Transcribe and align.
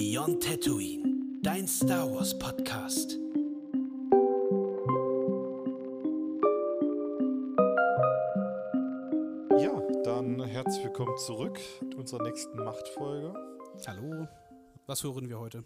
Beyond 0.00 0.44
Tatooine, 0.44 1.40
dein 1.42 1.66
Star 1.66 2.08
Wars 2.08 2.38
Podcast. 2.38 3.18
Ja, 9.60 9.82
dann 10.04 10.40
herzlich 10.44 10.84
willkommen 10.84 11.18
zurück 11.18 11.58
in 11.80 11.94
unserer 11.94 12.22
nächsten 12.22 12.62
Machtfolge. 12.62 13.34
Hallo, 13.88 14.28
was 14.86 15.02
hören 15.02 15.28
wir 15.28 15.40
heute? 15.40 15.64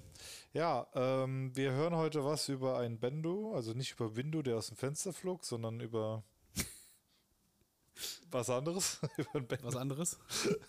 Ja, 0.54 0.86
ähm, 0.94 1.54
wir 1.54 1.72
hören 1.72 1.94
heute 1.94 2.24
was 2.24 2.48
über 2.48 2.78
ein 2.78 2.98
Bendo, 2.98 3.52
also 3.54 3.74
nicht 3.74 3.92
über 3.92 4.16
Windu, 4.16 4.40
der 4.40 4.56
aus 4.56 4.68
dem 4.68 4.78
Fenster 4.78 5.12
flog, 5.12 5.44
sondern 5.44 5.78
über 5.80 6.24
was 8.32 8.50
anderes. 8.50 9.00
Was 9.62 9.76
anderes? 9.76 10.18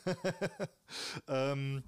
ähm, 1.27 1.84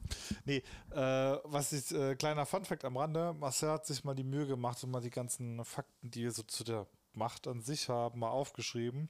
nee, 0.45 0.63
äh, 0.91 1.37
was 1.43 1.73
ist, 1.73 1.91
äh, 1.91 2.15
kleiner 2.15 2.45
Funfact 2.45 2.85
am 2.85 2.97
Rande, 2.97 3.33
Marcel 3.33 3.69
hat 3.71 3.85
sich 3.85 4.03
mal 4.03 4.15
die 4.15 4.23
Mühe 4.23 4.47
gemacht 4.47 4.83
und 4.83 4.91
mal 4.91 5.01
die 5.01 5.09
ganzen 5.09 5.63
Fakten, 5.65 6.11
die 6.11 6.23
wir 6.23 6.31
so 6.31 6.43
zu 6.43 6.63
der 6.63 6.87
Macht 7.13 7.47
an 7.47 7.61
sich 7.61 7.89
haben, 7.89 8.19
mal 8.19 8.29
aufgeschrieben. 8.29 9.09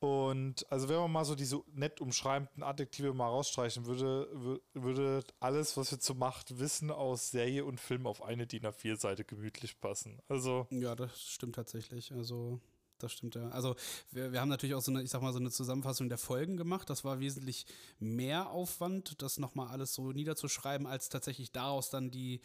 Und 0.00 0.64
also 0.70 0.88
wenn 0.88 0.96
man 0.96 1.10
mal 1.10 1.24
so 1.24 1.34
diese 1.34 1.60
nett 1.74 2.00
umschreibenden 2.00 2.62
Adjektive 2.62 3.12
mal 3.14 3.26
rausstreichen 3.26 3.84
würde, 3.86 4.28
wür- 4.32 4.60
würde 4.72 5.24
alles, 5.40 5.76
was 5.76 5.90
wir 5.90 5.98
zur 5.98 6.14
Macht 6.14 6.60
wissen, 6.60 6.92
aus 6.92 7.32
Serie 7.32 7.64
und 7.64 7.80
Film 7.80 8.06
auf 8.06 8.22
eine 8.22 8.46
DIN 8.46 8.62
A4-Seite 8.64 9.24
gemütlich 9.24 9.80
passen. 9.80 10.20
Also, 10.28 10.68
Ja, 10.70 10.94
das 10.94 11.20
stimmt 11.20 11.56
tatsächlich. 11.56 12.12
Also, 12.12 12.60
das 12.98 13.12
stimmt 13.12 13.34
ja. 13.34 13.48
Also, 13.48 13.76
wir, 14.10 14.32
wir 14.32 14.40
haben 14.40 14.48
natürlich 14.48 14.74
auch 14.74 14.82
so 14.82 14.90
eine, 14.90 15.02
ich 15.02 15.10
sag 15.10 15.22
mal, 15.22 15.32
so 15.32 15.38
eine 15.38 15.50
Zusammenfassung 15.50 16.08
der 16.08 16.18
Folgen 16.18 16.56
gemacht. 16.56 16.90
Das 16.90 17.04
war 17.04 17.20
wesentlich 17.20 17.66
mehr 17.98 18.50
Aufwand, 18.50 19.20
das 19.22 19.38
nochmal 19.38 19.68
alles 19.68 19.94
so 19.94 20.12
niederzuschreiben, 20.12 20.86
als 20.86 21.08
tatsächlich 21.08 21.52
daraus 21.52 21.90
dann 21.90 22.10
die, 22.10 22.40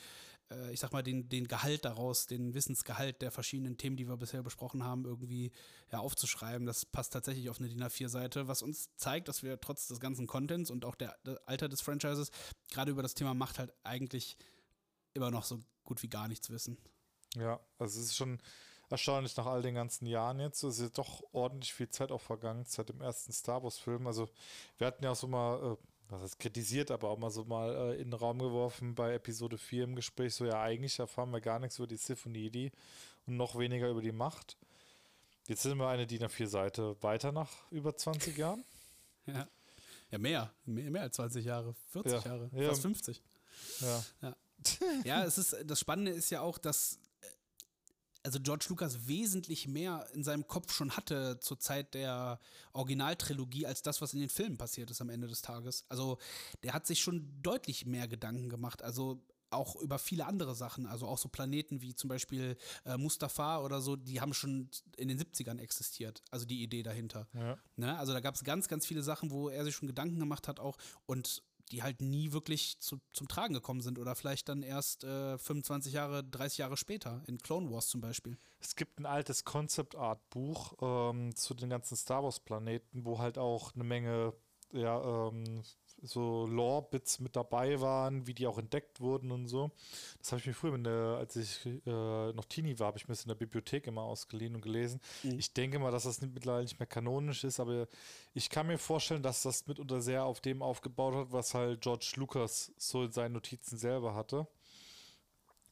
äh, 0.52 0.72
ich 0.72 0.80
sag 0.80 0.92
mal, 0.92 1.04
den, 1.04 1.30
den 1.30 1.48
Gehalt 1.48 1.86
daraus, 1.86 2.28
den 2.28 2.54
Wissensgehalt 2.54 3.22
der 3.22 3.32
verschiedenen 3.32 3.78
Themen, 3.78 3.98
die 3.98 4.08
wir 4.08 4.18
bisher 4.18 4.44
besprochen 4.44 4.84
haben, 4.84 5.06
irgendwie 5.06 5.52
ja, 5.92 6.00
aufzuschreiben. 6.00 6.66
Das 6.66 6.86
passt 6.86 7.14
tatsächlich 7.14 7.50
auf 7.50 7.60
eine 7.60 7.70
DIN 7.70 7.84
A4-Seite, 7.84 8.48
was 8.48 8.62
uns 8.62 8.90
zeigt, 8.96 9.28
dass 9.28 9.44
wir 9.44 9.60
trotz 9.60 9.88
des 9.88 10.00
ganzen 10.00 10.28
Contents 10.28 10.70
und 10.70 10.86
auch 10.86 10.96
der, 10.96 11.16
der 11.26 11.42
Alter 11.46 11.70
des 11.70 11.82
Franchises 11.82 12.32
gerade 12.72 12.92
über 12.92 13.02
das 13.02 13.14
Thema 13.14 13.34
Macht 13.34 13.60
halt 13.60 13.74
eigentlich 13.84 14.38
immer 15.14 15.32
noch 15.32 15.44
so 15.44 15.60
gut 15.84 16.02
wie 16.04 16.10
gar 16.10 16.28
nichts 16.28 16.50
wissen. 16.50 16.78
ja, 17.36 17.60
also 17.78 18.00
es 18.00 18.08
ist 18.08 18.16
schon 18.16 18.40
erstaunlich 18.94 19.36
nach 19.36 19.46
all 19.46 19.62
den 19.62 19.76
ganzen 19.76 20.06
Jahren 20.06 20.40
jetzt. 20.40 20.64
Es 20.64 20.80
ist 20.80 20.98
doch 20.98 21.24
ordentlich 21.34 21.74
viel 21.74 21.90
Zeit 21.90 22.12
auch 22.12 22.22
vergangen 22.22 22.64
seit 22.66 22.90
dem 22.90 23.02
ersten 23.02 23.32
Star 23.34 23.62
Wars-Film. 23.64 24.08
Also, 24.08 24.30
wir 24.78 24.88
hatten 24.88 25.04
ja 25.04 25.12
auch 25.12 25.16
so 25.16 25.28
mal, 25.28 25.74
äh, 25.74 25.78
was 26.10 26.22
heißt 26.22 26.40
kritisiert, 26.40 26.92
aber 26.92 27.10
auch 27.10 27.18
mal 27.18 27.30
so 27.32 27.44
mal 27.46 27.74
äh, 27.76 28.02
in 28.02 28.12
den 28.12 28.14
Raum 28.14 28.40
geworfen 28.40 28.96
bei 28.96 29.14
Episode 29.14 29.58
4 29.58 29.84
im 29.86 29.96
Gespräch, 29.96 30.34
so 30.36 30.46
ja, 30.46 30.62
eigentlich 30.62 30.98
erfahren 31.00 31.32
wir 31.32 31.42
gar 31.42 31.60
nichts 31.60 31.78
über 31.78 31.88
die 31.88 31.98
Sith 31.98 32.26
und 32.26 32.34
die 32.34 32.42
Jedi 32.44 32.72
und 33.26 33.38
noch 33.38 33.58
weniger 33.58 33.90
über 33.90 34.02
die 34.02 34.12
Macht. 34.12 34.58
Jetzt 35.48 35.64
sind 35.64 35.78
wir 35.78 35.88
eine 35.90 36.08
DIN 36.08 36.24
A4-Seite 36.24 36.96
weiter 37.02 37.32
nach 37.34 37.52
über 37.72 37.96
20 37.96 38.38
Jahren. 38.38 38.64
Ja. 39.26 39.48
Ja, 40.12 40.18
mehr. 40.20 40.52
mehr. 40.66 41.02
Als 41.04 41.16
20 41.16 41.46
Jahre. 41.46 41.74
40 41.92 42.12
Ja. 42.12 42.20
Jahre. 42.26 42.50
Ja. 42.54 42.68
Fast 42.70 42.82
50. 42.82 43.22
Ja, 43.80 44.04
Ja. 44.22 44.36
ja, 45.06 45.24
es 45.24 45.38
ist, 45.38 45.56
das 45.66 45.80
Spannende 45.80 46.12
ist 46.12 46.30
ja 46.30 46.42
auch, 46.42 46.58
dass 46.58 47.00
also 48.24 48.40
George 48.40 48.66
Lucas 48.70 49.08
wesentlich 49.08 49.68
mehr 49.68 50.08
in 50.14 50.24
seinem 50.24 50.48
Kopf 50.48 50.74
schon 50.74 50.92
hatte 50.92 51.40
zur 51.40 51.60
Zeit 51.60 51.94
der 51.94 52.40
Originaltrilogie 52.72 53.66
als 53.66 53.82
das, 53.82 54.02
was 54.02 54.14
in 54.14 54.22
den 54.22 54.30
Filmen 54.30 54.58
passiert 54.58 54.90
ist 54.90 55.02
am 55.02 55.10
Ende 55.10 55.28
des 55.28 55.42
Tages. 55.42 55.86
Also 55.90 56.18
der 56.64 56.74
hat 56.74 56.88
sich 56.88 57.02
schon 57.02 57.30
deutlich 57.42 57.86
mehr 57.86 58.08
Gedanken 58.08 58.50
gemacht. 58.50 58.82
Also 58.82 59.22
auch 59.54 59.76
über 59.76 60.00
viele 60.00 60.26
andere 60.26 60.56
Sachen, 60.56 60.88
also 60.88 61.08
auch 61.08 61.18
so 61.18 61.30
Planeten 61.30 61.82
wie 61.82 61.94
zum 61.96 62.08
Beispiel 62.08 62.58
äh, 62.86 62.98
Mustafa 62.98 63.60
oder 63.60 63.82
so, 63.82 63.96
die 63.96 64.20
haben 64.20 64.34
schon 64.34 64.70
in 64.98 65.08
den 65.08 65.20
70ern 65.20 65.60
existiert, 65.60 66.24
also 66.32 66.46
die 66.46 66.64
Idee 66.64 66.82
dahinter. 66.84 67.28
ja. 67.34 67.58
Ne? 67.76 67.98
Also 67.98 68.14
da 68.14 68.20
gab 68.20 68.36
es 68.36 68.44
ganz, 68.44 68.68
ganz 68.68 68.86
viele 68.86 69.04
Sachen, 69.04 69.32
wo 69.32 69.50
er 69.50 69.64
sich 69.64 69.76
schon 69.76 69.88
Gedanken 69.88 70.20
gemacht 70.20 70.48
hat 70.48 70.60
auch 70.60 70.78
und 71.06 71.44
die 71.74 71.84
halt 71.84 72.02
nie 72.02 72.32
wirklich 72.32 72.80
zu, 72.80 73.02
zum 73.12 73.28
Tragen 73.28 73.54
gekommen 73.54 73.82
sind 73.82 73.98
oder 73.98 74.16
vielleicht 74.16 74.48
dann 74.48 74.62
erst 74.62 75.04
äh, 75.04 75.38
25 75.38 75.94
Jahre, 75.94 76.24
30 76.24 76.60
Jahre 76.60 76.78
später, 76.78 77.24
in 77.28 77.40
Clone 77.40 77.72
Wars 77.72 77.88
zum 77.88 78.00
Beispiel. 78.00 78.38
Es 78.60 78.76
gibt 78.76 79.00
ein 79.00 79.08
altes 79.08 79.44
Concept 79.44 79.96
Art 79.96 80.30
Buch 80.30 80.74
ähm, 80.82 81.36
zu 81.36 81.56
den 81.56 81.70
ganzen 81.70 81.98
Star 81.98 82.24
Wars 82.24 82.40
Planeten, 82.40 83.06
wo 83.06 83.18
halt 83.18 83.38
auch 83.38 83.74
eine 83.74 83.84
Menge 83.84 84.34
ja, 84.72 85.28
ähm, 85.28 85.64
so 86.04 86.46
Lore-Bits 86.46 87.20
mit 87.20 87.36
dabei 87.36 87.80
waren, 87.80 88.28
wie 88.28 88.34
die 88.34 88.46
auch 88.46 88.58
entdeckt 88.58 89.00
wurden 89.00 89.32
und 89.32 89.48
so. 89.48 89.72
Das 90.20 90.32
habe 90.32 90.42
ich 90.42 90.48
mir 90.48 90.54
früher, 90.54 90.78
der, 90.78 91.18
als 91.18 91.36
ich 91.38 91.66
äh, 91.66 92.34
noch 92.34 92.46
Teenie 92.46 92.78
war, 92.78 92.88
habe 92.88 92.98
ich 92.98 93.08
mir 93.08 93.14
das 93.14 93.24
in 93.24 93.30
der 93.30 93.36
Bibliothek 93.36 93.88
immer 93.88 94.02
ausgeliehen 94.02 94.56
und 94.56 94.62
gelesen. 94.62 95.00
Ich 95.38 95.54
denke 95.54 95.80
mal, 95.80 95.92
dass 95.92 96.04
das 96.04 96.22
mittlerweile 96.22 96.64
nicht 96.64 96.80
mehr 96.80 96.88
kanonisch 96.88 97.44
ist, 97.46 97.60
aber 97.60 97.88
ich 98.34 98.50
kann 98.50 98.68
mir 98.68 98.78
vorstellen, 98.78 99.24
dass 99.24 99.44
das 99.44 99.66
mitunter 99.68 100.02
sehr 100.02 100.26
auf 100.26 100.42
dem 100.42 100.62
aufgebaut 100.62 101.16
hat, 101.16 101.32
was 101.32 101.54
halt 101.54 101.82
George 101.82 102.14
Lucas 102.18 102.74
so 102.78 103.04
in 103.04 103.12
seinen 103.12 103.34
Notizen 103.34 103.78
selber 103.78 104.14
hatte. 104.14 104.48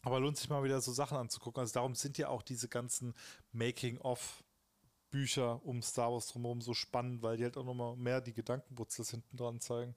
Aber 0.04 0.20
lohnt 0.20 0.38
sich 0.38 0.50
mal 0.50 0.64
wieder 0.64 0.82
so 0.82 0.92
Sachen 0.92 1.18
anzugucken. 1.18 1.62
Also 1.62 1.74
darum 1.74 1.94
sind 1.94 2.18
ja 2.18 2.30
auch 2.30 2.42
diese 2.42 2.68
ganzen 2.68 3.14
Making-of-Bücher 3.52 5.64
um 5.64 5.84
Star 5.84 6.12
Wars 6.12 6.28
drumherum 6.28 6.62
so 6.62 6.74
spannend, 6.74 7.22
weil 7.22 7.38
die 7.38 7.44
halt 7.44 7.58
auch 7.58 7.66
nochmal 7.66 7.96
mehr 7.98 8.22
die 8.22 8.34
Gedankenwurzels 8.34 9.12
hinten 9.12 9.38
dran 9.38 9.60
zeigen. 9.60 9.94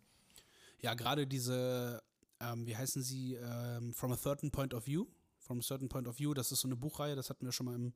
Ja, 0.84 0.93
gerade 0.93 1.27
diese, 1.27 2.03
ähm, 2.41 2.67
wie 2.67 2.77
heißen 2.77 3.03
sie, 3.03 3.37
ähm, 3.37 3.95
From 3.95 4.12
a 4.12 4.19
Certain 4.19 4.50
Point 4.50 4.75
of 4.75 4.87
View. 4.87 5.06
From 5.39 5.61
a 5.61 5.62
Certain 5.62 5.89
Point 5.89 6.06
of 6.06 6.19
View, 6.19 6.34
das 6.34 6.53
ist 6.53 6.61
so 6.61 6.69
eine 6.69 6.77
Buchreihe, 6.77 7.17
das 7.17 7.31
hatten 7.31 7.47
wir 7.47 7.53
schon 7.53 7.65
mal 7.65 7.75
im, 7.75 7.95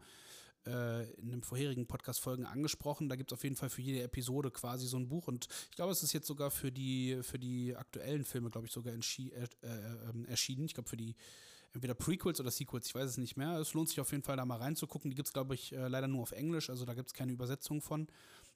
äh, 0.66 1.12
in 1.21 1.31
den 1.31 1.43
vorherigen 1.43 1.87
Podcast-Folgen 1.87 2.47
angesprochen. 2.47 3.10
Da 3.10 3.16
gibt 3.16 3.31
es 3.31 3.37
auf 3.37 3.44
jeden 3.44 3.56
Fall 3.56 3.69
für 3.69 3.82
jede 3.82 4.03
Episode 4.03 4.50
quasi 4.50 4.87
so 4.87 4.97
ein 4.97 5.06
Buch 5.06 5.28
und 5.28 5.49
ich 5.69 5.76
glaube, 5.76 5.93
es 5.93 6.03
ist 6.03 6.15
jetzt 6.15 6.26
sogar 6.26 6.50
für 6.50 6.72
die, 6.72 7.19
für 7.21 7.38
die 7.38 7.76
aktuellen 7.76 8.25
Filme, 8.25 8.49
glaube 8.49 8.66
ich, 8.66 8.72
sogar 8.72 8.94
äh, 8.94 8.97
äh, 8.97 9.49
ähm, 10.09 10.25
erschienen. 10.25 10.65
Ich 10.65 10.72
glaube, 10.72 10.88
für 10.88 10.97
die 10.97 11.15
entweder 11.75 11.93
Prequels 11.93 12.41
oder 12.41 12.50
Sequels, 12.50 12.87
ich 12.87 12.94
weiß 12.94 13.10
es 13.10 13.19
nicht 13.19 13.37
mehr. 13.37 13.59
Es 13.59 13.75
lohnt 13.75 13.91
sich 13.91 14.00
auf 14.00 14.12
jeden 14.12 14.22
Fall 14.22 14.38
da 14.38 14.47
mal 14.47 14.56
reinzugucken. 14.56 15.10
Die 15.10 15.15
gibt 15.15 15.28
es, 15.28 15.34
glaube 15.34 15.55
ich, 15.55 15.75
äh, 15.75 15.88
leider 15.88 16.09
nur 16.09 16.22
auf 16.22 16.32
Englisch, 16.32 16.70
also 16.70 16.87
da 16.87 16.94
gibt 16.94 17.09
es 17.09 17.12
keine 17.12 17.32
Übersetzung 17.32 17.82
von. 17.82 18.09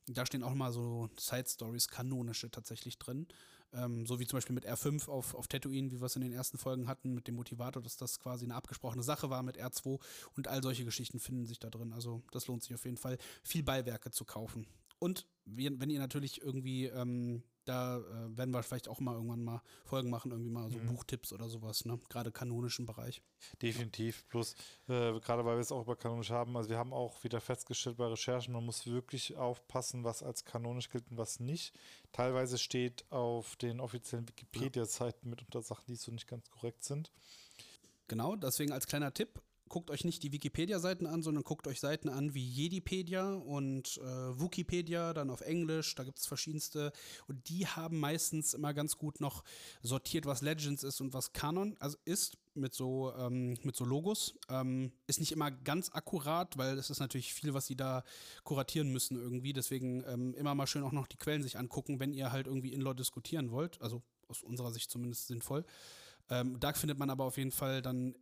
Da 0.06 0.24
stehen 0.24 0.42
auch 0.42 0.54
mal 0.54 0.72
so 0.72 1.10
Side-Stories, 1.18 1.88
kanonische 1.88 2.50
tatsächlich 2.50 2.98
drin. 2.98 3.28
Ähm, 3.74 4.06
so 4.06 4.20
wie 4.20 4.26
zum 4.26 4.36
Beispiel 4.36 4.54
mit 4.54 4.66
R5 4.66 5.08
auf, 5.08 5.34
auf 5.34 5.48
Tatooine, 5.48 5.90
wie 5.90 6.00
wir 6.00 6.06
es 6.06 6.16
in 6.16 6.22
den 6.22 6.32
ersten 6.32 6.58
Folgen 6.58 6.88
hatten, 6.88 7.14
mit 7.14 7.26
dem 7.26 7.36
Motivator, 7.36 7.82
dass 7.82 7.96
das 7.96 8.18
quasi 8.18 8.44
eine 8.44 8.54
abgesprochene 8.54 9.02
Sache 9.02 9.30
war 9.30 9.42
mit 9.42 9.58
R2 9.58 9.98
und 10.36 10.48
all 10.48 10.62
solche 10.62 10.84
Geschichten 10.84 11.20
finden 11.20 11.46
sich 11.46 11.58
da 11.58 11.70
drin. 11.70 11.92
Also 11.92 12.22
das 12.30 12.46
lohnt 12.46 12.62
sich 12.62 12.74
auf 12.74 12.84
jeden 12.84 12.96
Fall, 12.96 13.18
viel 13.42 13.62
Beiwerke 13.62 14.10
zu 14.10 14.24
kaufen. 14.24 14.66
Und 15.02 15.26
wenn 15.44 15.90
ihr 15.90 15.98
natürlich 15.98 16.42
irgendwie, 16.42 16.86
ähm, 16.86 17.42
da 17.64 17.96
äh, 17.98 18.36
werden 18.36 18.52
wir 18.52 18.62
vielleicht 18.62 18.86
auch 18.86 19.00
mal 19.00 19.14
irgendwann 19.14 19.42
mal 19.42 19.62
Folgen 19.84 20.10
machen, 20.10 20.30
irgendwie 20.30 20.50
mal 20.50 20.70
so 20.70 20.78
Buchtipps 20.78 21.32
oder 21.32 21.48
sowas, 21.48 21.84
ne? 21.84 21.98
Gerade 22.08 22.30
kanonischen 22.30 22.86
Bereich. 22.86 23.20
Definitiv. 23.60 24.24
Plus, 24.28 24.54
äh, 24.86 25.18
gerade 25.18 25.44
weil 25.44 25.56
wir 25.56 25.60
es 25.60 25.72
auch 25.72 25.82
über 25.82 25.96
kanonisch 25.96 26.30
haben, 26.30 26.56
also 26.56 26.70
wir 26.70 26.78
haben 26.78 26.92
auch 26.92 27.24
wieder 27.24 27.40
festgestellt 27.40 27.96
bei 27.96 28.06
Recherchen, 28.06 28.54
man 28.54 28.64
muss 28.64 28.86
wirklich 28.86 29.36
aufpassen, 29.36 30.04
was 30.04 30.22
als 30.22 30.44
kanonisch 30.44 30.88
gilt 30.88 31.10
und 31.10 31.18
was 31.18 31.40
nicht. 31.40 31.74
Teilweise 32.12 32.58
steht 32.58 33.10
auf 33.10 33.56
den 33.56 33.80
offiziellen 33.80 34.28
Wikipedia-Seiten 34.28 35.30
mitunter 35.30 35.62
Sachen, 35.62 35.86
die 35.88 35.96
so 35.96 36.12
nicht 36.12 36.28
ganz 36.28 36.50
korrekt 36.50 36.84
sind. 36.84 37.10
Genau, 38.08 38.36
deswegen 38.36 38.72
als 38.72 38.86
kleiner 38.86 39.14
Tipp, 39.14 39.40
guckt 39.72 39.90
euch 39.90 40.04
nicht 40.04 40.22
die 40.22 40.32
Wikipedia-Seiten 40.32 41.06
an, 41.06 41.22
sondern 41.22 41.44
guckt 41.44 41.66
euch 41.66 41.80
Seiten 41.80 42.10
an 42.10 42.34
wie 42.34 42.46
Jedipedia 42.46 43.32
und 43.32 43.96
äh, 43.96 44.40
Wikipedia, 44.40 45.14
dann 45.14 45.30
auf 45.30 45.40
Englisch, 45.40 45.94
da 45.94 46.04
gibt 46.04 46.18
es 46.18 46.26
verschiedenste. 46.26 46.92
Und 47.26 47.48
die 47.48 47.66
haben 47.66 47.98
meistens 47.98 48.52
immer 48.52 48.74
ganz 48.74 48.98
gut 48.98 49.22
noch 49.22 49.42
sortiert, 49.82 50.26
was 50.26 50.42
Legends 50.42 50.82
ist 50.82 51.00
und 51.00 51.14
was 51.14 51.32
Kanon 51.32 51.74
also 51.80 51.96
ist, 52.04 52.36
mit 52.54 52.74
so, 52.74 53.12
ähm, 53.16 53.56
mit 53.62 53.76
so 53.76 53.84
Logos. 53.84 54.34
Ähm, 54.48 54.92
ist 55.06 55.20
nicht 55.20 55.32
immer 55.32 55.50
ganz 55.50 55.90
akkurat, 55.92 56.56
weil 56.58 56.78
es 56.78 56.90
ist 56.90 57.00
natürlich 57.00 57.34
viel, 57.34 57.54
was 57.54 57.66
sie 57.66 57.76
da 57.76 58.04
kuratieren 58.44 58.92
müssen 58.92 59.16
irgendwie. 59.16 59.52
Deswegen 59.52 60.04
ähm, 60.06 60.34
immer 60.34 60.54
mal 60.54 60.66
schön 60.66 60.82
auch 60.82 60.92
noch 60.92 61.06
die 61.06 61.16
Quellen 61.16 61.42
sich 61.42 61.58
angucken, 61.58 62.00
wenn 62.00 62.12
ihr 62.12 62.32
halt 62.32 62.46
irgendwie 62.46 62.72
in-law 62.72 62.94
diskutieren 62.94 63.50
wollt. 63.50 63.80
Also 63.80 64.02
aus 64.28 64.42
unserer 64.42 64.72
Sicht 64.72 64.90
zumindest 64.90 65.26
sinnvoll. 65.26 65.64
Ähm, 66.30 66.58
da 66.60 66.72
findet 66.72 66.98
man 66.98 67.10
aber 67.10 67.24
auf 67.24 67.36
jeden 67.36 67.52
Fall 67.52 67.82
dann 67.82 68.14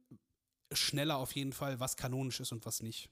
schneller 0.73 1.19
auf 1.19 1.35
jeden 1.35 1.53
Fall, 1.53 1.81
was 1.81 1.97
kanonisch 1.97 2.41
ist 2.41 2.53
und 2.53 2.65
was 2.67 2.83
nicht. 2.83 3.11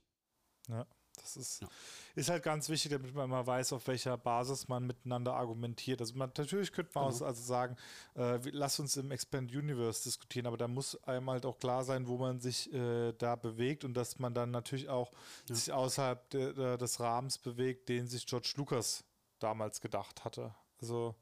Ja, 0.69 0.87
das 1.21 1.37
ist, 1.37 1.61
Ja. 1.63 1.69
ist 2.15 2.29
halt 2.31 2.43
ganz 2.43 2.69
wichtig, 2.69 2.91
damit 2.93 3.15
man 3.15 3.29
mal 3.31 3.47
weiß, 3.47 3.73
auf 3.73 3.87
welcher 3.87 4.17
Basis 4.17 4.69
man 4.69 4.87
miteinander 4.87 5.35
argumentiert. 5.35 6.01
Also 6.01 6.15
man, 6.15 6.31
natürlich 6.37 6.73
könnte 6.73 6.93
man 6.95 7.13
Genau. 7.13 7.25
also 7.25 7.43
sagen, 7.43 7.77
äh, 8.17 8.39
lass 8.51 8.79
uns 8.81 8.97
im 8.97 9.11
Expand 9.11 9.51
Universe 9.55 10.03
diskutieren, 10.05 10.47
aber 10.47 10.57
da 10.57 10.69
muss 10.69 10.97
einem 11.05 11.29
halt 11.31 11.45
auch 11.47 11.59
klar 11.59 11.85
sein, 11.85 12.07
wo 12.09 12.19
man 12.19 12.41
sich 12.41 12.73
äh, 12.73 13.13
da 13.13 13.37
bewegt 13.37 13.85
und 13.85 13.95
dass 13.95 14.19
man 14.19 14.35
dann 14.35 14.51
natürlich 14.51 14.89
auch 14.89 15.13
sich 15.47 15.73
außerhalb 15.73 16.31
de, 16.31 16.55
de, 16.55 16.77
des 16.79 17.01
Rahmens 17.01 17.39
bewegt, 17.39 17.89
den 17.89 18.07
sich 18.09 18.27
George 18.27 18.53
Lucas 18.57 19.05
damals 19.39 19.81
gedacht 19.81 20.25
hatte. 20.25 20.55
Also 20.81 21.15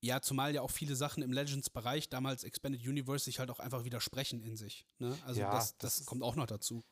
Ja, 0.00 0.20
zumal 0.20 0.54
ja 0.54 0.62
auch 0.62 0.70
viele 0.70 0.96
Sachen 0.96 1.22
im 1.22 1.32
Legends-Bereich, 1.32 2.08
damals 2.08 2.42
Expanded 2.44 2.80
Universe, 2.86 3.24
sich 3.24 3.38
halt 3.38 3.50
auch 3.50 3.60
einfach 3.60 3.84
widersprechen 3.84 4.42
in 4.42 4.56
sich. 4.56 4.84
Ne? 4.98 5.16
Also 5.26 5.40
Ja, 5.40 5.50
das, 5.52 5.76
das 5.78 5.96
das 5.98 6.06
kommt 6.06 6.22
auch 6.22 6.34
noch 6.36 6.46
dazu. 6.46 6.84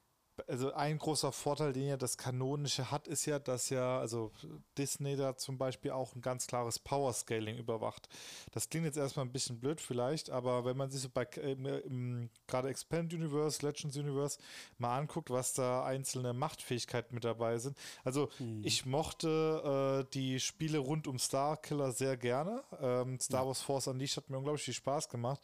Also 0.48 0.72
ein 0.72 0.98
großer 0.98 1.32
Vorteil, 1.32 1.72
den 1.72 1.86
ja 1.86 1.96
das 1.96 2.16
Kanonische 2.16 2.90
hat, 2.90 3.08
ist 3.08 3.26
ja, 3.26 3.38
dass 3.38 3.70
ja, 3.70 3.98
also 3.98 4.32
Disney 4.76 5.16
da 5.16 5.36
zum 5.36 5.58
Beispiel 5.58 5.90
auch 5.90 6.14
ein 6.14 6.20
ganz 6.20 6.46
klares 6.46 6.78
Power-Scaling 6.78 7.56
überwacht. 7.56 8.08
Das 8.52 8.68
klingt 8.68 8.86
jetzt 8.86 8.96
erstmal 8.96 9.24
ein 9.24 9.32
bisschen 9.32 9.60
blöd 9.60 9.80
vielleicht, 9.80 10.30
aber 10.30 10.64
wenn 10.64 10.76
man 10.76 10.90
sich 10.90 11.00
so 11.00 11.08
bei 11.08 11.24
im, 11.24 11.66
im, 11.66 12.30
gerade 12.46 12.68
Expand 12.68 13.12
Universe, 13.12 13.64
Legends 13.64 13.96
Universe 13.96 14.38
mal 14.78 14.98
anguckt, 14.98 15.30
was 15.30 15.52
da 15.54 15.84
einzelne 15.84 16.32
Machtfähigkeiten 16.32 17.14
mit 17.14 17.24
dabei 17.24 17.58
sind. 17.58 17.76
Also 18.04 18.28
ich 18.62 18.86
mochte 18.86 20.04
äh, 20.04 20.10
die 20.14 20.40
Spiele 20.40 20.78
rund 20.78 21.06
um 21.06 21.18
Starkiller 21.18 21.92
sehr 21.92 22.16
gerne. 22.16 22.62
Ähm, 22.80 23.18
Star 23.20 23.46
Wars 23.46 23.60
Force 23.60 23.86
Unleashed 23.86 24.16
hat 24.16 24.30
mir 24.30 24.38
unglaublich 24.38 24.64
viel 24.64 24.74
Spaß 24.74 25.08
gemacht. 25.08 25.40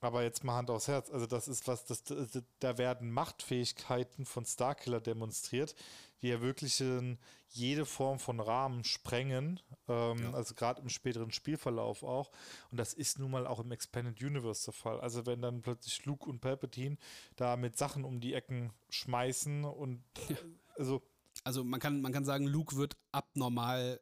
Aber 0.00 0.22
jetzt 0.22 0.44
mal 0.44 0.56
Hand 0.56 0.70
aufs 0.70 0.88
Herz. 0.88 1.10
Also, 1.10 1.26
das 1.26 1.48
ist 1.48 1.66
was, 1.68 1.84
das, 1.86 2.02
da 2.60 2.78
werden 2.78 3.10
Machtfähigkeiten 3.10 4.26
von 4.26 4.44
Starkiller 4.44 5.00
demonstriert, 5.00 5.74
die 6.22 6.28
ja 6.28 6.40
wirklich 6.40 6.80
in 6.80 7.18
jede 7.48 7.86
Form 7.86 8.18
von 8.18 8.40
Rahmen 8.40 8.84
sprengen. 8.84 9.60
Ähm, 9.88 10.34
Also, 10.34 10.54
gerade 10.54 10.82
im 10.82 10.88
späteren 10.88 11.30
Spielverlauf 11.30 12.02
auch. 12.02 12.30
Und 12.70 12.78
das 12.78 12.94
ist 12.94 13.18
nun 13.18 13.30
mal 13.30 13.46
auch 13.46 13.60
im 13.60 13.72
Expanded 13.72 14.22
Universe 14.22 14.66
der 14.66 14.74
Fall. 14.74 15.00
Also, 15.00 15.26
wenn 15.26 15.40
dann 15.42 15.62
plötzlich 15.62 16.04
Luke 16.04 16.28
und 16.28 16.40
Palpatine 16.40 16.96
da 17.36 17.56
mit 17.56 17.76
Sachen 17.78 18.04
um 18.04 18.20
die 18.20 18.34
Ecken 18.34 18.72
schmeißen 18.90 19.64
und 19.64 20.02
also. 20.76 21.02
Also 21.44 21.62
man 21.62 21.78
kann, 21.78 22.00
man 22.00 22.12
kann 22.12 22.24
sagen, 22.24 22.46
Luke 22.46 22.76
wird 22.76 22.96
abnormal 23.12 24.00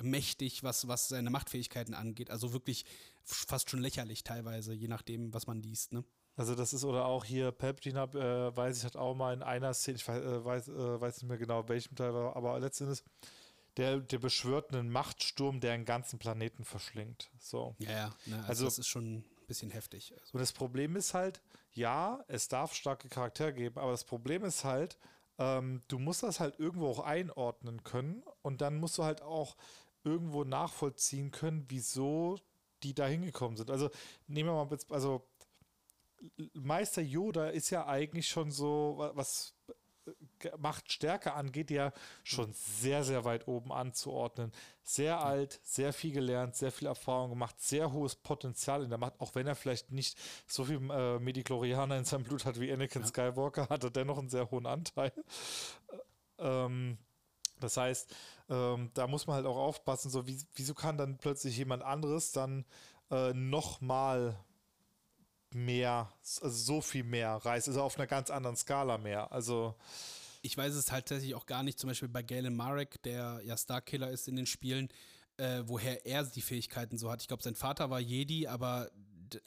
mächtig, 0.00 0.62
was, 0.62 0.86
was 0.86 1.08
seine 1.08 1.30
Machtfähigkeiten 1.30 1.94
angeht. 1.94 2.30
Also 2.30 2.52
wirklich 2.52 2.84
fast 3.24 3.70
schon 3.70 3.80
lächerlich 3.80 4.22
teilweise, 4.24 4.74
je 4.74 4.88
nachdem, 4.88 5.32
was 5.34 5.46
man 5.46 5.62
liest. 5.62 5.92
Ne? 5.92 6.04
Also 6.36 6.54
das 6.54 6.72
ist, 6.72 6.84
oder 6.84 7.06
auch 7.06 7.24
hier 7.24 7.52
Palpatine, 7.52 7.98
hab, 8.00 8.14
äh, 8.14 8.56
weiß 8.56 8.78
ich, 8.78 8.84
hat 8.84 8.96
auch 8.96 9.14
mal 9.14 9.32
in 9.34 9.42
einer 9.42 9.72
Szene, 9.74 9.96
ich 9.96 10.06
weiß, 10.06 10.22
äh, 10.22 10.44
weiß, 10.44 10.68
äh, 10.68 11.00
weiß 11.00 11.16
nicht 11.22 11.28
mehr 11.28 11.38
genau, 11.38 11.68
welchem 11.68 11.94
Teil 11.96 12.12
war, 12.12 12.36
aber 12.36 12.58
letztendlich, 12.58 13.02
der, 13.76 13.98
der 13.98 14.18
beschwört 14.18 14.72
einen 14.72 14.90
Machtsturm, 14.90 15.60
der 15.60 15.72
einen 15.72 15.84
ganzen 15.84 16.18
Planeten 16.18 16.64
verschlingt. 16.64 17.30
So. 17.38 17.74
Ja, 17.78 17.90
ja. 17.90 18.14
Ne? 18.26 18.36
Also, 18.38 18.48
Also- 18.48 18.64
das 18.66 18.78
ist 18.78 18.88
schon 18.88 19.16
ein 19.18 19.24
bisschen 19.46 19.70
heftig. 19.70 20.12
Also, 20.12 20.32
Und 20.34 20.40
das 20.40 20.52
Problem 20.52 20.96
ist 20.96 21.14
halt, 21.14 21.40
ja, 21.72 22.24
es 22.28 22.48
darf 22.48 22.74
starke 22.74 23.08
Charaktere 23.08 23.52
geben, 23.52 23.78
aber 23.78 23.90
das 23.90 24.04
Problem 24.04 24.44
ist 24.44 24.64
halt, 24.64 24.98
ähm, 25.38 25.82
du 25.88 25.98
musst 25.98 26.22
das 26.22 26.38
halt 26.38 26.58
irgendwo 26.60 26.88
auch 26.88 27.00
einordnen 27.00 27.82
können 27.82 28.22
und 28.42 28.60
dann 28.60 28.76
musst 28.76 28.98
du 28.98 29.04
halt 29.04 29.22
auch 29.22 29.56
irgendwo 30.04 30.44
nachvollziehen 30.44 31.30
können, 31.32 31.64
wieso 31.68 32.38
die 32.84 32.94
da 32.94 33.06
hingekommen 33.06 33.56
sind. 33.56 33.70
Also 33.70 33.90
nehmen 34.28 34.50
wir 34.50 34.54
mal 34.64 34.70
jetzt, 34.70 34.92
also 34.92 35.26
Meister 36.54 37.02
Yoda 37.02 37.48
ist 37.48 37.70
ja 37.70 37.86
eigentlich 37.86 38.28
schon 38.28 38.50
so, 38.50 38.94
wa- 38.96 39.12
was 39.14 39.54
äh, 39.66 40.50
Machtstärke 40.58 41.32
angeht, 41.34 41.70
ja 41.70 41.92
schon 42.22 42.52
sehr, 42.52 43.04
sehr 43.04 43.24
weit 43.24 43.48
oben 43.48 43.72
anzuordnen. 43.72 44.52
Sehr 44.82 45.22
alt, 45.22 45.60
sehr 45.62 45.92
viel 45.92 46.12
gelernt, 46.12 46.56
sehr 46.56 46.72
viel 46.72 46.88
Erfahrung 46.88 47.30
gemacht, 47.30 47.60
sehr 47.60 47.92
hohes 47.92 48.16
Potenzial 48.16 48.82
in 48.84 48.90
der 48.90 48.98
Macht, 48.98 49.18
auch 49.20 49.34
wenn 49.34 49.46
er 49.46 49.54
vielleicht 49.54 49.92
nicht 49.92 50.18
so 50.46 50.64
viel 50.64 50.80
äh, 50.90 51.18
Mediklorianer 51.18 51.96
in 51.98 52.04
seinem 52.04 52.24
Blut 52.24 52.44
hat 52.44 52.60
wie 52.60 52.72
Anakin 52.72 53.04
Skywalker, 53.04 53.68
hat 53.68 53.84
er 53.84 53.90
dennoch 53.90 54.18
einen 54.18 54.28
sehr 54.28 54.50
hohen 54.50 54.66
Anteil. 54.66 55.12
Ähm, 56.38 56.98
das 57.60 57.76
heißt, 57.76 58.14
ähm, 58.48 58.90
da 58.94 59.06
muss 59.06 59.26
man 59.26 59.36
halt 59.36 59.46
auch 59.46 59.56
aufpassen, 59.56 60.10
so 60.10 60.26
wie, 60.26 60.38
wieso 60.54 60.74
kann 60.74 60.98
dann 60.98 61.18
plötzlich 61.18 61.56
jemand 61.56 61.82
anderes 61.82 62.32
dann 62.32 62.64
äh, 63.10 63.32
nochmal 63.32 64.38
mehr, 65.50 66.12
also 66.42 66.48
so 66.48 66.80
viel 66.80 67.04
mehr 67.04 67.36
reißen, 67.36 67.72
also 67.72 67.82
auf 67.82 67.96
einer 67.96 68.06
ganz 68.06 68.30
anderen 68.30 68.56
Skala 68.56 68.98
mehr. 68.98 69.32
Also 69.32 69.74
ich 70.42 70.56
weiß 70.56 70.74
es 70.74 70.92
halt 70.92 71.06
tatsächlich 71.06 71.34
auch 71.34 71.46
gar 71.46 71.62
nicht, 71.62 71.78
zum 71.78 71.88
Beispiel 71.88 72.08
bei 72.08 72.22
Galen 72.22 72.54
Marek, 72.54 73.02
der 73.02 73.40
ja 73.44 73.56
Starkiller 73.56 74.10
ist 74.10 74.28
in 74.28 74.36
den 74.36 74.46
Spielen, 74.46 74.88
äh, 75.36 75.62
woher 75.64 76.04
er 76.04 76.24
die 76.24 76.42
Fähigkeiten 76.42 76.98
so 76.98 77.10
hat. 77.10 77.22
Ich 77.22 77.28
glaube, 77.28 77.42
sein 77.42 77.54
Vater 77.54 77.88
war 77.88 78.00
Jedi, 78.00 78.46
aber 78.46 78.90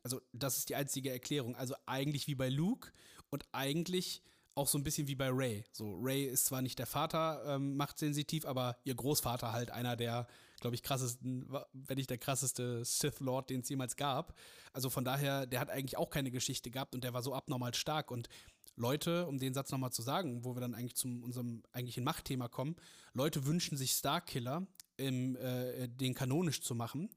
also 0.04 0.22
das 0.34 0.58
ist 0.58 0.70
die 0.70 0.76
einzige 0.76 1.12
Erklärung. 1.12 1.56
Also 1.56 1.76
eigentlich 1.86 2.28
wie 2.28 2.36
bei 2.36 2.50
Luke 2.50 2.92
und 3.30 3.46
eigentlich 3.52 4.22
auch 4.58 4.68
so 4.68 4.78
ein 4.78 4.84
bisschen 4.84 5.08
wie 5.08 5.16
bei 5.16 5.30
Ray. 5.30 5.64
So, 5.72 5.98
Ray 6.02 6.26
ist 6.26 6.46
zwar 6.46 6.62
nicht 6.62 6.80
der 6.80 6.88
Vater 6.88 7.44
ähm, 7.48 7.78
machtsensitiv, 7.78 8.46
aber 8.46 8.76
ihr 8.84 8.96
Großvater 8.96 9.52
halt 9.52 9.72
einer 9.72 9.96
der, 9.96 10.28
glaube 10.60 10.76
ich, 10.76 10.84
krassesten, 10.84 11.48
wenn 11.74 11.98
nicht 11.98 12.10
der 12.10 12.18
krasseste 12.18 12.84
Sith 12.84 13.20
Lord, 13.20 13.50
den 13.50 13.62
es 13.62 13.70
jemals 13.70 13.96
gab. 13.96 14.36
Also 14.74 14.90
von 14.90 15.06
daher, 15.06 15.46
der 15.46 15.60
hat 15.60 15.70
eigentlich 15.70 15.98
auch 15.98 16.10
keine 16.10 16.32
Geschichte 16.32 16.72
gehabt 16.72 16.96
und 16.96 17.04
der 17.04 17.14
war 17.14 17.24
so 17.24 17.34
abnormal 17.34 17.74
stark 17.74 18.12
und 18.12 18.28
Leute, 18.76 19.26
um 19.26 19.40
den 19.40 19.54
Satz 19.54 19.72
nochmal 19.72 19.92
zu 19.92 20.04
sagen, 20.04 20.46
wo 20.46 20.56
wir 20.56 20.62
dann 20.62 20.76
eigentlich 20.76 20.96
zu 20.96 21.08
unserem 21.08 21.64
eigentlichen 21.72 22.04
Machtthema 22.04 22.48
kommen, 22.48 22.76
Leute 23.14 23.46
wünschen 23.46 23.76
sich 23.76 23.92
Starkiller, 23.92 24.68
im, 24.98 25.36
äh, 25.36 25.88
den 25.88 26.14
kanonisch 26.14 26.62
zu 26.62 26.76
machen. 26.76 27.10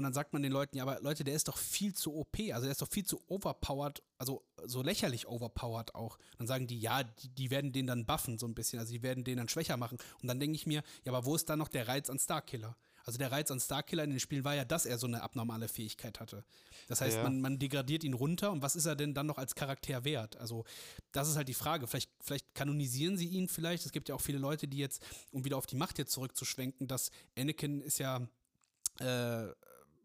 Und 0.00 0.04
dann 0.04 0.14
sagt 0.14 0.32
man 0.32 0.40
den 0.42 0.50
Leuten, 0.50 0.78
ja, 0.78 0.82
aber 0.84 0.98
Leute, 1.02 1.24
der 1.24 1.34
ist 1.34 1.46
doch 1.46 1.58
viel 1.58 1.92
zu 1.92 2.14
OP, 2.16 2.38
also 2.54 2.62
der 2.62 2.70
ist 2.70 2.80
doch 2.80 2.88
viel 2.88 3.04
zu 3.04 3.20
overpowered, 3.28 4.02
also 4.16 4.42
so 4.64 4.80
lächerlich 4.82 5.28
overpowered 5.28 5.94
auch. 5.94 6.18
Dann 6.38 6.46
sagen 6.46 6.66
die, 6.66 6.80
ja, 6.80 7.02
die, 7.02 7.28
die 7.28 7.50
werden 7.50 7.70
den 7.70 7.86
dann 7.86 8.06
buffen 8.06 8.38
so 8.38 8.46
ein 8.46 8.54
bisschen, 8.54 8.78
also 8.78 8.94
die 8.94 9.02
werden 9.02 9.24
den 9.24 9.36
dann 9.36 9.50
schwächer 9.50 9.76
machen. 9.76 9.98
Und 10.22 10.28
dann 10.28 10.40
denke 10.40 10.56
ich 10.56 10.66
mir, 10.66 10.82
ja, 11.04 11.12
aber 11.12 11.26
wo 11.26 11.36
ist 11.36 11.50
da 11.50 11.54
noch 11.56 11.68
der 11.68 11.86
Reiz 11.86 12.08
an 12.08 12.18
Starkiller? 12.18 12.78
Also 13.04 13.18
der 13.18 13.30
Reiz 13.30 13.50
an 13.50 13.60
Starkiller 13.60 14.04
in 14.04 14.10
den 14.10 14.20
Spielen 14.20 14.42
war 14.44 14.54
ja, 14.54 14.64
dass 14.64 14.86
er 14.86 14.96
so 14.96 15.06
eine 15.06 15.20
abnormale 15.22 15.68
Fähigkeit 15.68 16.18
hatte. 16.18 16.44
Das 16.88 17.02
heißt, 17.02 17.18
Ja. 17.18 17.22
man, 17.24 17.42
man 17.42 17.58
degradiert 17.58 18.02
ihn 18.02 18.14
runter 18.14 18.50
und 18.52 18.62
was 18.62 18.74
ist 18.74 18.86
er 18.86 18.96
denn 18.96 19.12
dann 19.12 19.26
noch 19.26 19.36
als 19.36 19.54
Charakter 19.54 20.04
wert? 20.04 20.36
Also 20.38 20.64
das 21.12 21.28
ist 21.28 21.36
halt 21.36 21.48
die 21.48 21.54
Frage. 21.54 21.86
Vielleicht, 21.86 22.10
vielleicht 22.22 22.54
kanonisieren 22.54 23.18
sie 23.18 23.28
ihn 23.28 23.48
vielleicht. 23.48 23.84
Es 23.84 23.92
gibt 23.92 24.08
ja 24.08 24.14
auch 24.14 24.22
viele 24.22 24.38
Leute, 24.38 24.66
die 24.66 24.78
jetzt, 24.78 25.02
um 25.30 25.44
wieder 25.44 25.58
auf 25.58 25.66
die 25.66 25.76
Macht 25.76 25.98
jetzt 25.98 26.12
zurückzuschwenken, 26.12 26.88
dass 26.88 27.10
Anakin 27.38 27.82
ist 27.82 27.98
ja 27.98 28.26
äh, 28.98 29.48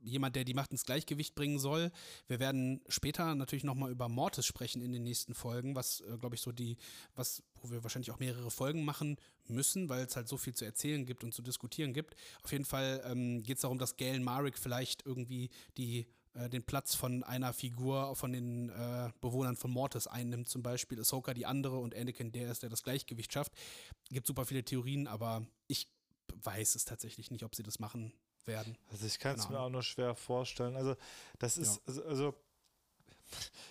jemand, 0.06 0.36
der 0.36 0.44
die 0.44 0.54
Macht 0.54 0.72
ins 0.72 0.86
Gleichgewicht 0.86 1.36
bringen 1.36 1.60
soll. 1.60 1.92
Wir 2.28 2.40
werden 2.40 2.81
später 2.88 3.36
natürlich 3.36 3.63
nochmal 3.63 3.92
über 3.92 4.07
Mortis 4.07 4.46
sprechen 4.46 4.81
in 4.81 4.92
den 4.92 5.04
nächsten 5.04 5.34
Folgen, 5.34 5.75
was, 5.75 6.02
äh, 6.02 6.18
glaube 6.18 6.36
ich, 6.36 6.42
so 6.42 6.52
die, 6.52 6.78
was, 7.16 7.44
wo 7.62 7.72
wir 7.72 7.84
wahrscheinlich 7.84 8.12
auch 8.12 8.19
mehrere 8.19 8.52
Folgen 8.52 8.86
machen 8.86 9.18
müssen, 9.48 9.90
weil 9.90 10.06
es 10.06 10.16
halt 10.16 10.28
so 10.28 10.38
viel 10.38 10.54
zu 10.54 10.66
erzählen 10.66 11.06
gibt 11.06 11.24
und 11.24 11.34
zu 11.34 11.42
diskutieren 11.42 11.94
gibt. 11.94 12.16
Auf 12.44 12.52
jeden 12.52 12.66
Fall 12.66 13.04
ähm, 13.06 13.44
geht 13.44 13.57
es 13.57 13.62
darum, 13.62 13.80
dass 13.80 13.98
Galen 13.98 14.24
Marek 14.24 14.57
vielleicht 14.57 15.06
irgendwie 15.06 15.50
die 15.78 16.08
äh, 16.34 16.50
den 16.50 16.63
Platz 16.63 16.96
von 16.96 17.24
einer 17.24 17.54
Figur 17.54 18.16
von 18.16 18.31
den 18.31 18.69
äh, 18.69 19.10
Bewohnern 19.22 19.56
von 19.56 19.72
Mortis 19.72 20.08
einnimmt, 20.08 20.50
zum 20.50 20.63
Beispiel 20.63 21.00
Ahsoka 21.00 21.34
die 21.34 21.46
andere 21.46 21.77
und 21.77 21.96
Anakin 21.96 22.32
der 22.32 22.51
ist, 22.51 22.63
der 22.63 22.70
das 22.70 22.84
Gleichgewicht 22.84 23.32
schafft. 23.34 23.53
Gibt 24.10 24.27
super 24.27 24.46
viele 24.46 24.63
Theorien, 24.63 25.08
aber 25.08 25.46
ich 25.68 25.88
weiß 26.44 26.75
es 26.75 26.86
tatsächlich 26.86 27.32
nicht, 27.32 27.44
ob 27.44 27.56
sie 27.56 27.63
das 27.63 27.79
machen 27.79 28.13
werden. 28.48 28.78
Also 28.92 29.06
ich 29.06 29.20
kann 29.20 29.36
es 29.36 29.44
Keine 29.44 29.58
mir 29.58 29.64
auch 29.64 29.70
nur 29.70 29.84
schwer 29.84 30.16
vorstellen. 30.16 30.75
Also 30.75 30.96
das 31.40 31.58
ist, 31.58 31.82
also, 31.88 32.04
also 32.06 32.36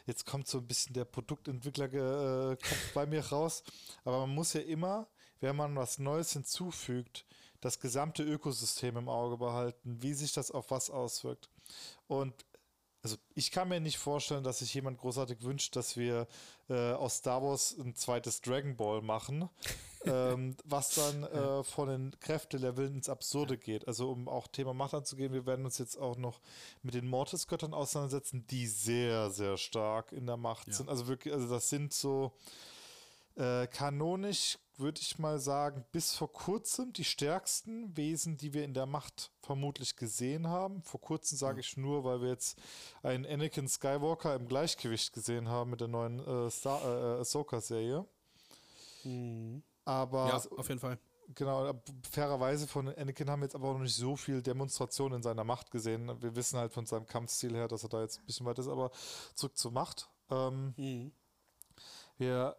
jetzt 0.07 0.27
kommt 0.27 0.49
so 0.49 0.59
ein 0.59 0.67
bisschen 0.67 0.95
der 0.95 1.05
Produktentwickler 1.05 2.53
äh, 2.53 2.57
bei 2.95 3.07
mir 3.07 3.25
raus, 3.25 3.63
aber 4.05 4.21
man 4.21 4.31
muss 4.35 4.53
ja 4.53 4.61
immer, 4.61 5.09
wenn 5.41 5.57
man 5.57 5.77
was 5.77 5.99
Neues 5.99 6.33
hinzufügt, 6.33 7.25
das 7.61 7.81
gesamte 7.81 8.23
Ökosystem 8.23 8.97
im 8.97 9.09
Auge 9.09 9.39
behalten, 9.39 10.03
wie 10.03 10.15
sich 10.15 10.33
das 10.33 10.51
auf 10.51 10.71
was 10.71 10.91
auswirkt. 10.91 11.49
Und 12.07 12.45
also 13.03 13.17
ich 13.35 13.51
kann 13.51 13.69
mir 13.69 13.81
nicht 13.81 13.99
vorstellen, 13.99 14.45
dass 14.45 14.61
sich 14.61 14.73
jemand 14.73 14.99
großartig 14.99 15.43
wünscht, 15.43 15.77
dass 15.77 15.97
wir 15.97 16.27
äh, 16.71 16.93
aus 16.93 17.19
Star 17.19 17.43
Wars 17.43 17.77
ein 17.79 17.95
zweites 17.95 18.41
Dragon 18.41 18.77
Ball 18.77 19.03
machen, 19.03 19.49
ähm, 20.05 20.57
was 20.65 20.95
dann 20.95 21.25
äh, 21.25 21.65
von 21.65 21.89
den 21.89 22.21
Kräfteleveln 22.21 22.95
ins 22.95 23.09
Absurde 23.09 23.59
geht. 23.59 23.87
Also 23.89 24.11
um 24.11 24.29
auch 24.29 24.47
Thema 24.49 24.75
Macht 24.75 24.95
anzugehen, 24.95 25.33
wir 25.33 25.47
werden 25.47 25.65
uns 25.65 25.79
jetzt 25.79 25.97
auch 25.97 26.17
noch 26.17 26.41
mit 26.83 26.95
den 26.95 27.07
Mortis-Göttern 27.09 27.75
auseinandersetzen, 27.75 28.47
die 28.49 28.67
sehr, 28.67 29.31
sehr 29.31 29.57
stark 29.57 30.13
in 30.13 30.27
der 30.27 30.37
Macht 30.37 30.69
Ja. 30.69 30.75
sind. 30.75 30.89
Also 30.89 31.07
wirklich, 31.07 31.33
also 31.33 31.49
das 31.49 31.69
sind 31.69 31.93
so 31.93 32.33
äh, 33.37 33.67
kanonisch, 33.67 34.59
würde 34.77 35.01
ich 35.01 35.19
mal 35.19 35.39
sagen, 35.39 35.85
bis 35.93 36.15
vor 36.15 36.33
kurzem 36.33 36.93
die 36.93 37.05
stärksten 37.05 37.97
Wesen, 37.97 38.37
die 38.37 38.53
wir 38.55 38.65
in 38.65 38.75
der 38.75 38.87
Macht 38.87 39.31
vermutlich 39.41 39.97
gesehen 39.97 40.49
haben. 40.49 40.83
Vor 40.83 41.01
kurzem 41.01 41.39
sage 41.39 41.61
ich 41.61 41.77
nur, 41.77 42.05
weil 42.05 42.21
wir 42.21 42.29
jetzt 42.29 42.59
einen 43.03 43.25
Anakin 43.25 43.69
Skywalker 43.69 44.35
im 44.35 44.49
Gleichgewicht 44.49 45.13
gesehen 45.13 45.49
haben 45.49 45.71
mit 45.71 45.81
der 45.81 45.89
neuen 45.89 46.19
äh, 46.21 46.51
Star 46.51 46.81
äh, 46.83 47.21
Ahsoka-Serie. 47.21 48.05
Aber 49.85 50.29
ja, 50.29 50.37
auf 50.57 50.69
jeden 50.69 50.81
Fall. 50.81 50.99
Genau, 51.35 51.73
fairerweise 52.11 52.67
von 52.67 52.89
Anakin 52.89 53.31
haben 53.31 53.41
wir 53.41 53.47
jetzt 53.47 53.55
aber 53.55 53.69
auch 53.69 53.75
noch 53.75 53.81
nicht 53.81 53.97
so 53.97 54.15
viel 54.15 54.43
Demonstration 54.43 55.15
in 55.15 55.23
seiner 55.23 55.45
Macht 55.45 55.71
gesehen. 55.71 56.11
Wir 56.21 56.37
wissen 56.37 56.59
halt 56.59 56.73
von 56.73 56.85
seinem 56.85 57.07
Kampfstil 57.07 57.55
her, 57.55 57.67
dass 57.67 57.83
er 57.83 57.89
da 57.89 58.03
jetzt 58.03 58.19
ein 58.19 58.27
bisschen 58.27 58.45
weit 58.45 58.59
ist, 58.59 58.69
aber 58.69 58.91
zurück 59.35 59.57
zur 59.57 59.73
Macht. 59.73 60.09
Ähm, 60.31 60.75
Mhm. 60.77 61.13
wir, 62.19 62.57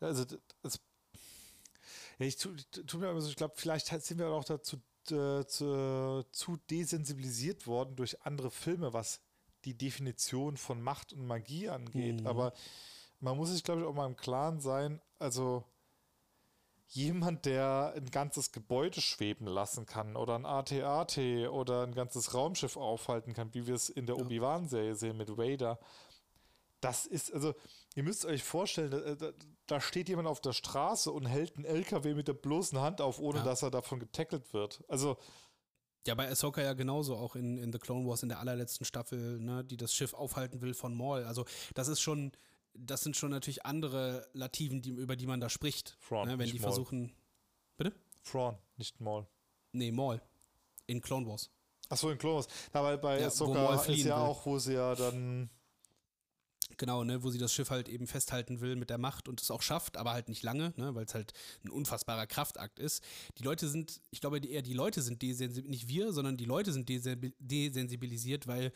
also, 0.00 0.24
das, 0.62 0.78
ja, 2.18 2.26
ich 2.26 2.36
tu, 2.36 2.54
tu 2.86 2.98
mir 2.98 3.08
aber 3.08 3.20
so, 3.20 3.28
ich 3.30 3.36
glaube, 3.36 3.54
vielleicht 3.56 3.86
sind 3.86 4.18
wir 4.18 4.28
auch 4.28 4.44
dazu 4.44 4.76
äh, 5.10 5.46
zu, 5.46 6.24
zu 6.32 6.56
desensibilisiert 6.68 7.66
worden 7.66 7.96
durch 7.96 8.20
andere 8.22 8.50
Filme, 8.50 8.92
was 8.92 9.20
die 9.64 9.74
Definition 9.76 10.56
von 10.56 10.82
Macht 10.82 11.12
und 11.12 11.26
Magie 11.26 11.68
angeht. 11.68 12.20
Mhm. 12.20 12.26
Aber 12.26 12.52
man 13.20 13.36
muss 13.36 13.50
sich, 13.50 13.64
glaube 13.64 13.80
ich, 13.82 13.86
auch 13.86 13.94
mal 13.94 14.06
im 14.06 14.16
Klaren 14.16 14.60
sein, 14.60 15.00
also 15.18 15.64
jemand, 16.88 17.44
der 17.46 17.92
ein 17.96 18.10
ganzes 18.10 18.52
Gebäude 18.52 19.00
schweben 19.00 19.46
lassen 19.46 19.86
kann 19.86 20.16
oder 20.16 20.36
ein 20.36 20.46
AT-AT 20.46 21.18
oder 21.50 21.82
ein 21.82 21.94
ganzes 21.94 22.32
Raumschiff 22.34 22.76
aufhalten 22.76 23.32
kann, 23.34 23.52
wie 23.54 23.66
wir 23.66 23.74
es 23.74 23.88
in 23.88 24.06
der 24.06 24.16
Ja. 24.16 24.22
Obi-Wan-Serie 24.22 24.94
sehen 24.94 25.16
mit 25.16 25.36
Vader, 25.36 25.78
das 26.80 27.06
ist, 27.06 27.32
also, 27.32 27.54
ihr 27.94 28.02
müsst 28.02 28.24
euch 28.26 28.44
vorstellen, 28.44 28.90
da, 28.90 29.14
da, 29.14 29.32
da 29.66 29.80
steht 29.80 30.08
jemand 30.08 30.28
auf 30.28 30.40
der 30.40 30.52
Straße 30.52 31.10
und 31.10 31.26
hält 31.26 31.56
einen 31.56 31.64
LKW 31.64 32.14
mit 32.14 32.28
der 32.28 32.34
bloßen 32.34 32.78
Hand 32.80 33.00
auf, 33.00 33.18
ohne 33.18 33.38
Ja. 33.38 33.44
dass 33.44 33.62
er 33.62 33.70
davon 33.70 33.98
getackelt 33.98 34.52
wird. 34.52 34.84
Also, 34.86 35.16
Ja, 36.06 36.14
bei 36.14 36.28
Ahsoka 36.30 36.62
ja 36.62 36.74
genauso, 36.74 37.16
auch 37.16 37.34
in, 37.34 37.58
in 37.58 37.72
The 37.72 37.78
Clone 37.80 38.06
Wars 38.06 38.22
in 38.22 38.28
der 38.28 38.38
allerletzten 38.38 38.84
Staffel, 38.84 39.40
ne, 39.40 39.64
die 39.64 39.76
das 39.76 39.92
Schiff 39.92 40.14
aufhalten 40.14 40.60
will 40.60 40.72
von 40.74 40.94
Maul. 40.94 41.24
Also, 41.24 41.44
das 41.74 41.88
ist 41.88 42.00
schon, 42.00 42.30
das 42.78 43.02
sind 43.02 43.16
schon 43.16 43.30
natürlich 43.30 43.64
andere 43.66 44.26
Lativen, 44.32 44.82
die, 44.82 44.90
über 44.90 45.16
die 45.16 45.26
man 45.26 45.40
da 45.40 45.48
spricht. 45.48 45.96
Thrawn, 46.06 46.28
ne, 46.28 46.38
wenn 46.38 46.46
die 46.50 46.58
Maul. 46.58 46.62
versuchen. 46.62 47.12
Bitte? 47.76 47.92
Thrawn, 48.24 48.56
nicht 48.76 49.00
Maul. 49.00 49.26
Nee, 49.72 49.92
Maul. 49.92 50.20
In 50.86 51.00
Clone 51.00 51.26
Wars. 51.26 51.50
Achso, 51.88 52.10
in 52.10 52.18
Clone 52.18 52.36
Wars. 52.36 52.48
Ja, 52.74 52.82
weil 52.82 52.98
bei 52.98 53.16
Ja, 53.16 53.22
wo 53.24 53.26
Ahsoka 53.26 53.62
Maul 53.62 53.74
ist 53.76 53.86
ja 54.04 54.04
will. 54.04 54.12
auch, 54.12 54.46
wo 54.46 54.58
sie 54.58 54.74
ja 54.74 54.94
dann 54.94 55.50
Genau, 56.78 57.04
ne, 57.04 57.22
wo 57.22 57.30
sie 57.30 57.38
das 57.38 57.54
Schiff 57.54 57.70
halt 57.70 57.88
eben 57.88 58.06
festhalten 58.06 58.60
will 58.60 58.76
mit 58.76 58.90
der 58.90 58.98
Macht 58.98 59.28
und 59.28 59.40
es 59.40 59.50
auch 59.50 59.62
schafft, 59.62 59.96
aber 59.96 60.12
halt 60.12 60.28
nicht 60.28 60.42
lange, 60.42 60.74
ne, 60.76 60.94
weil 60.94 61.06
es 61.06 61.14
halt 61.14 61.32
ein 61.64 61.70
unfassbarer 61.70 62.26
Kraftakt 62.26 62.78
ist. 62.80 63.02
Die 63.38 63.44
Leute 63.44 63.68
sind, 63.68 64.00
ich 64.10 64.20
glaube 64.20 64.38
eher 64.44 64.60
die 64.62 64.74
Leute 64.74 65.00
sind 65.00 65.22
desensibilisiert, 65.22 65.70
nicht 65.70 65.88
wir, 65.88 66.12
sondern 66.12 66.36
die 66.36 66.44
Leute 66.44 66.72
sind 66.72 66.88
desensibil- 66.90 67.32
desensibilisiert, 67.38 68.46
weil 68.46 68.72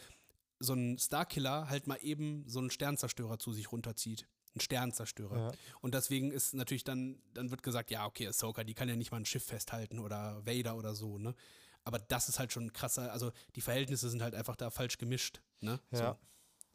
so 0.61 0.75
ein 0.75 0.99
Starkiller 0.99 1.69
halt 1.69 1.87
mal 1.87 1.99
eben 2.03 2.45
so 2.47 2.61
einen 2.61 2.71
Sternzerstörer 2.71 3.39
zu 3.39 3.53
sich 3.53 3.73
runterzieht. 3.73 4.29
Ein 4.55 4.61
Sternzerstörer. 4.61 5.39
Ja. 5.39 5.53
Und 5.81 5.95
deswegen 5.95 6.31
ist 6.31 6.55
natürlich 6.55 6.85
dann, 6.85 7.23
dann 7.35 7.51
wird 7.51 7.63
gesagt, 7.63 7.91
ja, 7.91 8.07
okay, 8.07 8.27
Ahsoka, 8.29 8.63
die 8.65 8.75
kann 8.75 8.89
ja 8.89 8.97
nicht 8.97 9.11
mal 9.11 9.19
ein 9.19 9.25
Schiff 9.25 9.45
festhalten 9.45 9.99
oder 9.99 10.45
Vader 10.45 10.77
oder 10.77 10.95
so, 10.95 11.19
ne? 11.19 11.35
Aber 11.83 11.99
das 11.99 12.29
ist 12.29 12.39
halt 12.39 12.53
schon 12.53 12.73
krasser, 12.73 13.11
also 13.11 13.33
die 13.57 13.63
Verhältnisse 13.63 14.11
sind 14.11 14.23
halt 14.23 14.35
einfach 14.35 14.57
da 14.57 14.71
falsch 14.71 14.99
gemischt, 14.99 15.41
ne? 15.61 15.81
Ja. 15.93 15.99
So, 15.99 16.17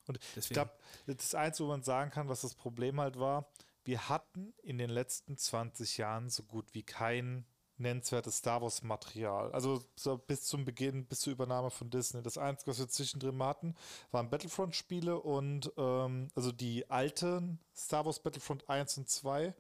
Und 0.08 0.18
ich 0.18 0.34
deswegen. 0.36 0.54
glaube, 0.56 0.72
das 1.06 1.36
Einzige, 1.36 1.68
wo 1.68 1.72
man 1.72 1.84
sagen 1.84 2.12
kann, 2.12 2.28
was 2.28 2.42
das 2.42 2.56
Problem 2.56 3.00
halt 3.00 3.20
war, 3.20 3.52
wir 3.84 4.10
hatten 4.10 4.54
in 4.64 4.78
den 4.80 4.90
letzten 4.90 5.38
20 5.38 5.98
Jahren 5.98 6.30
so 6.30 6.44
gut 6.44 6.74
wie 6.74 6.84
kein 6.84 7.46
nennenswertes 7.78 8.38
Star 8.38 8.62
Wars 8.62 8.84
Material. 8.84 9.52
Also 9.52 9.84
so 9.96 10.18
bis 10.18 10.44
zum 10.44 10.66
Beginn, 10.66 11.06
bis 11.06 11.22
zur 11.22 11.34
Übernahme 11.34 11.70
von 11.70 11.90
Disney. 11.90 12.22
Das 12.22 12.38
Einzige, 12.38 12.72
was 12.72 12.80
wir 12.80 12.88
zwischendrin 12.88 13.42
hatten, 13.44 13.76
waren 14.12 14.30
Battlefront-Spiele 14.30 15.20
und 15.20 15.72
ähm, 15.78 16.30
also 16.36 16.52
die 16.52 16.90
alten 16.90 17.60
Star 17.76 18.06
Wars 18.06 18.20
Battlefront 18.20 18.70
1 18.70 18.98
und 19.00 19.10
2 19.10 19.54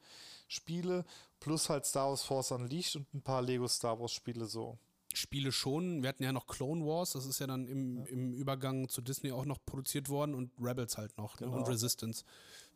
Spiele, 0.47 1.05
plus 1.39 1.69
halt 1.69 1.85
Star 1.85 2.09
Wars 2.09 2.23
Force 2.23 2.51
Unleashed 2.51 2.95
und 2.95 3.13
ein 3.13 3.21
paar 3.21 3.41
Lego 3.41 3.67
Star 3.67 3.99
Wars 3.99 4.11
Spiele 4.11 4.45
so. 4.45 4.77
Spiele 5.13 5.51
schon. 5.51 6.01
Wir 6.01 6.09
hatten 6.09 6.23
ja 6.23 6.33
noch 6.33 6.47
Clone 6.47 6.85
Wars, 6.85 7.13
das 7.13 7.25
ist 7.25 7.39
ja 7.39 7.47
dann 7.47 7.67
im, 7.67 8.05
im 8.05 8.33
Übergang 8.33 8.89
zu 8.89 9.01
Disney 9.01 9.31
auch 9.31 9.45
noch 9.45 9.59
produziert 9.65 10.09
worden 10.09 10.35
und 10.35 10.51
Rebels 10.59 10.97
halt 10.97 11.17
noch 11.17 11.39
ne? 11.39 11.47
Genau. 11.47 11.57
und 11.57 11.67
Resistance. 11.67 12.23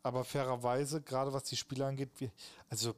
Aber 0.02 0.24
fairerweise, 0.24 1.02
gerade 1.02 1.32
was 1.32 1.44
die 1.44 1.56
Spiele 1.56 1.86
angeht, 1.86 2.10
wir, 2.18 2.32
also 2.68 2.94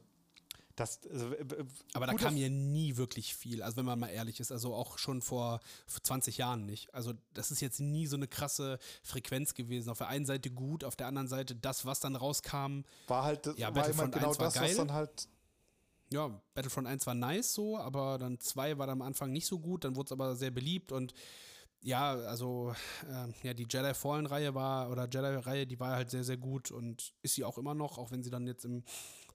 das, 0.75 1.01
also, 1.07 1.31
äh, 1.33 1.41
äh, 1.41 1.65
Aber 1.93 2.07
da 2.07 2.13
kam 2.15 2.35
ja 2.35 2.49
nie 2.49 2.97
wirklich 2.97 3.35
viel, 3.35 3.61
also 3.61 3.77
wenn 3.77 3.85
man 3.85 3.99
mal 3.99 4.07
ehrlich 4.09 4.39
ist, 4.39 4.51
also 4.51 4.73
auch 4.73 4.97
schon 4.97 5.21
vor 5.21 5.59
20 5.87 6.37
Jahren 6.37 6.65
nicht. 6.65 6.93
Also 6.93 7.13
das 7.33 7.51
ist 7.51 7.61
jetzt 7.61 7.79
nie 7.79 8.07
so 8.07 8.15
eine 8.15 8.27
krasse 8.27 8.79
Frequenz 9.03 9.53
gewesen. 9.53 9.89
Auf 9.89 9.99
der 9.99 10.07
einen 10.07 10.25
Seite 10.25 10.49
gut, 10.49 10.83
auf 10.83 10.95
der 10.95 11.07
anderen 11.07 11.27
Seite 11.27 11.55
das, 11.55 11.85
was 11.85 11.99
dann 11.99 12.15
rauskam. 12.15 12.81
war 13.07 13.23
halt 13.23 13.45
Ja, 13.57 13.67
war 13.67 13.73
Battlefront 13.73 14.13
genau 14.13 14.29
1 14.29 14.39
war 14.39 14.45
das, 14.47 14.55
was 14.55 14.61
geil. 14.61 14.75
dann 14.75 14.93
halt 14.93 15.27
Ja, 16.11 16.41
Battlefront 16.55 16.87
1 16.87 17.05
war 17.05 17.13
nice 17.13 17.53
so, 17.53 17.77
aber 17.77 18.17
dann 18.17 18.39
2 18.39 18.77
war 18.79 18.87
dann 18.87 19.01
am 19.01 19.07
Anfang 19.07 19.31
nicht 19.31 19.45
so 19.45 19.59
gut, 19.59 19.83
dann 19.83 19.95
wurde 19.95 20.07
es 20.07 20.11
aber 20.11 20.35
sehr 20.35 20.51
beliebt 20.51 20.91
und 20.91 21.13
ja, 21.85 22.13
also 22.13 22.73
ähm, 23.09 23.33
ja, 23.43 23.53
die 23.53 23.67
Jedi 23.69 23.93
Fallen 23.93 24.25
Reihe 24.25 24.55
war 24.55 24.89
oder 24.89 25.03
Jedi 25.03 25.35
Reihe, 25.35 25.67
die 25.67 25.79
war 25.79 25.91
halt 25.91 26.09
sehr 26.09 26.23
sehr 26.23 26.37
gut 26.37 26.71
und 26.71 27.13
ist 27.21 27.35
sie 27.35 27.43
auch 27.43 27.57
immer 27.57 27.73
noch, 27.75 27.97
auch 27.97 28.09
wenn 28.11 28.23
sie 28.23 28.29
dann 28.29 28.47
jetzt 28.47 28.63
im 28.63 28.83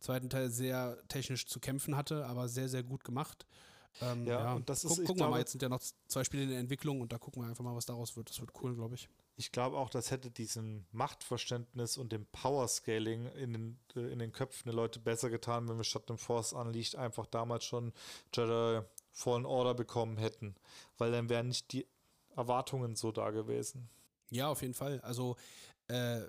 zweiten 0.00 0.31
Teil 0.31 0.50
sehr 0.50 0.99
technisch 1.09 1.47
zu 1.47 1.61
kämpfen 1.61 1.97
hatte, 1.97 2.26
aber 2.26 2.49
sehr 2.49 2.69
sehr 2.69 2.83
gut 2.83 3.05
gemacht. 3.05 3.47
Ähm, 4.00 4.26
Ja, 4.26 4.52
und 4.55 4.69
das 4.69 4.85
ist- 4.85 4.97
guck, 4.97 5.07
gucken 5.07 5.23
wir 5.23 5.28
mal, 5.31 5.38
jetzt 5.40 5.50
sind 5.52 5.62
ja 5.62 5.69
noch 5.69 5.81
zwei 6.07 6.23
Spiele 6.23 6.43
in 6.45 6.50
der 6.50 6.59
Entwicklung 6.61 7.00
und 7.00 7.11
da 7.12 7.19
gucken 7.19 7.43
wir 7.43 7.49
einfach 7.49 7.64
mal, 7.64 7.75
was 7.75 7.87
daraus 7.87 8.17
wird. 8.17 8.28
Das 8.31 8.38
wird 8.40 8.50
cool, 8.62 8.75
glaube 8.75 8.95
ich. 8.95 9.09
ich 9.40 9.50
glaube 9.52 9.76
auch, 9.76 9.88
das 9.88 10.11
hätte 10.11 10.31
diesem 10.33 10.85
Machtverständnis 10.93 11.97
und 11.97 12.11
dem 12.12 12.26
Power-Scaling 12.26 13.26
in 13.33 13.52
den, 13.52 13.78
äh, 13.97 14.12
in 14.12 14.19
den 14.19 14.33
Köpfen 14.33 14.64
der 14.67 14.75
Leute 14.75 14.99
besser 15.00 15.31
getan, 15.31 15.69
wenn 15.69 15.76
wir 15.78 15.85
statt 15.85 16.09
dem 16.09 16.19
Force 16.19 16.52
Unleashed 16.52 16.97
einfach 16.97 17.26
damals 17.26 17.64
schon 17.64 17.93
Jedi 18.35 18.83
Fallen 19.12 19.47
Order 19.47 19.75
bekommen 19.75 20.17
hätten. 20.17 20.55
Weil 20.99 21.11
dann 21.12 21.28
wären 21.28 21.49
nicht 21.49 21.73
die 21.73 21.87
Erwartungen 22.37 22.95
so 22.97 23.11
da 23.12 23.31
gewesen. 23.31 23.88
Ja, 24.31 24.49
auf 24.49 24.61
jeden 24.62 24.75
Fall. 24.75 25.00
Also, 25.00 25.37
äh, 25.88 26.23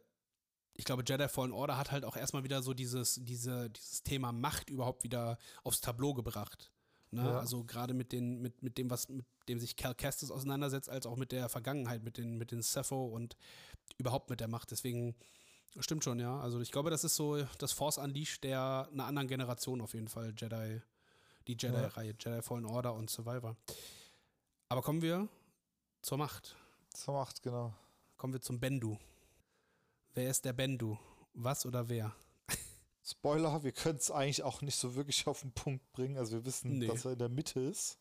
ich 0.79 0.85
glaube, 0.85 1.03
Jedi 1.05 1.27
Fallen 1.27 1.51
Order 1.51 1.77
hat 1.77 1.91
halt 1.91 2.05
auch 2.05 2.15
erstmal 2.15 2.45
wieder 2.45 2.63
so 2.63 2.73
dieses, 2.73 3.19
diese, 3.21 3.69
dieses 3.69 4.01
Thema 4.01 4.31
Macht 4.31 4.69
überhaupt 4.69 5.03
wieder 5.03 5.37
aufs 5.65 5.81
Tableau 5.81 6.13
gebracht. 6.13 6.71
Ne? 7.11 7.25
Ja. 7.25 7.37
Also 7.37 7.65
gerade 7.65 7.93
mit, 7.93 8.13
den, 8.13 8.41
mit, 8.41 8.63
mit 8.63 8.77
dem, 8.77 8.89
was, 8.89 9.09
mit 9.09 9.25
dem 9.49 9.59
sich 9.59 9.75
Cal 9.75 9.93
Kestis 9.93 10.31
auseinandersetzt, 10.31 10.89
als 10.89 11.05
auch 11.05 11.17
mit 11.17 11.33
der 11.33 11.49
Vergangenheit, 11.49 12.01
mit 12.01 12.17
den, 12.17 12.37
mit 12.37 12.51
den 12.51 12.61
Sepho 12.61 13.07
und 13.07 13.35
überhaupt 13.97 14.29
mit 14.29 14.39
der 14.39 14.47
Macht. 14.47 14.71
Deswegen 14.71 15.15
stimmt 15.81 16.05
schon, 16.05 16.17
ja. 16.17 16.39
Also 16.39 16.61
ich 16.61 16.71
glaube, 16.71 16.89
das 16.91 17.03
ist 17.03 17.17
so 17.17 17.43
das 17.57 17.73
Force 17.73 17.97
Unleashed 17.97 18.45
der 18.45 18.87
einer 18.93 19.05
anderen 19.05 19.27
Generation 19.27 19.81
auf 19.81 19.93
jeden 19.93 20.07
Fall, 20.07 20.33
Jedi, 20.37 20.81
die 21.47 21.57
Jedi-Reihe, 21.59 22.15
Jedi 22.17 22.41
Fallen 22.41 22.65
Order 22.65 22.93
und 22.93 23.09
Survivor. 23.09 23.57
Aber 24.69 24.81
kommen 24.81 25.01
wir 25.01 25.27
zur 26.01 26.17
Macht. 26.17 26.55
So 26.95 27.11
macht, 27.11 27.43
genau. 27.43 27.73
Kommen 28.15 28.31
wir 28.31 28.39
zum 28.39 28.61
Bendu. 28.61 28.97
Wer 30.19 30.31
ist 30.31 30.43
der 30.43 30.51
Bendu? 30.51 30.99
Was 31.33 31.65
oder 31.65 31.87
wer? 31.87 32.13
Spoiler, 33.01 33.63
wir 33.63 33.71
können 33.71 33.99
es 33.99 34.11
eigentlich 34.11 34.43
auch 34.43 34.61
nicht 34.61 34.75
so 34.75 34.93
wirklich 34.95 35.25
auf 35.27 35.39
den 35.39 35.53
Punkt 35.53 35.89
bringen. 35.93 36.17
Also 36.17 36.33
wir 36.33 36.43
wissen, 36.43 36.77
Nee. 36.77 36.87
dass 36.87 37.05
er 37.05 37.13
in 37.13 37.19
der 37.19 37.29
Mitte 37.29 37.61
ist. 37.61 37.97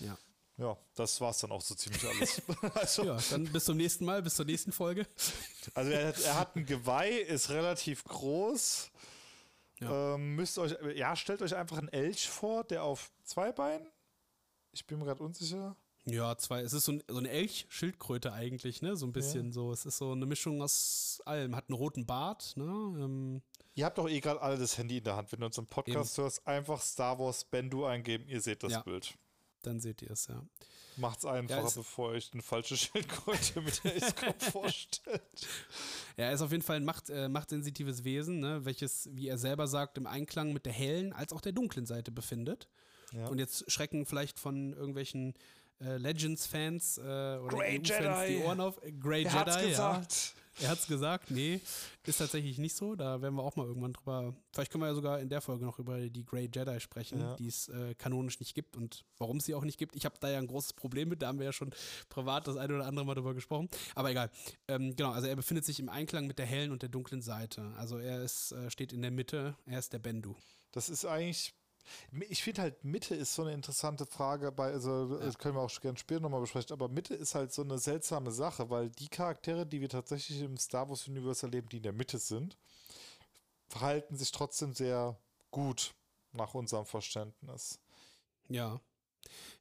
Ja. 0.00 0.18
Ja, 0.58 0.76
das 0.96 1.18
war 1.22 1.30
es 1.30 1.38
dann 1.38 1.52
auch 1.52 1.62
so 1.62 1.74
ziemlich 1.74 2.06
alles. 2.06 2.42
also, 2.74 3.04
Ja, 3.04 3.16
dann 3.30 3.44
bis 3.44 3.64
zum 3.64 3.78
nächsten 3.78 4.04
Mal, 4.04 4.20
bis 4.22 4.34
zur 4.34 4.44
nächsten 4.44 4.70
Folge. 4.70 5.06
also 5.72 5.90
er, 5.90 6.08
hat- 6.08 6.20
er 6.20 6.38
hat 6.38 6.56
ein 6.56 6.66
Geweih, 6.66 7.12
ist 7.20 7.48
relativ 7.48 8.04
groß. 8.04 8.90
Ja. 9.80 10.14
Ähm, 10.16 10.34
müsst 10.36 10.58
euch, 10.58 10.76
ja, 10.94 11.16
stellt 11.16 11.40
euch 11.40 11.54
einfach 11.56 11.78
einen 11.78 11.88
Elch 11.88 12.28
vor, 12.28 12.64
der 12.64 12.82
auf 12.84 13.10
zwei 13.24 13.50
Beinen. 13.50 13.88
Ich 14.72 14.86
bin 14.86 14.98
mir 14.98 15.06
gerade 15.06 15.22
unsicher. 15.22 15.74
Ja, 16.08 16.36
zwei. 16.38 16.60
Es 16.60 16.72
ist 16.72 16.84
so, 16.84 16.92
ein, 16.92 17.02
so 17.08 17.18
eine 17.18 17.28
Elch-Schildkröte 17.30 18.32
eigentlich, 18.32 18.80
ne? 18.80 18.96
So 18.96 19.06
ein 19.06 19.12
bisschen 19.12 19.52
so. 19.52 19.72
Es 19.72 19.84
ist 19.86 19.98
so 19.98 20.12
eine 20.12 20.24
Mischung 20.26 20.62
aus 20.62 21.20
allem. 21.26 21.56
Hat 21.56 21.68
einen 21.68 21.76
roten 21.76 22.06
Bart, 22.06 22.52
ne? 22.56 22.64
Ähm, 22.64 23.42
Ihr 23.74 23.84
habt 23.84 23.98
doch 23.98 24.08
eh 24.08 24.20
gerade 24.20 24.40
alle 24.40 24.56
das 24.56 24.78
Handy 24.78 24.98
in 24.98 25.04
der 25.04 25.16
Hand. 25.16 25.32
Wenn 25.32 25.40
du 25.40 25.46
unseren 25.46 25.66
Podcast 25.66 26.16
hörst, 26.16 26.46
einfach 26.46 26.80
Star 26.80 27.18
Wars 27.18 27.44
Bendu 27.44 27.84
eingeben. 27.84 28.24
Ihr 28.28 28.40
seht 28.40 28.62
das 28.62 28.72
Ja. 28.72 28.80
Bild. 28.82 29.14
dann 29.62 29.80
seht 29.80 30.00
ihr 30.00 30.12
es, 30.12 30.28
ja. 30.28 30.40
Macht's 30.96 31.24
einfacher, 31.26 31.66
es- 31.66 31.74
bevor 31.74 32.10
ihr 32.12 32.16
euch 32.18 32.30
eine 32.32 32.40
falsche 32.42 32.76
Schildkröte 32.76 33.60
mit 33.60 33.82
der 33.84 33.96
Escort 33.96 34.42
vorstellt. 34.44 35.20
Ja, 36.16 36.26
er 36.26 36.32
ist 36.32 36.40
auf 36.40 36.52
jeden 36.52 36.62
Fall 36.62 36.76
ein 36.76 36.84
macht, 36.84 37.10
äh, 37.10 37.28
machtsensitives 37.28 38.04
Wesen, 38.04 38.38
ne? 38.38 38.64
welches, 38.64 39.08
wie 39.12 39.26
er 39.28 39.38
selber 39.38 39.66
sagt, 39.66 39.98
im 39.98 40.06
Einklang 40.06 40.52
mit 40.52 40.64
der 40.66 40.72
hellen 40.72 41.12
als 41.12 41.32
auch 41.32 41.40
der 41.40 41.50
dunklen 41.52 41.84
Seite 41.84 42.12
befindet. 42.12 42.68
Ja. 43.12 43.26
Und 43.26 43.38
jetzt 43.40 43.70
schrecken 43.70 44.06
vielleicht 44.06 44.38
von 44.38 44.72
irgendwelchen 44.72 45.34
äh, 45.80 45.96
Legends-Fans 45.96 46.98
äh, 46.98 47.02
oder 47.02 47.56
EU-Fans 47.58 47.88
die 48.26 48.32
Jedi. 48.32 48.44
Ohren 48.44 48.60
auf. 48.60 48.82
Äh, 48.82 48.92
Grey 48.92 49.24
Er 49.24 49.30
Jedi, 49.30 49.38
hat's 49.38 49.56
ja. 49.56 49.68
gesagt. 49.68 50.34
Er 50.58 50.70
hat's 50.70 50.86
gesagt, 50.86 51.30
nee, 51.30 51.60
ist 52.06 52.16
tatsächlich 52.16 52.56
nicht 52.56 52.74
so. 52.74 52.94
Da 52.96 53.20
werden 53.20 53.34
wir 53.34 53.42
auch 53.42 53.56
mal 53.56 53.66
irgendwann 53.66 53.92
drüber. 53.92 54.34
Vielleicht 54.54 54.72
können 54.72 54.80
wir 54.84 54.88
ja 54.88 54.94
sogar 54.94 55.20
in 55.20 55.28
der 55.28 55.42
Folge 55.42 55.66
noch 55.66 55.78
über 55.78 55.98
die 56.08 56.24
Grey 56.24 56.48
Jedi 56.50 56.80
sprechen, 56.80 57.20
Ja. 57.20 57.36
die 57.36 57.48
es 57.48 57.68
äh, 57.68 57.94
kanonisch 57.94 58.40
nicht 58.40 58.54
gibt 58.54 58.74
und 58.74 59.04
warum 59.18 59.36
es 59.36 59.44
sie 59.44 59.54
auch 59.54 59.64
nicht 59.64 59.76
gibt. 59.78 59.94
Ich 59.96 60.06
habe 60.06 60.14
da 60.18 60.30
ja 60.30 60.38
ein 60.38 60.46
großes 60.46 60.72
Problem 60.72 61.10
mit. 61.10 61.20
Da 61.20 61.26
haben 61.26 61.38
wir 61.38 61.44
ja 61.44 61.52
schon 61.52 61.74
privat 62.08 62.46
das 62.48 62.56
eine 62.56 62.74
oder 62.74 62.86
andere 62.86 63.04
Mal 63.04 63.14
drüber 63.14 63.34
gesprochen. 63.34 63.68
Aber 63.94 64.10
egal. 64.10 64.30
Ähm, 64.66 64.96
genau, 64.96 65.10
also 65.10 65.26
er 65.28 65.36
befindet 65.36 65.66
sich 65.66 65.78
im 65.78 65.90
Einklang 65.90 66.26
mit 66.26 66.38
der 66.38 66.46
hellen 66.46 66.72
und 66.72 66.80
der 66.80 66.88
dunklen 66.88 67.20
Seite. 67.20 67.74
Also 67.76 67.98
er 67.98 68.22
ist, 68.22 68.52
äh, 68.52 68.70
steht 68.70 68.94
in 68.94 69.02
der 69.02 69.10
Mitte. 69.10 69.56
Er 69.66 69.78
ist 69.78 69.92
der 69.92 69.98
Bendu. 69.98 70.36
Das 70.72 70.88
ist 70.88 71.04
eigentlich. 71.04 71.52
Ich 72.28 72.42
finde 72.42 72.62
halt, 72.62 72.84
Mitte 72.84 73.14
ist 73.14 73.34
so 73.34 73.42
eine 73.42 73.52
interessante 73.52 74.06
Frage, 74.06 74.52
bei, 74.52 74.72
also 74.72 75.18
das 75.18 75.38
können 75.38 75.54
wir 75.54 75.62
auch 75.62 75.80
gerne 75.80 75.98
später 75.98 76.20
nochmal 76.20 76.40
besprechen, 76.40 76.72
aber 76.72 76.88
Mitte 76.88 77.14
ist 77.14 77.34
halt 77.34 77.52
so 77.52 77.62
eine 77.62 77.78
seltsame 77.78 78.30
Sache, 78.30 78.70
weil 78.70 78.90
die 78.90 79.08
Charaktere, 79.08 79.66
die 79.66 79.80
wir 79.80 79.88
tatsächlich 79.88 80.40
im 80.40 80.56
Star 80.56 80.88
Wars 80.88 81.06
Universe 81.08 81.46
erleben, 81.46 81.68
die 81.68 81.78
in 81.78 81.82
der 81.82 81.92
Mitte 81.92 82.18
sind, 82.18 82.56
verhalten 83.68 84.16
sich 84.16 84.32
trotzdem 84.32 84.74
sehr 84.74 85.18
gut 85.50 85.94
nach 86.32 86.54
unserem 86.54 86.86
Verständnis. 86.86 87.80
Ja. 88.48 88.80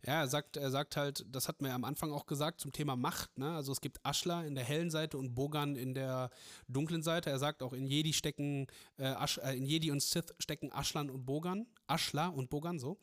Ja, 0.06 0.22
er 0.22 0.28
sagt, 0.28 0.58
er 0.58 0.72
sagt 0.72 0.98
halt, 0.98 1.26
das 1.30 1.48
hatten 1.48 1.64
wir 1.64 1.70
ja 1.70 1.76
am 1.76 1.84
Anfang 1.84 2.12
auch 2.12 2.26
gesagt 2.26 2.62
zum 2.62 2.72
Thema 2.72 2.96
Macht. 2.96 3.38
Ne? 3.38 3.56
Also 3.56 3.72
es 3.72 3.82
gibt 3.82 4.06
Aschler 4.06 4.46
in 4.46 4.56
der 4.56 4.64
hellen 4.64 4.92
Seite 4.92 5.18
und 5.18 5.36
Bogan 5.36 5.76
in 5.76 5.94
der 5.94 6.30
dunklen 6.68 7.04
Seite. 7.04 7.30
Er 7.30 7.40
sagt 7.40 7.64
auch, 7.64 7.74
in 7.74 7.86
Jedi 7.86 8.14
stecken, 8.14 8.68
äh, 8.98 9.06
Asch, 9.06 9.38
äh, 9.40 9.56
in 9.56 9.66
Jedi 9.66 9.92
und 9.92 10.02
Sith 10.02 10.34
stecken 10.40 10.72
Aschlan 10.72 11.10
und 11.10 11.26
Bogan. 11.26 11.68
Aschler 11.88 12.34
und 12.34 12.50
Bogan, 12.50 12.80
so. 12.80 12.98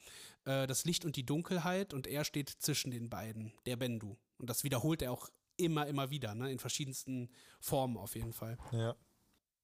Äh, 0.45 0.66
das 0.66 0.85
Licht 0.85 1.04
und 1.04 1.16
die 1.16 1.26
Dunkelheit 1.26 1.95
und 1.95 2.07
er 2.07 2.25
steht 2.25 2.49
zwischen 2.49 2.90
den 2.90 3.11
beiden, 3.11 3.52
der 3.66 3.76
Bendu. 3.76 4.16
Und 4.38 4.50
das 4.50 4.64
wiederholt 4.64 5.02
er 5.02 5.12
auch 5.12 5.28
immer, 5.57 5.87
immer 5.87 6.11
wieder, 6.11 6.35
ne? 6.35 6.50
in 6.50 6.59
verschiedensten 6.59 7.31
Formen 7.61 7.97
auf 7.97 8.14
jeden 8.14 8.33
Fall. 8.33 8.59
Ja. 8.73 8.95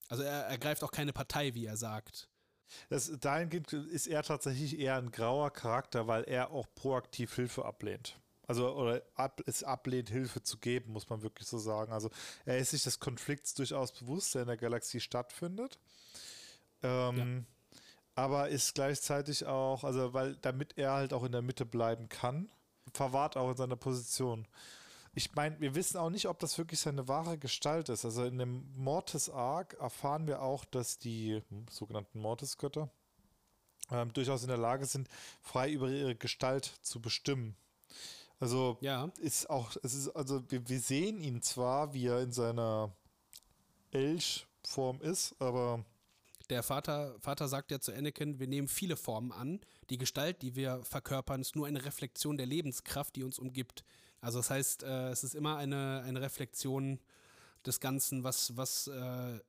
Also 0.08 0.22
er 0.22 0.46
ergreift 0.46 0.82
auch 0.84 0.90
keine 0.90 1.12
Partei, 1.12 1.54
wie 1.54 1.66
er 1.66 1.76
sagt. 1.76 2.28
Das, 2.88 3.10
dahingehend 3.20 3.72
ist 3.72 4.06
er 4.06 4.22
tatsächlich 4.22 4.78
eher 4.78 4.96
ein 4.96 5.10
grauer 5.10 5.50
Charakter, 5.50 6.06
weil 6.06 6.24
er 6.24 6.50
auch 6.50 6.66
proaktiv 6.74 7.34
Hilfe 7.34 7.64
ablehnt. 7.64 8.18
Also, 8.46 8.74
oder 8.74 9.02
ab, 9.14 9.42
es 9.46 9.62
ablehnt, 9.62 10.08
Hilfe 10.08 10.42
zu 10.42 10.56
geben, 10.56 10.92
muss 10.92 11.10
man 11.10 11.22
wirklich 11.22 11.46
so 11.46 11.58
sagen. 11.58 11.92
Also, 11.92 12.10
er 12.46 12.58
ist 12.58 12.70
sich 12.70 12.82
des 12.82 12.98
Konflikts 12.98 13.52
durchaus 13.52 13.92
bewusst, 13.92 14.34
der 14.34 14.42
in 14.42 14.48
der 14.48 14.56
Galaxie 14.56 15.00
stattfindet. 15.00 15.78
Ähm, 16.82 17.46
ja. 17.46 17.80
Aber 18.14 18.48
ist 18.48 18.74
gleichzeitig 18.74 19.44
auch, 19.44 19.84
also, 19.84 20.14
weil, 20.14 20.36
damit 20.36 20.78
er 20.78 20.92
halt 20.92 21.12
auch 21.12 21.24
in 21.24 21.32
der 21.32 21.42
Mitte 21.42 21.66
bleiben 21.66 22.08
kann, 22.08 22.48
verwahrt 22.94 23.36
auch 23.36 23.50
in 23.50 23.56
seiner 23.56 23.76
Position 23.76 24.48
ich 25.14 25.34
meine, 25.34 25.58
wir 25.60 25.74
wissen 25.74 25.96
auch 25.96 26.10
nicht, 26.10 26.26
ob 26.26 26.38
das 26.38 26.58
wirklich 26.58 26.80
seine 26.80 27.08
wahre 27.08 27.38
Gestalt 27.38 27.88
ist. 27.88 28.04
Also 28.04 28.24
in 28.24 28.38
dem 28.38 28.70
Mortis-Arc 28.76 29.74
erfahren 29.74 30.26
wir 30.26 30.42
auch, 30.42 30.64
dass 30.64 30.98
die 30.98 31.42
hm, 31.48 31.66
sogenannten 31.70 32.20
Mortis-Götter 32.20 32.90
ähm, 33.90 34.12
durchaus 34.12 34.42
in 34.42 34.48
der 34.48 34.58
Lage 34.58 34.86
sind, 34.86 35.08
frei 35.40 35.72
über 35.72 35.88
ihre 35.88 36.14
Gestalt 36.14 36.64
zu 36.82 37.00
bestimmen. 37.00 37.56
Also 38.40 38.78
ja. 38.80 39.10
ist 39.20 39.50
auch, 39.50 39.74
es 39.82 39.94
ist, 39.94 40.10
also 40.10 40.42
wir, 40.50 40.68
wir 40.68 40.80
sehen 40.80 41.20
ihn 41.20 41.42
zwar, 41.42 41.92
wie 41.92 42.06
er 42.06 42.20
in 42.20 42.32
seiner 42.32 42.92
Elch-Form 43.90 45.00
ist, 45.00 45.34
aber 45.40 45.84
der 46.50 46.62
Vater, 46.62 47.14
Vater 47.20 47.46
sagt 47.46 47.70
ja 47.70 47.80
zu 47.80 47.92
Anakin, 47.92 48.38
wir 48.38 48.46
nehmen 48.46 48.68
viele 48.68 48.96
Formen 48.96 49.32
an. 49.32 49.60
Die 49.90 49.98
Gestalt, 49.98 50.40
die 50.40 50.56
wir 50.56 50.82
verkörpern, 50.82 51.42
ist 51.42 51.56
nur 51.56 51.66
eine 51.66 51.84
Reflexion 51.84 52.38
der 52.38 52.46
Lebenskraft, 52.46 53.16
die 53.16 53.24
uns 53.24 53.38
umgibt. 53.38 53.84
Also 54.20 54.38
das 54.38 54.50
heißt, 54.50 54.82
äh, 54.82 55.10
es 55.10 55.24
ist 55.24 55.34
immer 55.34 55.56
eine, 55.56 56.02
eine 56.04 56.20
Reflexion 56.20 56.98
des 57.64 57.80
Ganzen, 57.80 58.24
was, 58.24 58.56
was 58.56 58.88
äh, 58.88 59.40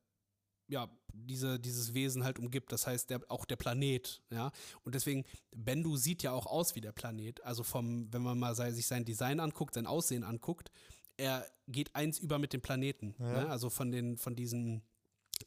ja, 0.67 0.88
diese, 1.13 1.59
dieses 1.59 1.93
Wesen 1.93 2.23
halt 2.23 2.39
umgibt. 2.39 2.71
Das 2.71 2.88
heißt, 2.88 3.09
der, 3.09 3.21
auch 3.29 3.45
der 3.45 3.55
Planet, 3.55 4.21
ja. 4.29 4.51
Und 4.83 4.95
deswegen, 4.95 5.25
Bendu 5.55 5.97
sieht 5.97 6.23
ja 6.23 6.31
auch 6.31 6.45
aus 6.45 6.75
wie 6.75 6.81
der 6.81 6.91
Planet. 6.91 7.43
Also 7.43 7.63
vom, 7.63 8.11
wenn 8.13 8.21
man 8.21 8.38
mal 8.38 8.55
sich 8.55 8.85
sein 8.85 9.05
Design 9.05 9.39
anguckt, 9.39 9.73
sein 9.73 9.88
Aussehen 9.88 10.23
anguckt, 10.23 10.71
er 11.17 11.45
geht 11.67 11.95
eins 11.95 12.19
über 12.19 12.39
mit 12.39 12.53
dem 12.53 12.61
Planeten. 12.61 13.15
Ja. 13.19 13.43
Ne? 13.43 13.49
Also 13.49 13.69
von 13.69 13.91
den, 13.91 14.17
von 14.17 14.35
diesen 14.35 14.83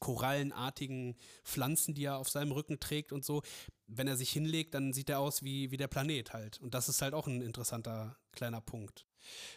korallenartigen 0.01 1.17
Pflanzen, 1.45 1.95
die 1.95 2.05
er 2.05 2.19
auf 2.19 2.29
seinem 2.29 2.53
Rücken 2.53 2.81
trägt 2.81 3.13
und 3.13 3.25
so. 3.25 3.43
Wenn 3.87 4.09
er 4.09 4.17
sich 4.17 4.31
hinlegt, 4.31 4.75
dann 4.75 4.93
sieht 4.93 5.11
er 5.11 5.21
aus 5.21 5.43
wie, 5.43 5.71
wie 5.71 5.77
der 5.77 5.89
Planet 5.89 6.33
halt. 6.33 6.61
Und 6.61 6.75
das 6.75 6.89
ist 6.89 7.03
halt 7.03 7.15
auch 7.15 7.27
ein 7.27 7.43
interessanter 7.43 8.17
kleiner 8.33 8.61
Punkt. 8.61 9.07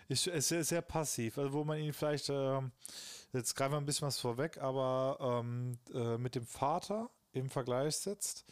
Ist, 0.07 0.27
ist 0.27 0.49
sehr, 0.49 0.63
sehr 0.63 0.81
passiv, 0.81 1.37
also 1.37 1.53
wo 1.53 1.63
man 1.63 1.79
ihn 1.79 1.93
vielleicht, 1.93 2.29
äh, 2.29 2.61
jetzt 3.33 3.55
greifen 3.55 3.73
wir 3.73 3.77
ein 3.77 3.85
bisschen 3.85 4.07
was 4.07 4.19
vorweg, 4.19 4.59
aber 4.59 5.41
ähm, 5.43 5.79
äh, 5.93 6.17
mit 6.17 6.35
dem 6.35 6.45
Vater 6.45 7.09
im 7.31 7.49
Vergleich 7.49 7.95
setzt. 7.95 8.45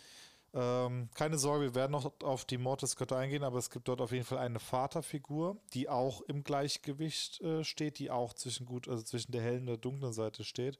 Ähm, 0.54 1.10
keine 1.16 1.38
Sorge, 1.38 1.66
wir 1.66 1.76
werden 1.76 1.92
noch 1.92 2.12
auf 2.22 2.46
die 2.46 2.60
Mortis-Götter 2.60 3.18
eingehen, 3.18 3.44
aber 3.44 3.58
es 3.58 3.72
gibt 3.72 3.88
dort 3.88 4.02
auf 4.02 4.12
jeden 4.12 4.26
Fall 4.26 4.38
eine 4.38 4.60
Vaterfigur, 4.60 5.58
die 5.74 5.90
auch 5.90 6.22
im 6.22 6.44
Gleichgewicht 6.44 7.42
äh, 7.42 7.64
steht, 7.64 7.98
die 7.98 8.12
auch 8.12 8.34
zwischen 8.34 8.66
gut, 8.66 8.88
also 8.88 9.04
zwischen 9.04 9.32
der 9.32 9.42
hellen 9.42 9.62
und 9.62 9.68
der 9.68 9.78
dunklen 9.78 10.14
Seite 10.14 10.44
steht. 10.44 10.78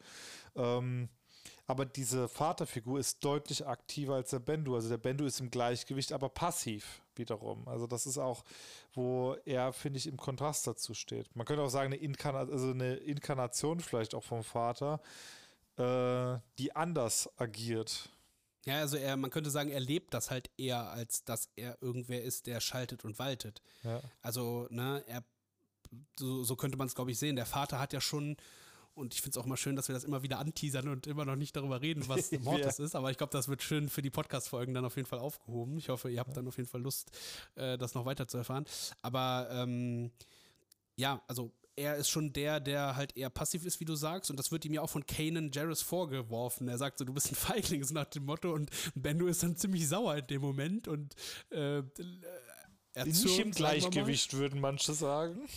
Ähm, 0.56 1.10
aber 1.66 1.86
diese 1.86 2.28
Vaterfigur 2.28 3.00
ist 3.00 3.24
deutlich 3.24 3.66
aktiver 3.66 4.16
als 4.16 4.32
der 4.32 4.40
Bendu. 4.40 4.76
Also 4.76 4.90
der 4.90 4.98
Bendu 4.98 5.26
ist 5.26 5.40
im 5.40 5.50
Gleichgewicht, 5.50 6.12
aber 6.12 6.30
passiv 6.30 7.02
wiederum. 7.16 7.68
Also 7.68 7.88
das 7.88 8.06
ist 8.06 8.18
auch, 8.18 8.44
wo 8.94 9.36
er, 9.46 9.72
finde 9.72 9.98
ich, 9.98 10.08
im 10.08 10.18
Kontrast 10.18 10.68
dazu 10.68 10.94
steht. 10.94 11.34
Man 11.36 11.46
könnte 11.46 11.64
auch 11.64 11.70
sagen, 11.70 11.94
eine, 11.94 12.02
Inkarna 12.02 12.40
also 12.40 12.72
eine 12.72 12.96
Inkarnation 12.96 13.80
vielleicht 13.80 14.14
auch 14.14 14.24
vom 14.24 14.44
Vater, 14.44 15.02
äh, 15.78 16.38
die 16.60 16.76
anders 16.76 17.30
agiert. 17.38 18.10
Ja, 18.66 18.80
also 18.80 18.98
er, 18.98 19.18
man 19.18 19.30
könnte 19.30 19.50
sagen, 19.50 19.70
er 19.70 19.80
lebt 19.80 20.14
das 20.14 20.32
halt 20.32 20.50
eher, 20.58 20.90
als 20.92 21.24
dass 21.26 21.50
er 21.56 21.78
irgendwer 21.82 22.24
ist, 22.24 22.48
der 22.48 22.62
schaltet 22.62 23.04
und 23.04 23.20
waltet. 23.20 23.62
Ja. 23.84 24.02
Also, 24.22 24.68
ne, 24.70 25.04
er, 25.08 25.24
so, 26.18 26.44
so 26.44 26.56
könnte 26.56 26.78
man 26.78 26.88
es, 26.88 26.96
glaube 26.96 27.12
ich, 27.12 27.20
sehen. 27.20 27.36
Der 27.36 27.46
Vater 27.46 27.80
hat 27.80 27.94
ja 27.94 28.02
schon 28.02 28.38
und 28.96 29.14
ich 29.14 29.22
finde 29.22 29.38
es 29.38 29.44
auch 29.44 29.48
mal 29.48 29.58
schön, 29.58 29.76
dass 29.76 29.88
wir 29.88 29.96
das 29.96 30.04
immer 30.04 30.22
wieder 30.22 30.38
anteasern 30.40 30.88
und 30.88 31.08
immer 31.08 31.26
noch 31.26 31.36
nicht 31.36 31.56
darüber 31.56 31.82
reden, 31.82 32.08
was 32.08 32.32
Mortis 32.32 32.78
ja. 32.78 32.86
ist. 32.86 32.96
Aber 32.96 33.10
ich 33.10 33.18
glaube, 33.18 33.32
das 33.32 33.48
wird 33.48 33.64
schön 33.64 33.90
für 33.90 34.04
die 34.04 34.12
Podcast-Folgen 34.12 34.74
dann 34.74 34.86
auf 34.86 34.96
jeden 34.96 35.08
Fall 35.08 35.20
aufgehoben. 35.20 35.78
Ich 35.78 35.90
hoffe, 35.90 36.12
ihr 36.12 36.20
habt 36.20 36.38
dann 36.38 36.48
auf 36.48 36.58
jeden 36.58 36.70
Fall 36.70 36.82
Lust, 36.82 37.10
äh, 37.56 37.78
das 37.78 37.96
noch 37.96 38.06
weiter 38.06 38.28
zu 38.28 38.38
erfahren. 38.38 38.66
Aber 39.02 39.48
ähm, 39.52 40.12
ja, 40.96 41.22
also 41.28 41.52
er 41.76 41.96
ist 41.96 42.10
schon 42.10 42.34
der, 42.34 42.60
der 42.60 42.96
halt 42.96 43.18
eher 43.18 43.30
passiv 43.30 43.66
ist, 43.66 43.80
wie 43.80 43.86
du 43.86 43.96
sagst. 43.96 44.30
Und 44.30 44.38
das 44.38 44.52
wird 44.52 44.66
ihm 44.66 44.74
ja 44.74 44.82
auch 44.82 44.90
von 44.90 45.06
Kanan 45.06 45.52
Jarrus 45.52 45.82
vorgeworfen. 45.82 46.68
Er 46.68 46.78
sagt 46.78 47.00
so, 47.00 47.06
du 47.06 47.14
bist 47.14 47.32
ein 47.32 47.36
Feigling, 47.36 47.82
ist 47.82 47.92
nach 47.92 48.06
dem 48.06 48.26
Motto. 48.26 48.54
Und 48.54 48.70
Bendu 48.96 49.28
ist 49.28 49.44
dann 49.44 49.56
ziemlich 49.56 49.88
sauer 49.88 50.16
in 50.16 50.28
dem 50.28 50.42
Moment 50.42 50.88
und 50.88 51.16
äh, 51.50 51.82
er 52.96 53.06
Nicht 53.06 53.40
im 53.40 53.52
Gleichgewicht, 53.52 54.34
würden 54.34 54.62
manche 54.62 54.94
sagen. 54.94 55.48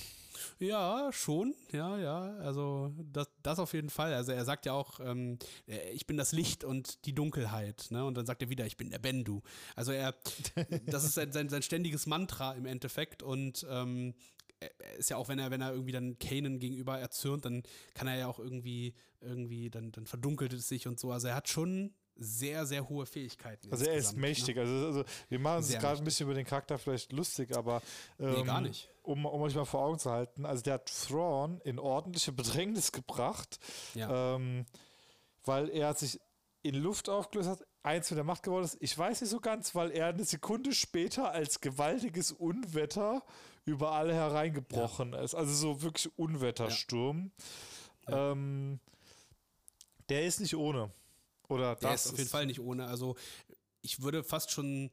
Ja, 0.59 1.11
schon, 1.12 1.55
ja, 1.72 1.98
ja. 1.98 2.37
Also 2.38 2.94
das, 3.12 3.29
das 3.42 3.59
auf 3.59 3.74
jeden 3.74 3.90
Fall. 3.90 4.14
Also 4.14 4.33
er 4.33 4.44
sagt 4.44 4.64
ja 4.64 4.72
auch, 4.72 5.00
ähm, 5.00 5.38
äh, 5.66 5.90
ich 5.90 6.07
bin 6.07 6.16
das 6.16 6.33
Licht 6.33 6.64
und 6.64 7.05
die 7.05 7.14
Dunkelheit, 7.14 7.87
ne? 7.90 8.05
Und 8.05 8.16
dann 8.16 8.24
sagt 8.24 8.42
er 8.42 8.48
wieder, 8.48 8.64
ich 8.64 8.79
bin 8.79 8.88
der 8.88 8.98
Bendu. 8.98 9.42
Also 9.74 9.92
er, 9.92 10.14
das 10.87 11.05
ist 11.05 11.14
sein, 11.14 11.33
sein, 11.33 11.50
sein 11.50 11.62
ständiges 11.62 12.07
Mantra 12.07 12.55
im 12.55 12.64
Endeffekt 12.64 13.22
und 13.22 13.66
ähm, 13.68 14.14
ist 14.98 15.10
ja 15.10 15.16
auch, 15.16 15.28
wenn 15.28 15.38
er, 15.38 15.50
wenn 15.50 15.60
er 15.60 15.72
irgendwie 15.72 15.92
dann 15.92 16.18
Kanan 16.18 16.58
gegenüber 16.58 16.98
erzürnt, 16.98 17.44
dann 17.44 17.62
kann 17.94 18.08
er 18.08 18.16
ja 18.16 18.26
auch 18.26 18.38
irgendwie, 18.38 18.94
irgendwie, 19.20 19.70
dann, 19.70 19.92
dann 19.92 20.06
verdunkelt 20.06 20.52
es 20.52 20.68
sich 20.68 20.86
und 20.86 20.98
so. 20.98 21.10
Also 21.12 21.28
er 21.28 21.34
hat 21.34 21.48
schon 21.48 21.94
sehr, 22.18 22.64
sehr 22.64 22.88
hohe 22.88 23.04
Fähigkeiten. 23.04 23.70
Also 23.70 23.84
er 23.84 23.94
ist 23.94 24.14
ne? 24.14 24.20
mächtig. 24.20 24.56
Ne? 24.56 24.62
Also, 24.62 24.86
also, 24.86 25.04
wir 25.28 25.38
machen 25.38 25.58
uns 25.58 25.68
gerade 25.68 25.98
ein 25.98 26.04
bisschen 26.04 26.26
über 26.26 26.34
den 26.34 26.46
Charakter 26.46 26.78
vielleicht 26.78 27.12
lustig, 27.12 27.54
aber 27.54 27.82
ähm, 28.18 28.32
nee, 28.32 28.42
gar 28.42 28.60
nicht. 28.60 28.88
Um, 29.02 29.26
um 29.26 29.40
euch 29.42 29.54
mal 29.54 29.64
vor 29.64 29.82
Augen 29.82 29.98
zu 29.98 30.10
halten, 30.10 30.46
also 30.46 30.62
der 30.62 30.74
hat 30.74 30.86
Thrawn 30.86 31.60
in 31.64 31.78
ordentliche 31.78 32.32
Bedrängnis 32.32 32.90
gebracht, 32.90 33.58
ja. 33.94 34.36
ähm, 34.36 34.64
weil 35.44 35.68
er 35.68 35.94
sich 35.94 36.18
in 36.62 36.74
Luft 36.74 37.08
aufgelöst 37.08 37.48
hat, 37.48 37.66
eins 37.87 38.11
mit 38.11 38.18
der 38.18 38.25
Macht 38.25 38.42
geworden 38.42 38.64
ist. 38.64 38.77
Ich 38.81 38.96
weiß 38.96 39.20
nicht 39.20 39.31
so 39.31 39.40
ganz, 39.40 39.75
weil 39.75 39.90
er 39.92 40.09
eine 40.09 40.25
Sekunde 40.25 40.72
später 40.72 41.31
als 41.31 41.61
gewaltiges 41.61 42.33
Unwetter 42.33 43.22
über 43.64 43.92
alle 43.92 44.12
hereingebrochen 44.12 45.12
ja. 45.12 45.20
ist. 45.20 45.35
Also 45.35 45.53
so 45.53 45.83
wirklich 45.83 46.11
Unwettersturm. 46.18 47.31
Ja. 48.09 48.33
Ähm, 48.33 48.81
der 50.09 50.27
ist 50.27 50.40
nicht 50.40 50.57
ohne. 50.57 50.90
Oder 51.49 51.77
der 51.77 51.94
ist 51.94 52.11
auf 52.12 52.18
jeden 52.18 52.31
Fall 52.31 52.46
nicht 52.46 52.61
ohne. 52.61 52.87
Also 52.87 53.16
ich 53.83 54.03
würde 54.03 54.25
fast 54.25 54.51
schon 54.51 54.90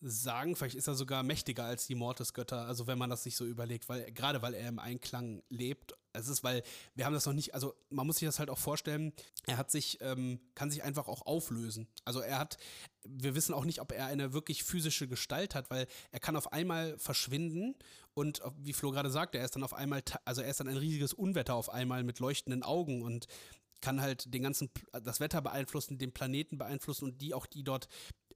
sagen, 0.00 0.54
vielleicht 0.54 0.76
ist 0.76 0.86
er 0.86 0.94
sogar 0.94 1.22
mächtiger 1.22 1.64
als 1.64 1.86
die 1.86 1.94
Mortis-Götter, 1.94 2.66
also 2.66 2.86
wenn 2.86 2.98
man 2.98 3.10
das 3.10 3.24
sich 3.24 3.36
so 3.36 3.44
überlegt, 3.44 3.88
weil 3.88 4.10
gerade 4.12 4.42
weil 4.42 4.54
er 4.54 4.68
im 4.68 4.78
Einklang 4.78 5.42
lebt. 5.48 5.94
Es 6.12 6.28
ist, 6.28 6.42
weil 6.42 6.62
wir 6.94 7.04
haben 7.04 7.12
das 7.12 7.26
noch 7.26 7.32
nicht, 7.32 7.54
also 7.54 7.74
man 7.90 8.06
muss 8.06 8.18
sich 8.18 8.26
das 8.26 8.38
halt 8.38 8.50
auch 8.50 8.58
vorstellen, 8.58 9.12
er 9.46 9.56
hat 9.56 9.70
sich, 9.70 9.98
ähm, 10.00 10.40
kann 10.54 10.70
sich 10.70 10.82
einfach 10.82 11.08
auch 11.08 11.26
auflösen. 11.26 11.88
Also 12.04 12.20
er 12.20 12.38
hat, 12.38 12.56
wir 13.04 13.34
wissen 13.34 13.54
auch 13.54 13.64
nicht, 13.64 13.80
ob 13.80 13.92
er 13.92 14.06
eine 14.06 14.32
wirklich 14.32 14.64
physische 14.64 15.08
Gestalt 15.08 15.54
hat, 15.54 15.70
weil 15.70 15.86
er 16.10 16.20
kann 16.20 16.36
auf 16.36 16.52
einmal 16.52 16.98
verschwinden 16.98 17.76
und 18.14 18.40
wie 18.56 18.72
Flo 18.72 18.90
gerade 18.90 19.10
sagte, 19.10 19.38
er 19.38 19.44
ist 19.44 19.54
dann 19.54 19.64
auf 19.64 19.74
einmal, 19.74 20.02
also 20.24 20.42
er 20.42 20.50
ist 20.50 20.60
dann 20.60 20.68
ein 20.68 20.76
riesiges 20.76 21.12
Unwetter 21.12 21.54
auf 21.54 21.70
einmal 21.70 22.02
mit 22.04 22.18
leuchtenden 22.18 22.62
Augen 22.62 23.02
und 23.02 23.26
kann 23.80 24.00
halt 24.00 24.32
den 24.32 24.42
ganzen, 24.42 24.70
das 24.92 25.20
Wetter 25.20 25.40
beeinflussen, 25.40 25.98
den 25.98 26.12
Planeten 26.12 26.58
beeinflussen 26.58 27.04
und 27.04 27.20
die 27.20 27.34
auch, 27.34 27.46
die 27.46 27.62
dort 27.62 27.88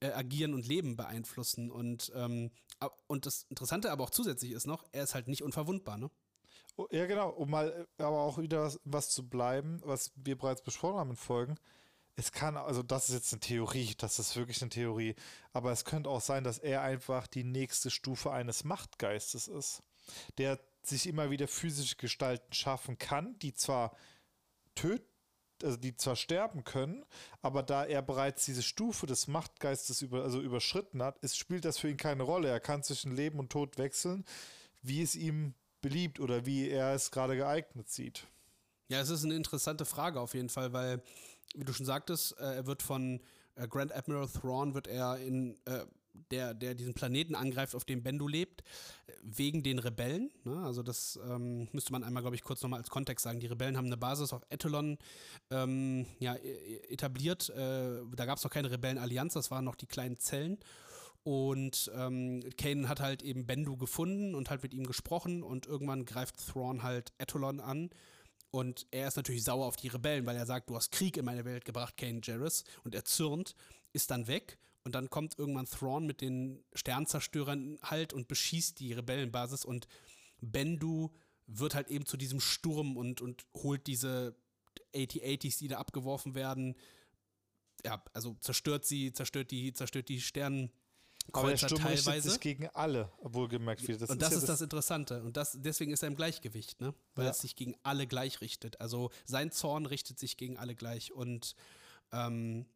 äh, 0.03 0.13
agieren 0.13 0.53
und 0.53 0.67
leben, 0.67 0.97
beeinflussen. 0.97 1.71
Und, 1.71 2.13
ähm, 2.15 2.51
und 3.07 3.27
das 3.27 3.45
Interessante 3.49 3.91
aber 3.93 4.05
auch 4.05 4.11
zusätzlich 4.11 4.53
ist 4.53 4.67
noch, 4.67 4.85
er 4.93 5.05
ist 5.05 5.15
halt 5.15 5.29
nicht 5.29 5.43
unverwundbar, 5.43 5.97
ne? 5.97 6.11
Oh, 6.77 6.89
ja, 6.91 7.07
genau, 7.07 7.31
um 7.31 7.51
mal 7.51 7.87
äh, 7.99 8.03
aber 8.03 8.23
auch 8.23 8.39
wieder 8.39 8.63
was, 8.63 8.81
was 8.85 9.11
zu 9.11 9.29
bleiben, 9.29 9.81
was 9.85 10.11
wir 10.17 10.37
bereits 10.37 10.63
besprochen 10.63 10.99
haben 10.99 11.11
in 11.11 11.17
Folgen. 11.17 11.57
Es 12.17 12.33
kann, 12.33 12.57
also 12.57 12.83
das 12.83 13.09
ist 13.09 13.15
jetzt 13.15 13.33
eine 13.33 13.41
Theorie, 13.41 13.95
das 13.97 14.19
ist 14.19 14.37
wirklich 14.37 14.61
eine 14.61 14.71
Theorie, 14.71 15.15
aber 15.53 15.73
es 15.73 15.85
könnte 15.85 16.11
auch 16.11 16.21
sein, 16.21 16.45
dass 16.45 16.59
er 16.59 16.83
einfach 16.83 17.27
die 17.27 17.45
nächste 17.45 17.91
Stufe 17.91 18.33
eines 18.33 18.65
Machtgeistes 18.65 19.49
ist, 19.49 19.83
der 20.37 20.61
sich 20.83 21.07
immer 21.07 21.31
wieder 21.31 21.49
physische 21.49 21.97
Gestalten 21.97 22.53
schaffen 22.53 22.99
kann, 22.99 23.39
die 23.39 23.55
zwar 23.55 23.97
töten, 24.75 25.12
also 25.65 25.77
die 25.77 25.97
zwar 25.97 26.17
sterben 26.17 26.65
können, 26.65 27.05
aber 27.41 27.63
da 27.63 27.85
er 27.85 28.03
bereits 28.03 28.45
diese 28.45 28.63
Stufe 28.63 29.07
des 29.07 29.29
Machtgeistes 29.29 30.03
über, 30.03 30.23
also 30.23 30.41
überschritten 30.41 31.03
hat, 31.03 31.19
ist, 31.19 31.37
spielt 31.37 31.65
das 31.65 31.79
für 31.79 31.89
ihn 31.89 31.97
keine 31.97 32.23
Rolle. 32.23 32.49
Er 32.49 32.61
kann 32.61 32.83
zwischen 32.83 33.15
Leben 33.15 33.39
und 33.39 33.51
Tod 33.51 33.79
wechseln, 33.79 34.25
wie 34.83 35.03
es 35.03 35.15
ihm 35.15 35.55
beliebt 35.81 36.21
oder 36.21 36.47
wie 36.47 36.69
er 36.69 36.95
es 36.95 37.11
gerade 37.11 37.37
geeignet 37.37 37.91
sieht. 37.91 38.27
Ja, 38.89 39.01
es 39.01 39.11
ist 39.11 39.25
eine 39.25 39.35
interessante 39.35 39.85
Frage 39.85 40.21
auf 40.21 40.35
jeden 40.35 40.49
Fall, 40.49 40.73
weil, 40.73 41.03
wie 41.55 41.65
du 41.65 41.73
schon 41.73 41.87
sagtest, 41.87 42.39
äh, 42.39 42.57
er 42.57 42.67
wird 42.67 42.83
von 42.83 43.21
äh, 43.55 43.69
Grand 43.69 43.93
Admiral 43.95 44.29
Thrawn 44.29 44.75
wird 44.75 44.87
er 44.87 45.19
in 45.19 45.59
äh, 45.65 45.85
der, 46.31 46.55
der 46.55 46.75
diesen 46.75 46.95
Planeten 46.95 47.35
angreift, 47.35 47.75
auf 47.75 47.85
dem 47.85 48.03
Bendu 48.03 48.29
lebt, 48.29 48.63
wegen 49.23 49.63
den 49.63 49.79
Rebellen. 49.79 50.31
Ne? 50.45 50.57
Also 50.65 50.83
das 50.83 51.19
ähm, 51.29 51.69
müsste 51.73 51.93
man 51.93 52.05
einmal, 52.05 52.23
glaube 52.23 52.37
ich, 52.37 52.43
kurz 52.43 52.63
nochmal 52.63 52.81
als 52.81 52.91
Kontext 52.91 53.25
sagen. 53.25 53.41
Die 53.41 53.47
Rebellen 53.47 53.77
haben 53.77 53.87
eine 53.87 53.97
Basis 53.97 54.33
auf 54.33 54.43
Etolon 54.49 54.99
ähm, 55.51 56.07
ja, 56.19 56.35
e, 56.35 56.39
e, 56.39 56.93
etabliert. 56.93 57.51
Äh, 57.51 58.01
da 58.15 58.27
gab 58.27 58.39
es 58.39 58.45
noch 58.45 58.51
keine 58.51 58.71
Rebellenallianz, 58.71 59.35
das 59.35 59.51
waren 59.51 59.65
noch 59.65 59.77
die 59.77 59.87
kleinen 59.87 60.19
Zellen. 60.19 60.59
Und 61.25 61.91
ähm, 61.95 62.43
Kanan 62.59 62.89
hat 62.89 63.01
halt 63.01 63.23
eben 63.23 63.47
Bendu 63.47 63.77
gefunden 63.77 64.35
und 64.35 64.51
halt 64.51 64.63
mit 64.63 64.75
ihm 64.75 64.87
gesprochen 64.87 65.45
und 65.45 65.67
irgendwann 65.67 66.05
greift 66.05 66.45
Thrawn 66.49 66.83
halt 66.83 67.13
Etolon 67.19 67.61
an. 67.61 67.91
Und 68.51 68.87
er 68.91 69.09
ist 69.09 69.17
natürlich 69.17 69.45
sauer 69.45 69.67
auf 69.67 69.77
die 69.77 69.89
Rebellen, 69.89 70.27
weil 70.27 70.37
er 70.37 70.47
sagt, 70.47 70.69
du 70.69 70.77
hast 70.77 70.91
Krieg 70.91 71.17
in 71.17 71.25
meine 71.25 71.45
Welt 71.45 71.65
gebracht, 71.65 71.97
Kanan 71.97 72.23
Jarrus. 72.23 72.65
Und 72.83 72.95
er 72.95 73.05
zürnt, 73.05 73.55
ist 73.93 74.11
dann 74.11 74.27
weg 74.27 74.59
und 74.85 74.95
dann 74.95 75.11
kommt 75.11 75.39
irgendwann 75.39 75.67
Thrawn 75.67 76.07
mit 76.07 76.21
den 76.21 76.65
Sternzerstörern 76.75 77.79
halt 77.83 78.13
und 78.13 78.29
beschießt 78.29 78.79
die 78.81 78.93
Rebellenbasis 78.93 79.65
und 79.65 79.87
Bendu 80.41 81.11
wird 81.47 81.75
halt 81.75 81.89
eben 81.89 82.07
zu 82.07 82.17
diesem 82.17 82.41
Sturm 82.41 82.97
und, 82.97 83.21
und 83.21 83.45
holt 83.55 83.87
diese 83.87 84.35
AT-80s, 84.95 85.59
die 85.59 85.69
da 85.69 85.79
abgeworfen 85.79 86.35
werden. 86.35 86.77
Ja, 87.85 88.03
also 88.13 88.37
zerstört 88.41 88.85
sie, 88.85 89.13
zerstört 89.13 89.51
die, 89.51 89.73
zerstört 89.73 90.09
die 90.09 90.21
Sternen. 90.21 90.71
Aber 91.33 91.51
der 91.51 91.57
Sturm 91.57 91.81
teilweise. 91.81 92.11
richtet 92.11 92.33
sich 92.33 92.41
gegen 92.41 92.69
alle, 92.69 93.13
wohlgemerkt 93.21 93.87
wird. 93.87 94.03
Das 94.03 94.11
und 94.11 94.21
das 94.21 94.31
ist, 94.31 94.35
ja 94.35 94.41
das, 94.41 94.59
das 94.59 94.61
Interessante. 94.63 95.23
Und 95.23 95.37
das, 95.37 95.57
deswegen 95.61 95.93
ist 95.93 96.03
er 96.03 96.09
im 96.09 96.17
Gleichgewicht, 96.17 96.81
ne? 96.81 96.95
Weil 97.15 97.27
ja. 97.27 97.31
es 97.31 97.39
sich 97.39 97.55
gegen 97.55 97.77
alle 97.85 98.09
gleich 98.09 98.41
richtet. 98.41 98.81
Also 98.81 99.11
sein 99.25 99.53
Zorn 99.53 99.87
richtet 99.87 100.19
sich 100.19 100.37
gegen 100.37 100.57
alle 100.59 100.75
gleich. 100.75 101.13
Und 101.13 101.55
ähm, 102.11 102.67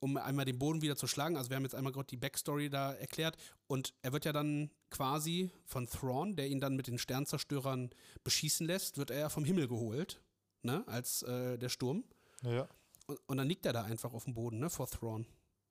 um 0.00 0.16
einmal 0.16 0.46
den 0.46 0.58
Boden 0.58 0.82
wieder 0.82 0.96
zu 0.96 1.06
schlagen. 1.06 1.36
Also 1.36 1.50
wir 1.50 1.56
haben 1.56 1.62
jetzt 1.62 1.74
einmal 1.74 1.92
gerade 1.92 2.08
die 2.08 2.16
Backstory 2.16 2.70
da 2.70 2.92
erklärt 2.94 3.36
und 3.66 3.94
er 4.02 4.12
wird 4.12 4.24
ja 4.24 4.32
dann 4.32 4.70
quasi 4.90 5.50
von 5.66 5.86
Thrawn, 5.86 6.36
der 6.36 6.48
ihn 6.48 6.60
dann 6.60 6.74
mit 6.74 6.86
den 6.86 6.98
Sternzerstörern 6.98 7.90
beschießen 8.24 8.66
lässt, 8.66 8.98
wird 8.98 9.10
er 9.10 9.30
vom 9.30 9.44
Himmel 9.44 9.68
geholt, 9.68 10.20
ne, 10.62 10.82
als 10.86 11.22
äh, 11.22 11.58
der 11.58 11.68
Sturm. 11.68 12.04
Ja. 12.42 12.66
Und, 13.06 13.20
und, 13.26 13.36
dann 13.36 13.46
liegt 13.46 13.66
er 13.66 13.72
da 13.72 13.82
einfach 13.82 14.12
auf 14.12 14.24
dem 14.24 14.34
Boden, 14.34 14.58
ne, 14.58 14.70
vor 14.70 14.88
Thrawn. 14.88 15.26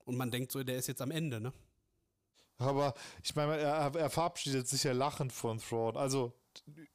Und 0.05 0.15
man 0.15 0.31
denkt 0.31 0.51
so, 0.51 0.63
der 0.63 0.77
ist 0.77 0.87
jetzt 0.87 1.01
am 1.01 1.11
Ende, 1.11 1.41
ne? 1.41 1.51
Aber 2.57 2.93
ich 3.23 3.35
meine, 3.35 3.57
er, 3.57 3.95
er 3.95 4.09
verabschiedet 4.09 4.67
sich 4.67 4.83
ja 4.83 4.91
lachend 4.91 5.31
von 5.31 5.59
Thrawn. 5.59 5.95
Also 5.95 6.33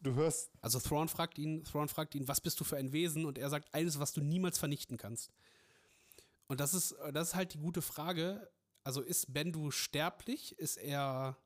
du 0.00 0.14
hörst. 0.14 0.50
Also 0.60 0.78
Thrawn 0.78 1.08
fragt 1.08 1.38
ihn, 1.38 1.64
Thrawn 1.64 1.88
fragt 1.88 2.14
ihn, 2.14 2.28
was 2.28 2.40
bist 2.40 2.60
du 2.60 2.64
für 2.64 2.76
ein 2.76 2.92
Wesen? 2.92 3.24
Und 3.24 3.38
er 3.38 3.48
sagt, 3.48 3.72
eines, 3.72 3.98
was 3.98 4.12
du 4.12 4.20
niemals 4.20 4.58
vernichten 4.58 4.98
kannst. 4.98 5.30
Und 6.46 6.60
das 6.60 6.74
ist, 6.74 6.94
das 7.12 7.28
ist 7.28 7.34
halt 7.34 7.54
die 7.54 7.58
gute 7.58 7.82
Frage. 7.82 8.50
Also 8.84 9.00
ist 9.00 9.32
Bendu 9.32 9.70
sterblich? 9.70 10.58
Ist 10.58 10.76
er, 10.76 11.36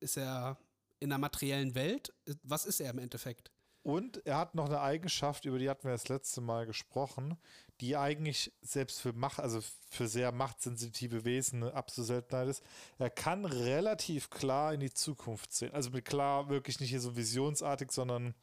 ist 0.00 0.16
er 0.16 0.58
in 1.00 1.10
der 1.10 1.18
materiellen 1.18 1.74
Welt? 1.74 2.12
Was 2.42 2.66
ist 2.66 2.80
er 2.80 2.90
im 2.90 2.98
Endeffekt? 2.98 3.52
Und 3.82 4.26
er 4.26 4.36
hat 4.36 4.54
noch 4.54 4.66
eine 4.66 4.80
Eigenschaft, 4.80 5.46
über 5.46 5.58
die 5.58 5.70
hatten 5.70 5.84
wir 5.84 5.92
das 5.92 6.08
letzte 6.08 6.40
Mal 6.40 6.66
gesprochen, 6.66 7.38
die 7.80 7.96
eigentlich 7.96 8.52
selbst 8.60 9.00
für 9.00 9.12
Macht, 9.12 9.40
also 9.40 9.60
für 9.88 10.08
sehr 10.08 10.32
machtsensitive 10.32 11.24
Wesen 11.24 11.62
eine 11.62 11.72
absolute 11.72 12.06
Seltenheit 12.08 12.48
ist. 12.48 12.62
Er 12.98 13.08
kann 13.08 13.44
relativ 13.44 14.28
klar 14.28 14.74
in 14.74 14.80
die 14.80 14.92
Zukunft 14.92 15.52
sehen. 15.52 15.72
Also 15.72 15.90
mit 15.90 16.04
klar 16.04 16.50
wirklich 16.50 16.80
nicht 16.80 16.90
hier 16.90 17.00
so 17.00 17.16
visionsartig, 17.16 17.92
sondern 17.92 18.34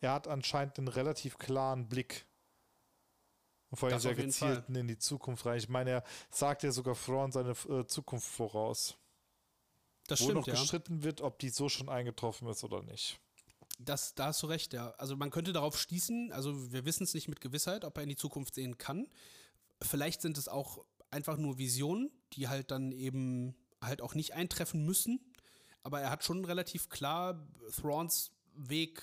er 0.00 0.12
hat 0.12 0.28
anscheinend 0.28 0.78
einen 0.78 0.88
relativ 0.88 1.38
klaren 1.38 1.88
Blick. 1.88 2.26
Und 3.70 3.78
vor 3.78 3.88
allem 3.88 3.98
sehr 3.98 4.14
gezielten 4.14 4.74
in 4.74 4.86
die 4.86 4.98
Zukunft 4.98 5.44
rein. 5.46 5.58
Ich 5.58 5.68
meine, 5.68 5.90
er 5.90 6.04
sagt 6.30 6.62
ja 6.62 6.70
sogar 6.70 6.94
Thrawn 6.94 7.32
seine 7.32 7.50
äh, 7.50 7.86
Zukunft 7.86 8.28
voraus. 8.28 8.96
Das 10.06 10.20
wo 10.20 10.24
stimmt, 10.24 10.46
noch 10.46 10.46
gestritten 10.46 10.98
ja. 10.98 11.04
wird, 11.04 11.20
ob 11.20 11.38
die 11.40 11.48
so 11.48 11.68
schon 11.68 11.88
eingetroffen 11.88 12.48
ist 12.48 12.62
oder 12.62 12.82
nicht. 12.82 13.18
Das, 13.78 14.14
da 14.14 14.26
hast 14.26 14.42
du 14.42 14.46
recht, 14.46 14.72
ja. 14.72 14.90
Also 14.92 15.16
man 15.16 15.30
könnte 15.30 15.52
darauf 15.52 15.78
schließen, 15.78 16.32
also 16.32 16.72
wir 16.72 16.84
wissen 16.84 17.02
es 17.02 17.12
nicht 17.12 17.28
mit 17.28 17.40
Gewissheit, 17.40 17.84
ob 17.84 17.96
er 17.96 18.04
in 18.04 18.08
die 18.08 18.16
Zukunft 18.16 18.54
sehen 18.54 18.78
kann. 18.78 19.08
Vielleicht 19.82 20.22
sind 20.22 20.38
es 20.38 20.48
auch 20.48 20.84
einfach 21.10 21.36
nur 21.36 21.58
Visionen, 21.58 22.10
die 22.32 22.48
halt 22.48 22.70
dann 22.70 22.92
eben 22.92 23.56
halt 23.82 24.00
auch 24.00 24.14
nicht 24.14 24.32
eintreffen 24.32 24.84
müssen. 24.84 25.20
Aber 25.82 26.00
er 26.00 26.10
hat 26.10 26.24
schon 26.24 26.44
relativ 26.44 26.88
klar 26.88 27.46
Thrawns 27.76 28.32
Weg 28.54 29.02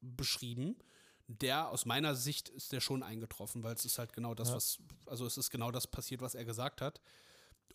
beschrieben 0.00 0.76
der 1.38 1.68
aus 1.68 1.86
meiner 1.86 2.14
Sicht 2.14 2.48
ist 2.48 2.72
der 2.72 2.80
schon 2.80 3.02
eingetroffen, 3.02 3.62
weil 3.62 3.74
es 3.74 3.84
ist 3.84 3.98
halt 3.98 4.12
genau 4.12 4.34
das, 4.34 4.48
ja. 4.48 4.56
was, 4.56 4.78
also 5.06 5.26
es 5.26 5.38
ist 5.38 5.50
genau 5.50 5.70
das 5.70 5.86
passiert, 5.86 6.20
was 6.20 6.34
er 6.34 6.44
gesagt 6.44 6.80
hat. 6.80 7.00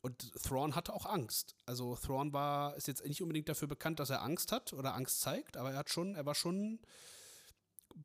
Und 0.02 0.34
Thrawn 0.44 0.76
hatte 0.76 0.94
auch 0.94 1.06
Angst. 1.06 1.56
Also 1.66 1.96
Thrawn 1.96 2.34
war, 2.34 2.76
ist 2.76 2.88
jetzt 2.88 3.06
nicht 3.06 3.22
unbedingt 3.22 3.50
dafür 3.50 3.68
bekannt, 3.68 4.00
dass 4.00 4.10
er 4.10 4.22
Angst 4.22 4.52
hat 4.52 4.74
oder 4.74 4.94
Angst 4.94 5.22
zeigt, 5.22 5.58
aber 5.58 5.72
er 5.72 5.78
hat 5.78 5.90
schon, 5.90 6.16
er 6.16 6.26
war 6.26 6.36
schon 6.36 6.80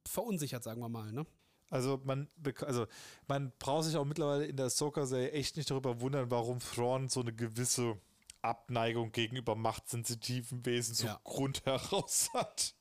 verunsichert, 0.06 0.62
sagen 0.62 0.80
wir 0.80 0.88
mal, 0.88 1.12
ne? 1.12 1.26
Also 1.68 2.00
man, 2.04 2.28
also 2.62 2.86
man 3.28 3.52
braucht 3.58 3.84
sich 3.84 3.96
auch 3.96 4.04
mittlerweile 4.04 4.46
in 4.46 4.56
der 4.56 4.70
Soccer-Serie 4.70 5.32
echt 5.32 5.56
nicht 5.56 5.70
darüber 5.70 6.00
wundern, 6.00 6.30
warum 6.30 6.58
Thrawn 6.58 7.08
so 7.08 7.20
eine 7.20 7.32
gewisse 7.32 7.96
Abneigung 8.42 9.12
gegenüber 9.12 9.54
machtsensitiven 9.54 10.64
Wesen 10.66 10.94
so 10.94 11.06
ja. 11.06 11.20
Grund 11.22 11.64
heraus 11.66 12.30
hat. 12.32 12.74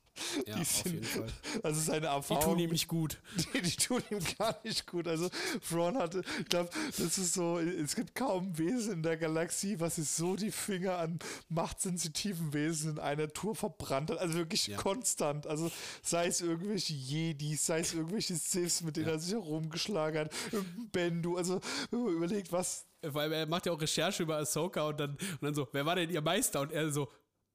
Ja, 0.46 0.58
die 0.58 0.64
sind, 0.64 0.86
auf 0.88 0.94
jeden 0.94 1.04
Fall. 1.04 1.28
Also 1.64 1.82
seine 1.82 2.08
Erfahrung. 2.08 2.42
Die 2.42 2.46
tun 2.46 2.60
ihm 2.60 2.70
nicht 2.72 2.88
gut. 2.88 3.22
Die, 3.54 3.62
die 3.62 3.76
tun 3.76 4.02
ihm 4.10 4.20
gar 4.38 4.60
nicht 4.64 4.88
gut. 4.88 5.08
Also 5.08 5.30
Thrawn 5.68 5.98
hatte, 5.98 6.24
ich 6.40 6.50
glaube, 6.50 6.70
das 6.98 7.18
ist 7.18 7.34
so, 7.34 7.60
es 7.60 7.96
gibt 7.96 8.16
kaum 8.16 8.58
Wesen 8.58 8.94
in 8.94 9.04
der 9.04 9.18
Galaxie, 9.18 9.80
was 9.80 9.96
sich 9.96 10.10
so 10.10 10.36
die 10.36 10.52
Finger 10.52 10.98
an 10.98 11.20
machtsensitiven 11.50 12.54
Wesen 12.54 12.92
in 12.92 13.00
einer 13.00 13.30
Tour 13.30 13.56
verbrannt 13.56 14.12
hat. 14.12 14.18
Also 14.20 14.36
wirklich 14.36 14.68
ja. 14.68 14.78
konstant. 14.78 15.48
Also 15.48 15.72
sei 16.02 16.28
es 16.28 16.42
irgendwelche 16.42 16.94
Jedis, 16.94 17.66
sei 17.66 17.80
es 17.80 17.94
irgendwelche 17.94 18.36
Siths, 18.36 18.82
mit 18.82 18.98
denen 18.98 19.08
ja. 19.08 19.14
er 19.14 19.20
sich 19.20 19.34
herumgeschlagen 19.34 20.22
hat, 20.22 20.32
irgendein 20.52 20.90
Bendu. 20.90 21.38
Also 21.38 21.60
überlegt, 21.92 22.52
was 22.52 22.86
weil 23.02 23.32
er 23.32 23.46
macht 23.46 23.66
ja 23.66 23.72
auch 23.72 23.82
Recherche 23.82 24.24
über 24.24 24.38
Ahsoka 24.38 24.88
und 24.88 25.00
dann, 25.00 25.12
und 25.12 25.42
dann 25.42 25.54
so, 25.54 25.68
wer 25.72 25.86
war 25.86 25.96
denn 25.96 26.10
ihr 26.10 26.22
Meister? 26.22 26.62
Und 26.62 26.72
er 26.72 26.92
so, 26.92 27.10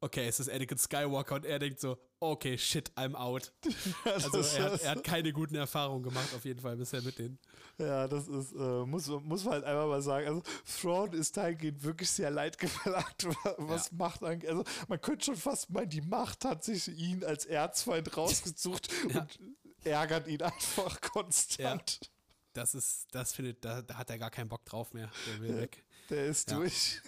okay, 0.05 0.29
es 0.29 0.39
ist 0.39 0.51
Anakin 0.51 0.77
Skywalker 0.77 1.37
und 1.37 1.47
er 1.47 1.59
denkt 1.59 1.81
so, 1.81 1.99
okay, 2.21 2.59
shit, 2.59 2.91
I'm 2.95 3.15
out. 3.15 3.53
also 4.05 4.39
er 4.39 4.73
hat, 4.73 4.83
er 4.83 4.91
hat, 4.91 5.05
keine 5.05 5.33
guten 5.33 5.55
Erfahrungen 5.55 6.03
gemacht, 6.03 6.29
auf 6.35 6.45
jeden 6.45 6.61
Fall 6.61 6.77
bisher 6.77 7.01
mit 7.01 7.19
denen. 7.19 7.39
Ja, 7.79 8.07
das 8.07 8.29
ist, 8.29 8.53
äh, 8.53 8.85
muss, 8.85 9.09
muss 9.09 9.45
man 9.45 9.55
halt 9.55 9.65
einmal 9.65 9.89
mal 9.89 10.03
sagen. 10.03 10.27
Also 10.27 10.43
Thrawn 10.81 11.13
ist 11.15 11.37
dahingehend 11.37 11.83
wirklich 11.83 12.11
sehr 12.11 12.31
leidgeplagt, 12.31 13.25
was 13.57 13.91
ja. 13.91 13.97
Macht 13.97 14.23
angeht. 14.23 14.51
Also 14.51 14.65
man 14.89 15.01
könnte 15.01 15.25
schon 15.25 15.37
fast 15.37 15.71
meinen, 15.71 15.89
die 15.89 16.03
Macht 16.03 16.45
hat 16.45 16.63
sich 16.63 16.89
ihn 16.89 17.25
als 17.25 17.47
Erzfeind 17.47 18.15
rausgesucht 18.17 18.93
ja. 19.09 19.23
und 19.23 19.41
ärgert 19.85 20.29
ihn 20.29 20.43
einfach 20.43 21.01
konstant. 21.01 21.99
Ja. 22.03 22.09
Das 22.53 22.75
ist, 22.75 23.07
das 23.11 23.33
findet, 23.33 23.65
da, 23.65 23.83
da, 23.83 23.97
hat 23.97 24.11
er 24.11 24.19
gar 24.19 24.31
keinen 24.31 24.49
Bock 24.49 24.65
drauf 24.67 24.93
mehr. 24.93 25.11
Der 25.27 25.41
will 25.41 25.57
weg. 25.63 25.85
Der 26.11 26.27
ist 26.27 26.53
durch. 26.53 27.01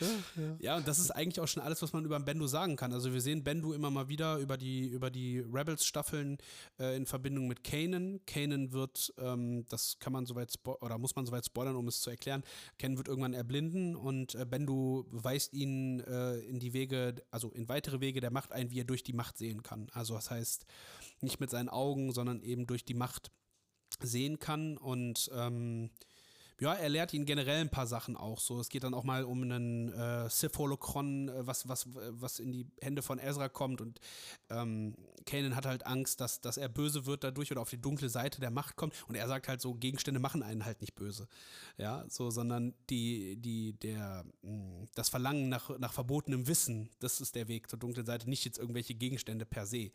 Ja, 0.00 0.06
ja. 0.60 0.76
und 0.76 0.86
das 0.86 0.98
ist 0.98 1.10
eigentlich 1.10 1.40
auch 1.40 1.48
schon 1.48 1.62
alles, 1.62 1.80
was 1.82 1.92
man 1.92 2.04
über 2.04 2.18
Bendu 2.20 2.46
sagen 2.46 2.76
kann. 2.76 2.92
Also 2.92 3.12
wir 3.12 3.20
sehen 3.20 3.44
Bendu 3.44 3.72
immer 3.72 3.90
mal 3.90 4.08
wieder 4.08 4.38
über 4.38 4.56
die, 4.56 4.86
über 4.86 5.10
die 5.10 5.40
Rebels-Staffeln 5.40 6.38
äh, 6.78 6.96
in 6.96 7.06
Verbindung 7.06 7.46
mit 7.48 7.64
Kanan. 7.64 8.20
Kanan 8.26 8.72
wird, 8.72 9.14
ähm, 9.18 9.64
das 9.68 9.98
kann 9.98 10.12
man 10.12 10.26
soweit 10.26 10.52
oder 10.64 10.98
muss 10.98 11.16
man 11.16 11.26
soweit 11.26 11.46
spoilern, 11.46 11.76
um 11.76 11.88
es 11.88 12.00
zu 12.00 12.10
erklären, 12.10 12.42
Kanan 12.78 12.98
wird 12.98 13.08
irgendwann 13.08 13.34
erblinden 13.34 13.96
und 13.96 14.34
äh, 14.34 14.44
Bendu 14.44 15.06
weist 15.10 15.52
ihn 15.54 16.00
äh, 16.00 16.38
in 16.40 16.58
die 16.58 16.72
Wege, 16.72 17.14
also 17.30 17.50
in 17.50 17.68
weitere 17.68 18.00
Wege 18.00 18.20
der 18.20 18.30
Macht 18.30 18.52
ein, 18.52 18.70
wie 18.70 18.80
er 18.80 18.84
durch 18.84 19.02
die 19.02 19.14
Macht 19.14 19.38
sehen 19.38 19.62
kann. 19.62 19.88
Also 19.92 20.14
das 20.14 20.30
heißt, 20.30 20.66
nicht 21.20 21.40
mit 21.40 21.50
seinen 21.50 21.68
Augen, 21.68 22.12
sondern 22.12 22.42
eben 22.42 22.66
durch 22.66 22.84
die 22.84 22.94
Macht 22.94 23.30
sehen 24.00 24.38
kann 24.38 24.76
und 24.76 25.30
ähm, 25.34 25.90
ja, 26.58 26.72
er 26.72 26.88
lehrt 26.88 27.12
ihn 27.12 27.26
generell 27.26 27.60
ein 27.60 27.68
paar 27.68 27.86
Sachen 27.86 28.16
auch. 28.16 28.40
So, 28.40 28.58
es 28.60 28.70
geht 28.70 28.84
dann 28.84 28.94
auch 28.94 29.04
mal 29.04 29.24
um 29.24 29.42
einen 29.42 29.92
äh, 29.92 30.28
Sith-Holocron, 30.30 31.28
äh, 31.28 31.46
was, 31.46 31.68
was, 31.68 31.86
was 31.92 32.38
in 32.38 32.52
die 32.52 32.66
Hände 32.80 33.02
von 33.02 33.18
Ezra 33.18 33.48
kommt. 33.48 33.82
Und 33.82 34.00
ähm, 34.48 34.96
Kanan 35.26 35.54
hat 35.54 35.66
halt 35.66 35.84
Angst, 35.84 36.20
dass, 36.20 36.40
dass 36.40 36.56
er 36.56 36.70
böse 36.70 37.04
wird 37.04 37.24
dadurch 37.24 37.52
oder 37.52 37.60
auf 37.60 37.68
die 37.68 37.80
dunkle 37.80 38.08
Seite 38.08 38.40
der 38.40 38.50
Macht 38.50 38.76
kommt. 38.76 38.94
Und 39.06 39.16
er 39.16 39.28
sagt 39.28 39.48
halt 39.48 39.60
so, 39.60 39.74
Gegenstände 39.74 40.18
machen 40.18 40.42
einen 40.42 40.64
halt 40.64 40.80
nicht 40.80 40.94
böse. 40.94 41.28
Ja, 41.76 42.06
so, 42.08 42.30
sondern 42.30 42.72
die, 42.88 43.36
die, 43.36 43.74
der, 43.74 44.24
hm, 44.42 44.86
das 44.94 45.10
Verlangen 45.10 45.50
nach, 45.50 45.78
nach 45.78 45.92
verbotenem 45.92 46.46
Wissen, 46.46 46.88
das 47.00 47.20
ist 47.20 47.34
der 47.34 47.48
Weg 47.48 47.68
zur 47.68 47.78
dunklen 47.78 48.06
Seite, 48.06 48.30
nicht 48.30 48.46
jetzt 48.46 48.58
irgendwelche 48.58 48.94
Gegenstände 48.94 49.44
per 49.44 49.66
se. 49.66 49.90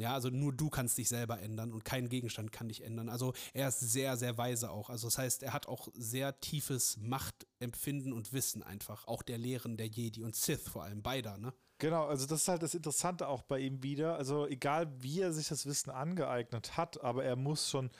Ja, 0.00 0.14
also 0.14 0.30
nur 0.30 0.54
du 0.54 0.70
kannst 0.70 0.96
dich 0.96 1.10
selber 1.10 1.40
ändern 1.40 1.74
und 1.74 1.84
kein 1.84 2.08
Gegenstand 2.08 2.52
kann 2.52 2.68
dich 2.68 2.82
ändern. 2.82 3.10
Also 3.10 3.34
er 3.52 3.68
ist 3.68 3.80
sehr, 3.80 4.16
sehr 4.16 4.38
weise 4.38 4.70
auch. 4.70 4.88
Also 4.88 5.08
das 5.08 5.18
heißt, 5.18 5.42
er 5.42 5.52
hat 5.52 5.66
auch 5.68 5.88
sehr 5.92 6.40
tiefes 6.40 6.96
Machtempfinden 6.96 8.14
und 8.14 8.32
Wissen 8.32 8.62
einfach. 8.62 9.06
Auch 9.06 9.22
der 9.22 9.36
Lehren 9.36 9.76
der 9.76 9.88
Jedi 9.88 10.24
und 10.24 10.34
Sith 10.34 10.66
vor 10.68 10.84
allem, 10.84 11.02
beider, 11.02 11.36
ne? 11.36 11.52
Genau, 11.76 12.06
also 12.06 12.26
das 12.26 12.42
ist 12.42 12.48
halt 12.48 12.62
das 12.62 12.74
Interessante 12.74 13.28
auch 13.28 13.42
bei 13.42 13.58
ihm 13.58 13.82
wieder. 13.82 14.16
Also 14.16 14.46
egal 14.46 14.90
wie 15.02 15.20
er 15.20 15.34
sich 15.34 15.48
das 15.48 15.66
Wissen 15.66 15.90
angeeignet 15.90 16.78
hat, 16.78 17.02
aber 17.02 17.24
er 17.24 17.36
muss 17.36 17.68
schon 17.68 17.90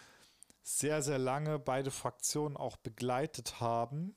sehr, 0.62 1.02
sehr 1.02 1.18
lange 1.18 1.58
beide 1.58 1.90
Fraktionen 1.90 2.56
auch 2.56 2.78
begleitet 2.78 3.60
haben, 3.60 4.16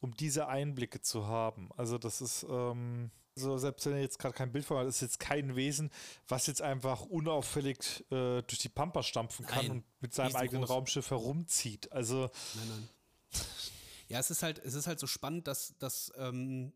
um 0.00 0.14
diese 0.14 0.48
Einblicke 0.48 1.02
zu 1.02 1.26
haben. 1.26 1.68
Also 1.76 1.98
das 1.98 2.22
ist, 2.22 2.46
ähm, 2.48 3.10
so 3.38 3.58
selbst 3.58 3.86
wenn 3.86 3.94
er 3.94 4.00
jetzt 4.00 4.18
gerade 4.18 4.34
kein 4.34 4.52
Bild 4.52 4.64
vor 4.64 4.82
ist 4.84 5.00
jetzt 5.00 5.20
kein 5.20 5.56
Wesen, 5.56 5.90
was 6.26 6.46
jetzt 6.46 6.62
einfach 6.62 7.02
unauffällig 7.02 8.04
äh, 8.10 8.42
durch 8.42 8.58
die 8.58 8.68
Pampa 8.68 9.02
stampfen 9.02 9.46
kann 9.46 9.66
Nein. 9.66 9.70
und 9.70 9.84
mit 10.00 10.14
seinem 10.14 10.36
eigenen 10.36 10.64
Raumschiff 10.64 11.10
herumzieht. 11.10 11.90
Also 11.92 12.30
Nein, 12.54 12.68
nein. 12.68 12.88
Ja, 14.08 14.18
es 14.18 14.30
ist 14.30 14.42
halt, 14.42 14.58
es 14.64 14.74
ist 14.74 14.86
halt 14.86 14.98
so 14.98 15.06
spannend, 15.06 15.46
dass, 15.46 15.74
dass 15.78 16.10
ähm, 16.16 16.72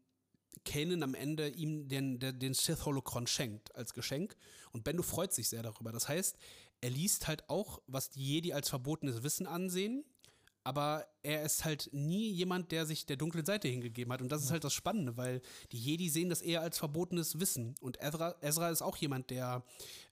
Kanan 0.65 1.03
am 1.03 1.15
Ende 1.15 1.49
ihm 1.49 1.89
den, 1.89 2.19
den, 2.19 2.39
den 2.39 2.55
Sith 2.55 2.85
Holocron 2.85 3.27
schenkt 3.27 3.75
als 3.75 3.95
Geschenk. 3.95 4.37
Und 4.73 4.85
Bendu 4.85 5.03
freut 5.03 5.33
sich 5.33 5.49
sehr 5.49 5.63
darüber. 5.63 5.93
Das 5.93 6.09
heißt, 6.09 6.37
er 6.83 6.91
liest 6.91 7.27
halt 7.27 7.49
auch, 7.49 7.81
was 7.87 8.11
die 8.11 8.25
Jedi 8.25 8.53
als 8.53 8.69
verbotenes 8.69 9.23
Wissen 9.23 9.47
ansehen. 9.47 10.05
Aber 10.65 11.07
er 11.23 11.43
ist 11.43 11.65
halt 11.65 11.89
nie 11.93 12.31
jemand, 12.31 12.71
der 12.71 12.87
sich 12.87 13.05
der 13.07 13.17
dunklen 13.17 13.45
Seite 13.45 13.69
hingegeben 13.69 14.13
hat. 14.13 14.23
Und 14.23 14.31
das 14.31 14.43
ist 14.45 14.51
halt 14.51 14.65
das 14.65 14.73
Spannende, 14.73 15.17
weil 15.17 15.43
die 15.73 15.79
Jedi 15.79 16.09
sehen 16.09 16.29
das 16.29 16.43
eher 16.43 16.61
als 16.61 16.79
verbotenes 16.79 17.41
Wissen. 17.41 17.75
Und 17.81 18.01
Ezra, 18.01 18.37
Ezra 18.41 18.71
ist 18.71 18.83
auch 18.83 18.97
jemand, 18.97 19.31
der 19.31 19.65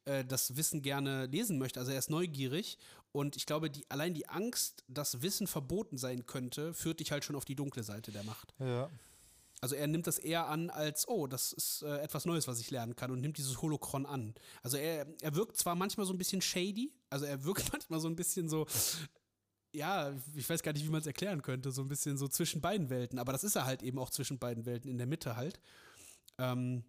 äh, 0.04 0.24
das 0.24 0.56
Wissen 0.56 0.82
gerne 0.82 1.26
lesen 1.26 1.58
möchte. 1.58 1.78
Also 1.78 1.92
er 1.92 1.98
ist 1.98 2.10
neugierig. 2.10 2.78
Und 3.12 3.36
ich 3.36 3.46
glaube, 3.46 3.70
die, 3.70 3.88
allein 3.90 4.14
die 4.14 4.28
Angst, 4.28 4.84
dass 4.88 5.22
Wissen 5.22 5.46
verboten 5.46 5.98
sein 5.98 6.26
könnte, 6.26 6.74
führt 6.74 7.00
dich 7.00 7.12
halt 7.12 7.24
schon 7.24 7.36
auf 7.36 7.44
die 7.44 7.56
dunkle 7.56 7.82
Seite 7.82 8.12
der 8.12 8.24
Macht. 8.24 8.54
ja. 8.58 8.90
Also 9.60 9.74
er 9.74 9.86
nimmt 9.86 10.06
das 10.06 10.18
eher 10.18 10.46
an 10.46 10.70
als, 10.70 11.06
oh, 11.06 11.26
das 11.26 11.52
ist 11.52 11.82
äh, 11.82 11.98
etwas 11.98 12.24
Neues, 12.24 12.48
was 12.48 12.60
ich 12.60 12.70
lernen 12.70 12.96
kann 12.96 13.10
und 13.10 13.20
nimmt 13.20 13.36
dieses 13.36 13.60
Holocron 13.60 14.06
an. 14.06 14.34
Also 14.62 14.78
er, 14.78 15.06
er 15.20 15.34
wirkt 15.34 15.58
zwar 15.58 15.74
manchmal 15.74 16.06
so 16.06 16.14
ein 16.14 16.18
bisschen 16.18 16.40
shady, 16.40 16.94
also 17.10 17.26
er 17.26 17.44
wirkt 17.44 17.70
manchmal 17.72 18.00
so 18.00 18.08
ein 18.08 18.16
bisschen 18.16 18.48
so, 18.48 18.66
ja, 19.72 20.12
ich 20.35 20.48
weiß 20.48 20.62
gar 20.62 20.72
nicht, 20.72 20.85
wie 20.85 20.90
man 20.90 21.00
es 21.00 21.06
erklären 21.06 21.42
könnte, 21.42 21.70
so 21.72 21.83
ein 21.83 21.88
bisschen 21.88 22.16
so 22.18 22.28
zwischen 22.28 22.61
beiden 22.61 22.90
Welten, 22.90 23.18
aber 23.18 23.33
das 23.33 23.44
ist 23.44 23.56
er 23.56 23.64
halt 23.64 23.83
eben 23.83 23.98
auch 23.98 24.11
zwischen 24.11 24.38
beiden 24.38 24.66
Welten 24.66 24.90
in 24.90 24.98
der 24.98 25.06
Mitte 25.06 25.37
halt. 25.37 25.61
Ähm, 26.38 26.85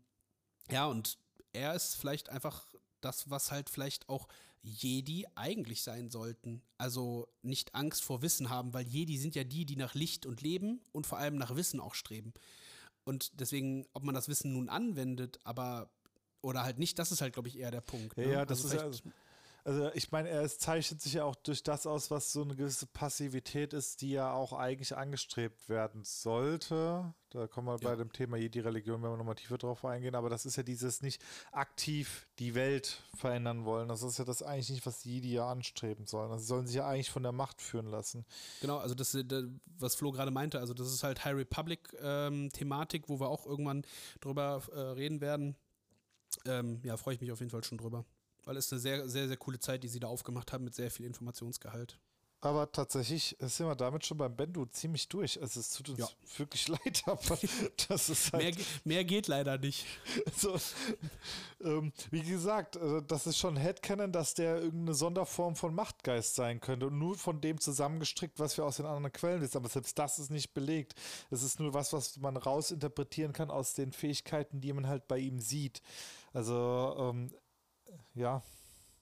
ja, 0.69 0.85
und 0.87 1.17
er 1.53 1.75
ist 1.75 1.95
vielleicht 1.95 2.29
einfach 2.29 2.65
das, 3.01 3.29
was 3.29 3.51
halt 3.51 3.69
vielleicht 3.69 4.09
auch 4.09 4.27
Jedi 4.63 5.25
eigentlich 5.35 5.83
sein 5.83 6.09
sollten. 6.09 6.61
Also 6.77 7.27
nicht 7.41 7.73
Angst 7.75 8.03
vor 8.03 8.21
Wissen 8.21 8.49
haben, 8.49 8.73
weil 8.73 8.87
Jedi 8.87 9.17
sind 9.17 9.35
ja 9.35 9.43
die, 9.43 9.65
die 9.65 9.75
nach 9.75 9.95
Licht 9.95 10.25
und 10.25 10.41
Leben 10.41 10.81
und 10.91 11.07
vor 11.07 11.17
allem 11.17 11.35
nach 11.35 11.55
Wissen 11.55 11.79
auch 11.79 11.95
streben. 11.95 12.33
Und 13.03 13.39
deswegen, 13.39 13.87
ob 13.93 14.03
man 14.03 14.13
das 14.13 14.27
Wissen 14.27 14.53
nun 14.53 14.69
anwendet, 14.69 15.39
aber 15.43 15.89
oder 16.41 16.63
halt 16.63 16.79
nicht, 16.79 16.97
das 16.97 17.11
ist 17.11 17.21
halt, 17.21 17.33
glaube 17.33 17.49
ich, 17.49 17.57
eher 17.57 17.71
der 17.71 17.81
Punkt. 17.81 18.17
Ja, 18.17 18.25
ne? 18.25 18.31
ja, 18.33 18.45
das 18.45 18.63
also 18.63 18.67
ist 18.67 18.73
ja, 18.73 18.89
vielleicht- 18.89 19.03
also 19.63 19.91
ich 19.93 20.11
meine, 20.11 20.29
er 20.29 20.47
zeichnet 20.49 21.01
sich 21.01 21.13
ja 21.13 21.23
auch 21.23 21.35
durch 21.35 21.63
das 21.63 21.85
aus, 21.85 22.09
was 22.11 22.31
so 22.31 22.41
eine 22.41 22.55
gewisse 22.55 22.87
Passivität 22.87 23.73
ist, 23.73 24.01
die 24.01 24.11
ja 24.11 24.31
auch 24.33 24.53
eigentlich 24.53 24.95
angestrebt 24.97 25.69
werden 25.69 26.03
sollte. 26.03 27.13
Da 27.29 27.47
kommen 27.47 27.67
wir 27.67 27.77
bei 27.77 27.91
Ja. 27.91 27.95
dem 27.95 28.11
Thema 28.11 28.37
Jedi-Religion, 28.37 29.01
wenn 29.01 29.11
wir 29.11 29.17
nochmal 29.17 29.35
tiefer 29.35 29.57
drauf 29.57 29.85
eingehen, 29.85 30.15
aber 30.15 30.29
das 30.29 30.45
ist 30.45 30.57
ja 30.57 30.63
dieses 30.63 31.01
nicht 31.01 31.21
aktiv 31.51 32.27
die 32.39 32.55
Welt 32.55 33.01
verändern 33.15 33.63
wollen. 33.63 33.87
Das 33.87 34.01
ist 34.03 34.17
ja 34.19 34.25
das 34.25 34.41
eigentlich 34.43 34.69
nicht, 34.69 34.85
was 34.85 34.99
die 35.01 35.13
Jedi 35.15 35.33
ja 35.33 35.49
anstreben 35.49 36.05
sollen. 36.05 36.31
Also 36.31 36.41
sie 36.41 36.47
sollen 36.47 36.67
sich 36.67 36.75
ja 36.75 36.87
eigentlich 36.87 37.11
von 37.11 37.23
der 37.23 37.31
Macht 37.31 37.61
führen 37.61 37.87
lassen. 37.87 38.25
Genau, 38.59 38.79
also 38.79 38.95
das, 38.95 39.15
äh, 39.15 39.23
was 39.77 39.95
Flo 39.95 40.11
gerade 40.11 40.31
meinte, 40.31 40.59
also 40.59 40.73
das 40.73 40.91
ist 40.91 41.03
halt 41.03 41.23
High 41.23 41.35
Republic-Thematik, 41.35 43.07
wo 43.07 43.19
wir 43.19 43.29
auch 43.29 43.45
irgendwann 43.45 43.83
drüber 44.19 44.61
äh, 44.73 44.79
reden 44.79 45.21
werden. 45.21 45.55
Ähm, 46.45 46.81
ja, 46.83 46.97
freue 46.97 47.15
ich 47.15 47.21
mich 47.21 47.31
auf 47.31 47.39
jeden 47.39 47.51
Fall 47.51 47.63
schon 47.63 47.77
drüber. 47.77 48.05
Weil 48.45 48.57
es 48.57 48.71
eine 48.71 48.79
sehr, 48.79 49.07
sehr, 49.07 49.27
sehr 49.27 49.37
coole 49.37 49.59
Zeit, 49.59 49.83
die 49.83 49.87
sie 49.87 49.99
da 49.99 50.07
aufgemacht 50.07 50.51
haben 50.51 50.63
mit 50.63 50.73
sehr 50.75 50.89
viel 50.91 51.05
Informationsgehalt. 51.05 51.99
Aber 52.43 52.71
tatsächlich 52.71 53.37
sind 53.39 53.67
wir 53.67 53.75
damit 53.75 54.03
schon 54.03 54.17
beim 54.17 54.35
Bendu 54.35 54.65
ziemlich 54.65 55.07
durch. 55.07 55.39
Also 55.39 55.59
es 55.59 55.69
tut 55.73 55.89
uns 55.89 55.99
Ja. 55.99 56.07
wirklich 56.37 56.67
leid, 56.69 57.03
aber 57.05 57.37
das 57.87 58.09
ist 58.09 58.33
halt 58.33 58.43
Mehr, 58.43 58.65
mehr 58.83 59.05
geht 59.05 59.27
leider 59.27 59.59
nicht. 59.59 59.85
So, 60.35 60.57
ähm, 61.63 61.93
wie 62.09 62.23
gesagt, 62.23 62.77
also 62.77 62.99
das 62.99 63.27
ist 63.27 63.37
schon 63.37 63.57
Headcanon, 63.57 64.11
dass 64.11 64.33
der 64.33 64.55
irgendeine 64.57 64.95
Sonderform 64.95 65.55
von 65.55 65.75
Machtgeist 65.75 66.33
sein 66.33 66.59
könnte 66.59 66.87
und 66.87 66.97
nur 66.97 67.15
von 67.15 67.41
dem 67.41 67.59
zusammengestrickt, 67.59 68.39
was 68.39 68.57
wir 68.57 68.65
aus 68.65 68.77
den 68.77 68.87
anderen 68.87 69.11
Quellen 69.13 69.41
wissen. 69.41 69.57
Aber 69.57 69.69
selbst 69.69 69.99
das 69.99 70.17
ist 70.17 70.31
nicht 70.31 70.55
belegt. 70.55 70.95
Es 71.29 71.43
ist 71.43 71.59
nur 71.59 71.75
was, 71.75 71.93
was 71.93 72.17
man 72.17 72.37
rausinterpretieren 72.37 73.33
kann 73.33 73.51
aus 73.51 73.75
den 73.75 73.91
Fähigkeiten, 73.91 74.61
die 74.61 74.73
man 74.73 74.87
halt 74.87 75.07
bei 75.07 75.19
ihm 75.19 75.39
sieht. 75.39 75.83
Also, 76.33 76.95
ähm, 76.97 77.31
ja, 78.15 78.41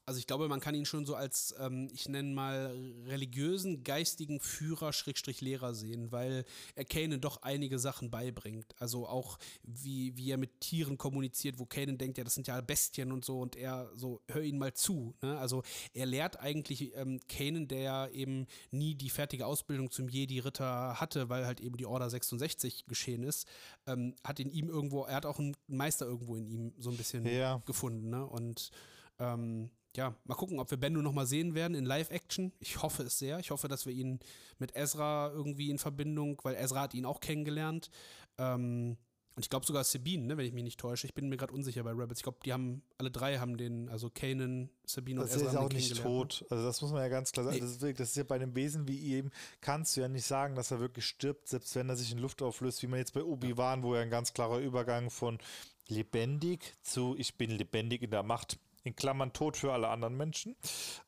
Also 0.05 0.17
ich 0.17 0.25
glaube, 0.25 0.47
man 0.47 0.59
kann 0.59 0.73
ihn 0.73 0.85
schon 0.87 1.05
so 1.05 1.13
als, 1.13 1.53
ähm, 1.59 1.87
ich 1.93 2.09
nenne 2.09 2.33
mal, 2.33 2.75
religiösen, 3.05 3.83
geistigen 3.83 4.39
Führer, 4.39 4.91
Schrägstrich 4.91 5.39
Lehrer 5.39 5.75
sehen, 5.75 6.11
weil 6.11 6.45
er 6.73 6.83
Kanan 6.85 7.21
doch 7.21 7.43
einige 7.43 7.77
Sachen 7.77 8.09
beibringt. 8.09 8.73
Also 8.79 9.07
auch, 9.07 9.37
wie, 9.61 10.17
wie 10.17 10.31
er 10.31 10.37
mit 10.37 10.61
Tieren 10.61 10.97
kommuniziert, 10.97 11.59
wo 11.59 11.67
Kanan 11.67 11.99
denkt, 11.99 12.17
ja, 12.17 12.23
das 12.23 12.33
sind 12.33 12.47
ja 12.47 12.59
Bestien 12.59 13.11
und 13.11 13.23
so 13.23 13.39
und 13.39 13.55
er 13.55 13.91
so, 13.95 14.19
hör 14.29 14.41
ihn 14.41 14.57
mal 14.57 14.73
zu. 14.73 15.13
Ne? 15.21 15.37
Also 15.37 15.61
er 15.93 16.07
lehrt 16.07 16.39
eigentlich 16.39 16.95
ähm, 16.95 17.19
Kanan, 17.29 17.67
der 17.67 17.81
ja 17.81 18.07
eben 18.07 18.47
nie 18.71 18.95
die 18.95 19.11
fertige 19.11 19.45
Ausbildung 19.45 19.91
zum 19.91 20.09
Jedi-Ritter 20.09 20.99
hatte, 20.99 21.29
weil 21.29 21.45
halt 21.45 21.59
eben 21.61 21.77
die 21.77 21.85
Order 21.85 22.09
66 22.09 22.87
geschehen 22.87 23.21
ist, 23.21 23.47
ähm, 23.85 24.15
hat 24.23 24.39
in 24.39 24.49
ihm 24.49 24.69
irgendwo, 24.69 25.03
er 25.03 25.17
hat 25.17 25.27
auch 25.27 25.37
einen 25.37 25.55
Meister 25.67 26.07
irgendwo 26.07 26.35
in 26.35 26.47
ihm 26.47 26.73
so 26.79 26.89
ein 26.89 26.97
bisschen 26.97 27.27
Ja. 27.27 27.61
gefunden. 27.67 28.09
Ne? 28.09 28.25
Und 28.25 28.71
ähm, 29.19 29.69
ja, 29.95 30.15
mal 30.25 30.35
gucken, 30.35 30.59
ob 30.59 30.69
wir 30.69 30.77
Bendu 30.77 31.01
noch 31.01 31.13
mal 31.13 31.25
sehen 31.25 31.55
werden 31.55 31.75
in 31.75 31.85
Live-Action. 31.85 32.53
Ich 32.59 32.81
hoffe 32.81 33.03
es 33.03 33.17
sehr. 33.19 33.39
Ich 33.39 33.51
hoffe, 33.51 33.67
dass 33.67 33.85
wir 33.85 33.93
ihn 33.93 34.19
mit 34.59 34.75
Ezra 34.75 35.31
irgendwie 35.33 35.69
in 35.69 35.79
Verbindung, 35.79 36.39
weil 36.43 36.55
Ezra 36.55 36.81
hat 36.81 36.93
ihn 36.93 37.05
auch 37.05 37.19
kennengelernt. 37.19 37.89
Ähm, 38.37 38.97
und 39.35 39.45
ich 39.45 39.49
glaube 39.49 39.65
sogar 39.65 39.85
Sabine, 39.85 40.25
ne, 40.25 40.37
wenn 40.37 40.45
ich 40.45 40.51
mich 40.51 40.65
nicht 40.65 40.79
täusche. 40.79 41.07
Ich 41.07 41.13
bin 41.13 41.29
mir 41.29 41.37
gerade 41.37 41.53
unsicher 41.53 41.81
bei 41.83 41.91
Rebels. 41.91 42.19
Ich 42.19 42.23
glaube, 42.23 42.39
die 42.43 42.51
haben, 42.51 42.83
alle 42.97 43.09
drei 43.09 43.37
haben 43.37 43.55
den, 43.55 43.87
also 43.87 44.09
Kanan, 44.09 44.69
Sabine 44.85 45.21
und 45.21 45.29
das 45.29 45.37
Ezra 45.37 45.49
ist 45.49 45.55
haben 45.55 45.65
auch 45.65 45.69
nicht 45.69 45.93
kennengelernt, 45.93 46.31
tot. 46.41 46.51
Also 46.51 46.65
das 46.65 46.81
muss 46.81 46.91
man 46.91 47.01
ja 47.01 47.07
ganz 47.07 47.31
klar 47.31 47.45
sagen. 47.45 47.55
Nee. 47.55 47.61
Das, 47.61 47.71
ist 47.71 47.81
wirklich, 47.81 47.97
das 47.97 48.09
ist 48.09 48.17
ja 48.17 48.23
bei 48.23 48.35
einem 48.35 48.53
Wesen 48.53 48.87
wie 48.87 48.97
ihm, 48.97 49.31
kannst 49.61 49.95
du 49.95 50.01
ja 50.01 50.09
nicht 50.09 50.25
sagen, 50.25 50.55
dass 50.55 50.71
er 50.71 50.81
wirklich 50.81 51.05
stirbt, 51.05 51.47
selbst 51.47 51.73
wenn 51.75 51.87
er 51.87 51.95
sich 51.95 52.11
in 52.11 52.17
Luft 52.17 52.41
auflöst, 52.41 52.83
wie 52.83 52.87
man 52.87 52.99
jetzt 52.99 53.13
bei 53.13 53.23
Obi-Wan, 53.23 53.81
wo 53.81 53.95
ja 53.95 54.01
ein 54.01 54.09
ganz 54.09 54.33
klarer 54.33 54.59
Übergang 54.59 55.09
von 55.09 55.39
lebendig 55.87 56.75
zu 56.83 57.15
ich 57.17 57.37
bin 57.37 57.49
lebendig 57.49 58.01
in 58.01 58.11
der 58.11 58.23
Macht, 58.23 58.59
in 58.83 58.95
Klammern 58.95 59.33
tot 59.33 59.57
für 59.57 59.73
alle 59.73 59.89
anderen 59.89 60.15
Menschen. 60.17 60.55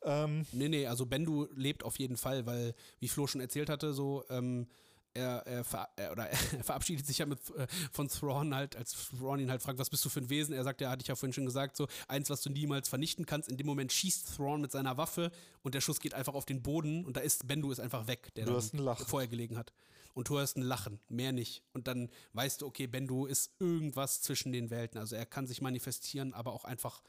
Ähm, 0.02 0.46
Nee, 0.52 0.68
nee, 0.68 0.86
also 0.86 1.06
Bendu 1.06 1.48
lebt 1.54 1.84
auf 1.84 1.98
jeden 1.98 2.16
Fall, 2.16 2.46
weil, 2.46 2.74
wie 3.00 3.08
Flo 3.08 3.26
schon 3.26 3.40
erzählt 3.40 3.68
hatte, 3.70 3.92
so, 3.92 4.24
ähm, 4.28 4.66
er, 5.14 5.46
er, 5.46 5.64
ver 5.64 5.88
er, 5.96 6.12
oder 6.12 6.26
er 6.30 6.64
verabschiedet 6.64 7.06
sich 7.06 7.18
ja 7.18 7.26
mit, 7.26 7.38
äh, 7.50 7.66
von 7.92 8.08
Thrawn 8.08 8.54
halt, 8.54 8.76
als 8.76 9.10
Thrawn 9.10 9.40
ihn 9.40 9.50
halt 9.50 9.62
fragt, 9.62 9.78
was 9.78 9.90
bist 9.90 10.04
du 10.04 10.08
für 10.08 10.20
ein 10.20 10.30
Wesen? 10.30 10.54
Er 10.54 10.64
sagt, 10.64 10.80
ja, 10.80 10.90
hatte 10.90 11.02
ich 11.02 11.08
ja 11.08 11.14
vorhin 11.14 11.32
schon 11.32 11.44
gesagt, 11.44 11.76
so, 11.76 11.86
eins, 12.08 12.30
was 12.30 12.40
du 12.42 12.50
niemals 12.50 12.88
vernichten 12.88 13.26
kannst. 13.26 13.48
In 13.50 13.56
dem 13.56 13.66
Moment 13.66 13.92
schießt 13.92 14.36
Thrawn 14.36 14.60
mit 14.60 14.72
seiner 14.72 14.96
Waffe 14.96 15.30
und 15.62 15.74
der 15.74 15.80
Schuss 15.80 16.00
geht 16.00 16.14
einfach 16.14 16.34
auf 16.34 16.44
den 16.46 16.62
Boden 16.62 17.04
und 17.04 17.16
da 17.16 17.20
ist, 17.20 17.46
Bendu 17.46 17.70
ist 17.70 17.80
einfach 17.80 18.06
weg, 18.06 18.32
der 18.36 18.46
Du 18.46 18.54
hast 18.56 18.74
ein 18.74 18.78
Lachen. 18.78 19.06
vorher 19.06 19.28
gelegen 19.28 19.56
hat. 19.58 19.72
Und 20.14 20.28
du 20.28 20.36
hörst 20.38 20.58
ein 20.58 20.62
Lachen, 20.62 21.00
mehr 21.08 21.32
nicht. 21.32 21.62
Und 21.72 21.88
dann 21.88 22.10
weißt 22.34 22.60
du, 22.60 22.66
okay, 22.66 22.86
Bendu 22.86 23.24
ist 23.24 23.50
irgendwas 23.58 24.20
zwischen 24.20 24.52
den 24.52 24.68
Welten. 24.68 24.98
Also 25.00 25.16
er 25.16 25.24
kann 25.24 25.46
sich 25.46 25.62
manifestieren, 25.62 26.34
aber 26.34 26.52
auch 26.52 26.66
einfach 26.66 27.02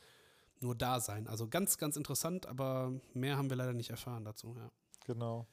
nur 0.64 0.76
da 0.76 1.00
sein. 1.00 1.28
Also 1.28 1.48
ganz, 1.48 1.78
ganz 1.78 1.96
interessant, 1.98 2.46
aber 2.46 2.92
mehr 3.14 3.38
haben 3.38 3.50
wir 3.50 3.58
leider 3.58 3.74
nicht 3.74 3.90
erfahren 3.92 4.26
dazu, 4.26 4.56
ja. 4.58 4.72
genau. 5.06 5.48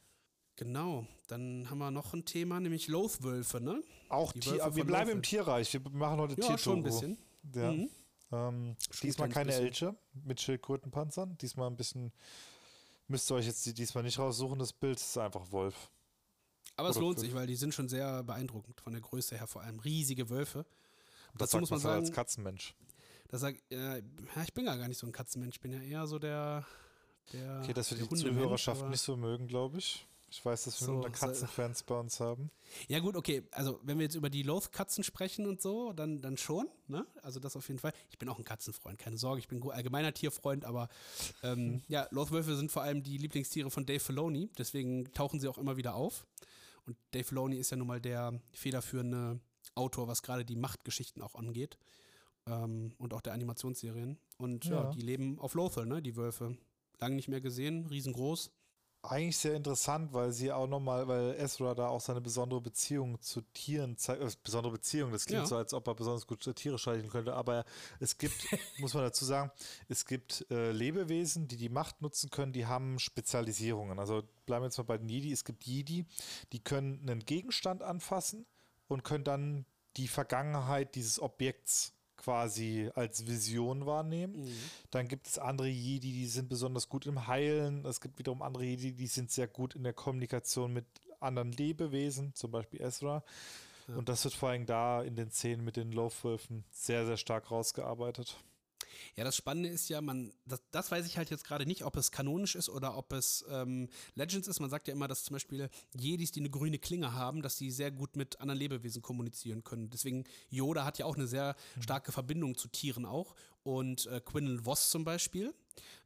Genau, 0.56 1.06
dann 1.26 1.70
haben 1.70 1.78
wir 1.78 1.90
noch 1.90 2.12
ein 2.12 2.26
Thema, 2.26 2.60
nämlich 2.60 2.86
Lothwölfe, 2.86 3.60
ne? 3.62 3.82
Auch 4.10 4.32
Die 4.32 4.40
Tier, 4.40 4.62
aber 4.64 4.76
wir 4.76 4.84
bleiben 4.84 5.08
im 5.10 5.16
Lothwolf. 5.18 5.28
Tierreich. 5.28 5.72
Wir 5.72 5.80
machen 5.92 6.18
heute 6.20 6.38
Ja, 6.38 6.58
schon 6.58 6.78
ein 6.80 6.82
bisschen. 6.82 7.16
Ja. 7.54 7.72
Mhm. 7.72 7.88
Ähm, 8.32 8.76
diesmal 9.02 9.28
keine 9.30 9.46
bisschen. 9.46 9.64
Elche 9.66 9.96
mit 10.12 10.38
Schildkrötenpanzern. 10.40 11.38
Diesmal 11.38 11.68
ein 11.68 11.76
bisschen. 11.76 12.12
Müsst 13.08 13.30
ihr 13.30 13.36
euch 13.36 13.46
jetzt 13.46 13.64
die 13.64 13.72
diesmal 13.72 14.02
nicht 14.04 14.18
raussuchen, 14.18 14.58
das 14.58 14.72
Bild 14.74 14.98
ist 15.00 15.16
einfach 15.16 15.50
Wolf. 15.50 15.90
Aber 16.76 16.90
es 16.90 16.96
Oder 16.96 17.06
lohnt 17.06 17.18
fünf. 17.18 17.26
sich, 17.28 17.34
weil 17.34 17.46
die 17.46 17.56
sind 17.56 17.72
schon 17.74 17.88
sehr 17.88 18.22
beeindruckend 18.22 18.80
von 18.82 18.92
der 18.92 19.00
Größe 19.02 19.36
her, 19.38 19.46
vor 19.46 19.62
allem 19.62 19.80
riesige 19.80 20.28
Wölfe. 20.28 20.66
Das 21.38 21.50
Dazu 21.50 21.60
muss 21.60 21.70
man 21.70 21.82
man 21.82 21.92
als 21.92 22.08
sagen- 22.08 22.14
Katzenmensch. 22.16 22.74
Da 23.30 23.38
sag, 23.38 23.56
äh, 23.70 23.98
ja, 23.98 24.42
ich 24.42 24.52
bin 24.52 24.64
ja 24.66 24.74
gar 24.76 24.88
nicht 24.88 24.98
so 24.98 25.06
ein 25.06 25.12
Katzenmensch, 25.12 25.56
ich 25.56 25.60
bin 25.60 25.72
ja 25.72 25.80
eher 25.80 26.06
so 26.06 26.18
der, 26.18 26.66
der 27.32 27.60
Okay, 27.62 27.72
das 27.72 27.90
wird 27.90 28.00
der 28.00 28.06
die 28.06 28.10
Hundemensch, 28.10 28.38
Zuhörerschaft 28.42 28.88
nicht 28.88 29.00
so 29.02 29.16
mögen, 29.16 29.46
glaube 29.46 29.78
ich. 29.78 30.06
Ich 30.32 30.44
weiß, 30.44 30.64
dass 30.64 30.80
wir 30.80 30.86
So, 30.86 30.92
nur 30.94 31.02
so- 31.02 31.10
Katzenfans 31.10 31.82
bei 31.82 31.98
uns 31.98 32.20
haben. 32.20 32.50
Ja, 32.86 33.00
gut, 33.00 33.16
okay. 33.16 33.42
Also, 33.50 33.80
wenn 33.82 33.98
wir 33.98 34.04
jetzt 34.04 34.14
über 34.14 34.30
die 34.30 34.44
Loth-Katzen 34.44 35.02
sprechen 35.02 35.44
und 35.44 35.60
so, 35.60 35.92
dann, 35.92 36.20
dann 36.20 36.36
schon. 36.36 36.68
Ne? 36.86 37.04
Also, 37.22 37.40
das 37.40 37.56
auf 37.56 37.66
jeden 37.66 37.80
Fall. 37.80 37.92
Ich 38.10 38.18
bin 38.18 38.28
auch 38.28 38.38
ein 38.38 38.44
Katzenfreund, 38.44 38.96
keine 38.96 39.18
Sorge. 39.18 39.40
Ich 39.40 39.48
bin 39.48 39.60
ein 39.60 39.70
allgemeiner 39.72 40.14
Tierfreund, 40.14 40.64
aber 40.64 40.88
ähm, 41.42 41.82
ja, 41.88 42.06
Lothwölfe 42.12 42.54
sind 42.54 42.70
vor 42.70 42.82
allem 42.82 43.02
die 43.02 43.18
Lieblingstiere 43.18 43.72
von 43.72 43.86
Dave 43.86 43.98
Filoni. 43.98 44.50
Deswegen 44.56 45.12
tauchen 45.14 45.40
sie 45.40 45.48
auch 45.48 45.58
immer 45.58 45.76
wieder 45.76 45.94
auf. 45.96 46.24
Und 46.86 46.96
Dave 47.10 47.24
Filoni 47.24 47.56
ist 47.56 47.70
ja 47.70 47.76
nun 47.76 47.88
mal 47.88 48.00
der 48.00 48.40
federführende 48.52 49.40
Autor, 49.74 50.06
was 50.06 50.22
gerade 50.22 50.44
die 50.44 50.56
Machtgeschichten 50.56 51.22
auch 51.22 51.34
angeht. 51.34 51.76
Ähm, 52.46 52.92
und 52.98 53.12
auch 53.14 53.20
der 53.20 53.32
Animationsserien. 53.34 54.18
Und 54.38 54.64
ja, 54.64 54.84
Ja. 54.84 54.90
die 54.90 55.00
leben 55.02 55.38
auf 55.38 55.54
Lothal, 55.54 55.86
ne? 55.86 56.00
Die 56.02 56.16
Wölfe. 56.16 56.56
Lange 56.98 57.16
nicht 57.16 57.28
mehr 57.28 57.40
gesehen, 57.40 57.86
riesengroß. 57.86 58.50
Eigentlich 59.02 59.38
sehr 59.38 59.54
interessant, 59.54 60.12
weil 60.12 60.30
sie 60.30 60.52
auch 60.52 60.66
nochmal, 60.66 61.08
weil 61.08 61.34
Ezra 61.38 61.74
da 61.74 61.88
auch 61.88 62.02
seine 62.02 62.20
besondere 62.20 62.60
Beziehung 62.60 63.18
zu 63.22 63.40
Tieren 63.40 63.96
zeigt. 63.96 64.20
Äh, 64.20 64.28
besondere 64.44 64.72
Beziehung, 64.74 65.10
das 65.10 65.24
klingt 65.24 65.40
Ja. 65.44 65.46
so, 65.46 65.56
als 65.56 65.72
ob 65.72 65.88
er 65.88 65.94
besonders 65.94 66.26
gut 66.26 66.40
Tiere 66.54 66.78
streicheln 66.78 67.08
könnte, 67.08 67.32
aber 67.32 67.64
es 67.98 68.18
gibt, 68.18 68.34
muss 68.78 68.92
man 68.92 69.02
dazu 69.04 69.24
sagen, 69.24 69.50
es 69.88 70.04
gibt 70.04 70.44
äh, 70.50 70.70
Lebewesen, 70.72 71.48
die 71.48 71.56
die 71.56 71.70
Macht 71.70 72.02
nutzen 72.02 72.28
können, 72.28 72.52
die 72.52 72.66
haben 72.66 72.98
Spezialisierungen. 72.98 73.98
Also 73.98 74.22
bleiben 74.44 74.64
wir 74.64 74.66
jetzt 74.66 74.76
mal 74.76 74.84
bei 74.84 74.98
den 74.98 75.08
Jedi. 75.08 75.32
Es 75.32 75.46
gibt 75.46 75.64
Jedi, 75.64 76.04
die 76.52 76.60
können 76.62 77.00
einen 77.08 77.20
Gegenstand 77.24 77.82
anfassen 77.82 78.44
und 78.86 79.02
können 79.02 79.24
dann 79.24 79.64
die 79.96 80.08
Vergangenheit 80.08 80.94
dieses 80.94 81.20
Objekts 81.22 81.94
quasi 82.20 82.90
als 82.94 83.26
Vision 83.26 83.86
wahrnehmen. 83.86 84.48
Dann 84.90 85.08
gibt 85.08 85.26
es 85.26 85.38
andere 85.38 85.68
Jedi, 85.68 86.12
die 86.12 86.26
sind 86.26 86.48
besonders 86.48 86.88
gut 86.88 87.06
im 87.06 87.26
Heilen. 87.26 87.84
Es 87.84 88.00
gibt 88.00 88.18
wiederum 88.18 88.42
andere 88.42 88.64
Jedi, 88.64 88.92
die 88.92 89.06
sind 89.06 89.30
sehr 89.30 89.48
gut 89.48 89.74
in 89.74 89.82
der 89.82 89.92
Kommunikation 89.92 90.72
mit 90.72 90.84
anderen 91.18 91.52
Lebewesen, 91.52 92.34
zum 92.34 92.50
Beispiel 92.50 92.80
Ezra. 92.80 93.22
Und 93.88 94.08
das 94.08 94.24
wird 94.24 94.34
vor 94.34 94.50
allem 94.50 94.66
da 94.66 95.02
in 95.02 95.16
den 95.16 95.30
Szenen 95.30 95.64
mit 95.64 95.76
den 95.76 95.92
Laufwölfen 95.92 96.64
sehr, 96.70 97.06
sehr 97.06 97.16
stark 97.16 97.50
rausgearbeitet. 97.50 98.36
Ja, 99.16 99.24
das 99.24 99.36
Spannende 99.36 99.68
ist 99.68 99.88
ja, 99.88 100.00
man, 100.00 100.32
das, 100.44 100.62
das 100.70 100.90
weiß 100.90 101.06
ich 101.06 101.16
halt 101.16 101.30
jetzt 101.30 101.44
gerade 101.44 101.66
nicht, 101.66 101.84
ob 101.84 101.96
es 101.96 102.10
kanonisch 102.10 102.54
ist 102.54 102.68
oder 102.68 102.96
ob 102.96 103.12
es 103.12 103.44
ähm, 103.50 103.88
Legends 104.14 104.48
ist. 104.48 104.60
Man 104.60 104.70
sagt 104.70 104.88
ja 104.88 104.94
immer, 104.94 105.08
dass 105.08 105.24
zum 105.24 105.34
Beispiel 105.34 105.68
Jedis, 105.98 106.32
die 106.32 106.40
eine 106.40 106.50
grüne 106.50 106.78
Klinge 106.78 107.12
haben, 107.12 107.42
dass 107.42 107.56
die 107.56 107.70
sehr 107.70 107.90
gut 107.90 108.16
mit 108.16 108.40
anderen 108.40 108.58
Lebewesen 108.58 109.02
kommunizieren 109.02 109.64
können. 109.64 109.90
Deswegen, 109.90 110.24
Yoda 110.48 110.84
hat 110.84 110.98
ja 110.98 111.06
auch 111.06 111.16
eine 111.16 111.26
sehr 111.26 111.56
starke 111.80 112.12
Verbindung 112.12 112.56
zu 112.56 112.68
Tieren 112.68 113.04
auch. 113.04 113.34
Und 113.62 114.06
äh, 114.06 114.20
Quinlan 114.20 114.64
Voss 114.64 114.90
zum 114.90 115.04
Beispiel, 115.04 115.54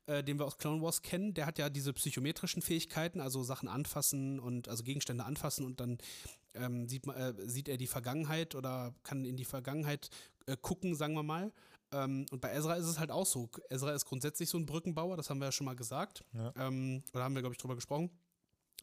äh, 0.06 0.24
den 0.24 0.38
wir 0.38 0.46
aus 0.46 0.58
Clone 0.58 0.82
Wars 0.82 1.02
kennen, 1.02 1.34
der 1.34 1.46
hat 1.46 1.58
ja 1.58 1.70
diese 1.70 1.92
psychometrischen 1.92 2.62
Fähigkeiten, 2.62 3.20
also 3.20 3.42
Sachen 3.42 3.68
anfassen 3.68 4.40
und 4.40 4.68
also 4.68 4.82
Gegenstände 4.82 5.24
anfassen 5.24 5.64
und 5.64 5.80
dann 5.80 5.98
ähm, 6.54 6.88
sieht, 6.88 7.06
man, 7.06 7.16
äh, 7.16 7.34
sieht 7.48 7.68
er 7.68 7.76
die 7.76 7.86
Vergangenheit 7.86 8.54
oder 8.54 8.94
kann 9.02 9.24
in 9.24 9.36
die 9.36 9.44
Vergangenheit 9.44 10.10
äh, 10.46 10.56
gucken, 10.60 10.94
sagen 10.94 11.14
wir 11.14 11.22
mal. 11.22 11.52
Ähm, 11.94 12.26
und 12.30 12.40
bei 12.40 12.52
Ezra 12.52 12.74
ist 12.74 12.86
es 12.86 12.98
halt 12.98 13.10
auch 13.10 13.26
so. 13.26 13.48
Ezra 13.70 13.92
ist 13.92 14.04
grundsätzlich 14.04 14.48
so 14.48 14.58
ein 14.58 14.66
Brückenbauer, 14.66 15.16
das 15.16 15.30
haben 15.30 15.38
wir 15.38 15.46
ja 15.46 15.52
schon 15.52 15.66
mal 15.66 15.76
gesagt. 15.76 16.24
Ja. 16.32 16.52
Ähm, 16.56 17.04
oder 17.12 17.24
haben 17.24 17.34
wir, 17.34 17.42
glaube 17.42 17.54
ich, 17.54 17.60
drüber 17.60 17.76
gesprochen. 17.76 18.10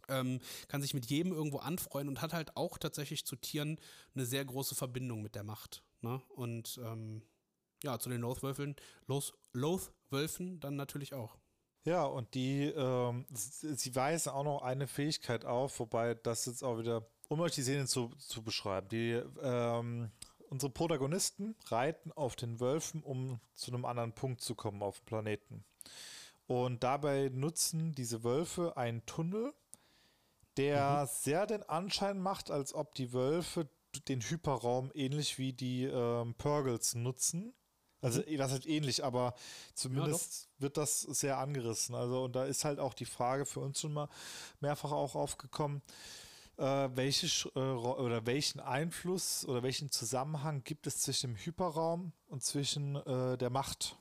Ähm, 0.07 0.39
kann 0.67 0.81
sich 0.81 0.93
mit 0.93 1.05
jedem 1.07 1.31
irgendwo 1.31 1.57
anfreuen 1.57 2.07
und 2.07 2.21
hat 2.21 2.33
halt 2.33 2.55
auch 2.57 2.77
tatsächlich 2.77 3.25
zu 3.25 3.35
Tieren 3.35 3.79
eine 4.15 4.25
sehr 4.25 4.43
große 4.43 4.75
Verbindung 4.75 5.21
mit 5.21 5.35
der 5.35 5.43
Macht. 5.43 5.83
Ne? 6.01 6.21
Und 6.29 6.79
ähm, 6.83 7.21
ja, 7.83 7.99
zu 7.99 8.09
den 8.09 8.21
Lothwölfen, 8.21 8.75
Loth, 9.07 9.33
Lothwölfen 9.53 10.59
dann 10.59 10.75
natürlich 10.75 11.13
auch. 11.13 11.37
Ja, 11.83 12.05
und 12.05 12.33
die, 12.35 12.65
ähm, 12.65 13.25
sie 13.33 13.95
weisen 13.95 14.31
auch 14.31 14.43
noch 14.43 14.61
eine 14.61 14.87
Fähigkeit 14.87 15.45
auf, 15.45 15.79
wobei 15.79 16.13
das 16.13 16.45
jetzt 16.45 16.63
auch 16.63 16.77
wieder, 16.77 17.07
um 17.27 17.39
euch 17.39 17.53
die 17.53 17.63
Szene 17.63 17.87
zu, 17.87 18.09
zu 18.17 18.43
beschreiben, 18.43 18.87
die, 18.89 19.21
ähm, 19.41 20.11
unsere 20.51 20.71
Protagonisten 20.71 21.55
reiten 21.67 22.11
auf 22.11 22.35
den 22.35 22.59
Wölfen, 22.59 23.01
um 23.01 23.39
zu 23.55 23.71
einem 23.71 23.85
anderen 23.85 24.13
Punkt 24.13 24.41
zu 24.41 24.53
kommen 24.53 24.83
auf 24.83 24.99
dem 24.99 25.05
Planeten. 25.05 25.63
Und 26.45 26.83
dabei 26.83 27.31
nutzen 27.33 27.95
diese 27.95 28.23
Wölfe 28.25 28.75
einen 28.75 29.05
Tunnel, 29.05 29.53
der 30.57 31.07
sehr 31.07 31.47
den 31.47 31.63
Anschein 31.63 32.19
macht, 32.19 32.51
als 32.51 32.73
ob 32.73 32.93
die 32.95 33.13
Wölfe 33.13 33.69
den 34.09 34.21
Hyperraum 34.21 34.91
ähnlich 34.93 35.37
wie 35.37 35.53
die 35.53 35.85
ähm, 35.85 36.35
Purgles 36.35 36.95
nutzen. 36.95 37.53
Also 38.01 38.21
das 38.21 38.51
ist 38.51 38.67
ähnlich, 38.67 39.05
aber 39.05 39.35
zumindest 39.73 40.49
wird 40.57 40.75
das 40.75 41.01
sehr 41.01 41.37
angerissen. 41.37 41.95
Also 41.95 42.25
und 42.25 42.35
da 42.35 42.45
ist 42.45 42.65
halt 42.65 42.79
auch 42.79 42.93
die 42.93 43.05
Frage 43.05 43.45
für 43.45 43.61
uns 43.61 43.79
schon 43.79 43.93
mal 43.93 44.09
mehrfach 44.59 44.91
auch 44.91 45.15
aufgekommen, 45.15 45.81
welche, 46.61 47.27
Sch- 47.27 47.55
äh, 47.55 47.75
oder 47.75 48.25
welchen 48.25 48.59
Einfluss 48.59 49.45
oder 49.45 49.63
welchen 49.63 49.89
Zusammenhang 49.91 50.63
gibt 50.63 50.87
es 50.87 50.99
zwischen 50.99 51.31
dem 51.31 51.35
Hyperraum 51.37 52.13
und 52.27 52.43
zwischen 52.43 52.95
äh, 52.95 53.37
der 53.37 53.49
Macht 53.49 53.97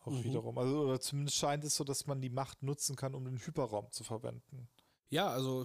auch 0.00 0.12
Mhm. 0.12 0.24
wiederum. 0.24 0.58
Also 0.58 0.80
oder 0.82 1.00
zumindest 1.00 1.36
scheint 1.38 1.64
es 1.64 1.76
so, 1.76 1.84
dass 1.84 2.06
man 2.06 2.20
die 2.20 2.28
Macht 2.30 2.62
nutzen 2.62 2.96
kann, 2.96 3.14
um 3.14 3.24
den 3.24 3.38
Hyperraum 3.38 3.90
zu 3.92 4.04
verwenden. 4.04 4.68
Ja, 5.10 5.28
also 5.28 5.64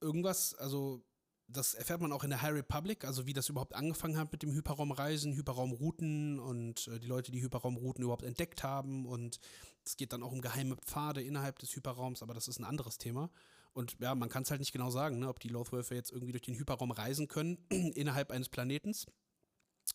irgendwas, 0.00 0.54
also 0.54 1.02
das 1.46 1.74
erfährt 1.74 2.00
man 2.00 2.10
auch 2.12 2.24
in 2.24 2.30
der 2.30 2.40
High 2.40 2.54
Republic, 2.54 3.04
also 3.04 3.26
wie 3.26 3.34
das 3.34 3.48
überhaupt 3.50 3.74
angefangen 3.74 4.16
hat 4.16 4.32
mit 4.32 4.42
dem 4.42 4.52
Hyperraumreisen, 4.52 5.34
Hyperraumrouten 5.34 6.40
und 6.40 6.88
äh, 6.88 6.98
die 6.98 7.06
Leute, 7.06 7.30
die 7.30 7.42
Hyperraumrouten 7.42 8.02
überhaupt 8.02 8.22
entdeckt 8.24 8.62
haben 8.62 9.04
und 9.06 9.38
es 9.84 9.96
geht 9.96 10.12
dann 10.14 10.22
auch 10.22 10.32
um 10.32 10.40
geheime 10.40 10.76
Pfade 10.76 11.22
innerhalb 11.22 11.58
des 11.58 11.76
Hyperraums, 11.76 12.22
aber 12.22 12.32
das 12.32 12.48
ist 12.48 12.58
ein 12.58 12.64
anderes 12.64 12.96
Thema. 12.96 13.30
Und 13.74 13.96
ja, 14.00 14.14
man 14.14 14.28
kann 14.28 14.44
es 14.44 14.50
halt 14.50 14.60
nicht 14.60 14.72
genau 14.72 14.90
sagen, 14.90 15.18
ne, 15.18 15.28
ob 15.28 15.40
die 15.40 15.48
Lothwölfe 15.48 15.94
jetzt 15.94 16.12
irgendwie 16.12 16.32
durch 16.32 16.42
den 16.42 16.54
Hyperraum 16.54 16.92
reisen 16.92 17.28
können 17.28 17.58
innerhalb 17.70 18.30
eines 18.30 18.48
Planetens. 18.48 19.06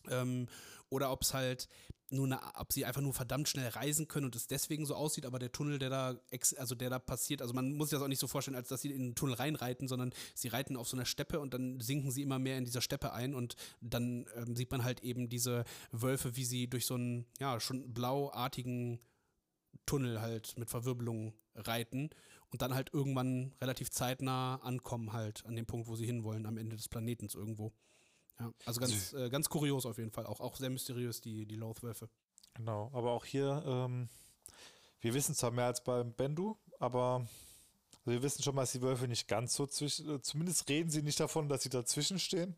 Ähm, 0.08 0.46
oder 0.90 1.10
ob 1.10 1.22
es 1.22 1.34
halt 1.34 1.68
nur 2.10 2.26
eine, 2.26 2.40
ob 2.56 2.72
sie 2.72 2.84
einfach 2.84 3.00
nur 3.00 3.14
verdammt 3.14 3.48
schnell 3.48 3.68
reisen 3.68 4.08
können 4.08 4.26
und 4.26 4.36
es 4.36 4.48
deswegen 4.48 4.84
so 4.84 4.94
aussieht, 4.94 5.24
aber 5.24 5.38
der 5.38 5.52
Tunnel, 5.52 5.78
der 5.78 5.90
da, 5.90 6.20
also 6.56 6.74
der 6.74 6.90
da 6.90 6.98
passiert, 6.98 7.40
also 7.40 7.54
man 7.54 7.72
muss 7.72 7.90
sich 7.90 7.96
das 7.96 8.04
auch 8.04 8.08
nicht 8.08 8.18
so 8.18 8.26
vorstellen, 8.26 8.56
als 8.56 8.68
dass 8.68 8.82
sie 8.82 8.90
in 8.90 9.02
den 9.02 9.14
Tunnel 9.14 9.36
reinreiten, 9.36 9.86
sondern 9.86 10.12
sie 10.34 10.48
reiten 10.48 10.76
auf 10.76 10.88
so 10.88 10.96
einer 10.96 11.06
Steppe 11.06 11.38
und 11.38 11.54
dann 11.54 11.80
sinken 11.80 12.10
sie 12.10 12.22
immer 12.22 12.38
mehr 12.40 12.58
in 12.58 12.64
dieser 12.64 12.80
Steppe 12.80 13.12
ein 13.12 13.34
und 13.34 13.54
dann 13.80 14.26
ähm, 14.34 14.56
sieht 14.56 14.72
man 14.72 14.82
halt 14.84 15.00
eben 15.02 15.28
diese 15.28 15.64
Wölfe, 15.92 16.36
wie 16.36 16.44
sie 16.44 16.68
durch 16.68 16.86
so 16.86 16.94
einen, 16.94 17.26
ja, 17.38 17.60
schon 17.60 17.94
blauartigen 17.94 18.98
Tunnel 19.86 20.20
halt 20.20 20.58
mit 20.58 20.68
Verwirbelung 20.68 21.32
reiten 21.54 22.10
und 22.50 22.62
dann 22.62 22.74
halt 22.74 22.92
irgendwann 22.92 23.52
relativ 23.60 23.90
zeitnah 23.90 24.56
ankommen 24.56 25.12
halt 25.12 25.44
an 25.46 25.56
dem 25.56 25.66
Punkt, 25.66 25.88
wo 25.88 25.96
sie 25.96 26.06
hinwollen, 26.06 26.46
am 26.46 26.58
Ende 26.58 26.76
des 26.76 26.88
Planetens 26.88 27.34
irgendwo. 27.34 27.72
Ja, 28.38 28.52
also 28.64 28.80
ganz, 28.80 29.12
äh, 29.12 29.28
ganz 29.28 29.48
kurios 29.48 29.86
auf 29.86 29.98
jeden 29.98 30.10
Fall, 30.10 30.26
auch, 30.26 30.40
auch 30.40 30.56
sehr 30.56 30.70
mysteriös, 30.70 31.20
die, 31.20 31.46
die 31.46 31.56
Lothwölfe. 31.56 32.08
Genau, 32.54 32.90
aber 32.92 33.12
auch 33.12 33.24
hier, 33.24 33.62
ähm, 33.66 34.08
wir 35.00 35.14
wissen 35.14 35.34
zwar 35.34 35.50
mehr 35.50 35.66
als 35.66 35.84
beim 35.84 36.12
Bendu, 36.12 36.56
aber 36.78 37.26
also 38.00 38.12
wir 38.12 38.22
wissen 38.22 38.42
schon 38.42 38.54
mal, 38.54 38.62
dass 38.62 38.72
die 38.72 38.82
Wölfe 38.82 39.06
nicht 39.06 39.28
ganz 39.28 39.54
so 39.54 39.66
zwischen, 39.66 40.10
äh, 40.10 40.22
zumindest 40.22 40.68
reden 40.68 40.90
sie 40.90 41.02
nicht 41.02 41.20
davon, 41.20 41.48
dass 41.48 41.62
sie 41.62 41.68
dazwischen 41.68 42.18
stehen. 42.18 42.56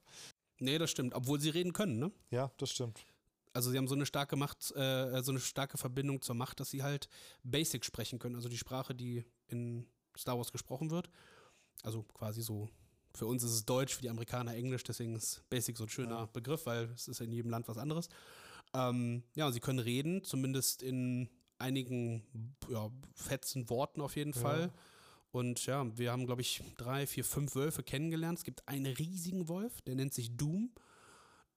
Nee, 0.58 0.78
das 0.78 0.90
stimmt, 0.90 1.14
obwohl 1.14 1.40
sie 1.40 1.50
reden 1.50 1.72
können, 1.72 1.98
ne? 1.98 2.12
Ja, 2.30 2.52
das 2.58 2.70
stimmt. 2.70 3.04
Also 3.52 3.70
sie 3.70 3.76
haben 3.76 3.88
so 3.88 3.94
eine 3.94 4.06
starke 4.06 4.36
Macht, 4.36 4.70
äh, 4.76 5.22
so 5.22 5.32
eine 5.32 5.40
starke 5.40 5.76
Verbindung 5.76 6.22
zur 6.22 6.36
Macht, 6.36 6.60
dass 6.60 6.70
sie 6.70 6.82
halt 6.82 7.08
Basic 7.42 7.84
sprechen 7.84 8.18
können, 8.18 8.36
also 8.36 8.48
die 8.48 8.56
Sprache, 8.56 8.94
die 8.94 9.24
in 9.52 9.86
Star 10.16 10.36
Wars 10.36 10.52
gesprochen 10.52 10.90
wird. 10.90 11.10
Also 11.82 12.02
quasi 12.14 12.42
so, 12.42 12.68
für 13.14 13.26
uns 13.26 13.42
ist 13.42 13.52
es 13.52 13.64
Deutsch, 13.64 13.94
für 13.94 14.02
die 14.02 14.10
Amerikaner 14.10 14.54
Englisch, 14.54 14.84
deswegen 14.84 15.14
ist 15.14 15.42
Basic 15.50 15.76
so 15.76 15.84
ein 15.84 15.88
schöner 15.88 16.20
Ja. 16.20 16.26
Begriff, 16.26 16.66
weil 16.66 16.84
es 16.94 17.08
ist 17.08 17.20
in 17.20 17.32
jedem 17.32 17.50
Land 17.50 17.68
was 17.68 17.78
anderes. 17.78 18.08
Ähm, 18.74 19.22
ja, 19.34 19.46
und 19.46 19.52
sie 19.52 19.60
können 19.60 19.78
reden, 19.80 20.24
zumindest 20.24 20.82
in 20.82 21.28
einigen 21.58 22.22
ja, 22.68 22.90
fetzen 23.14 23.68
Worten 23.70 24.00
auf 24.00 24.16
jeden 24.16 24.32
Ja. 24.32 24.40
Fall. 24.40 24.72
Und 25.30 25.64
ja, 25.64 25.86
wir 25.96 26.12
haben, 26.12 26.26
glaube 26.26 26.42
ich, 26.42 26.62
drei, 26.76 27.06
vier, 27.06 27.24
fünf 27.24 27.54
Wölfe 27.54 27.82
kennengelernt. 27.82 28.38
Es 28.38 28.44
gibt 28.44 28.66
einen 28.68 28.86
riesigen 28.94 29.48
Wolf, 29.48 29.80
der 29.82 29.94
nennt 29.94 30.12
sich 30.12 30.36
Doom. 30.36 30.70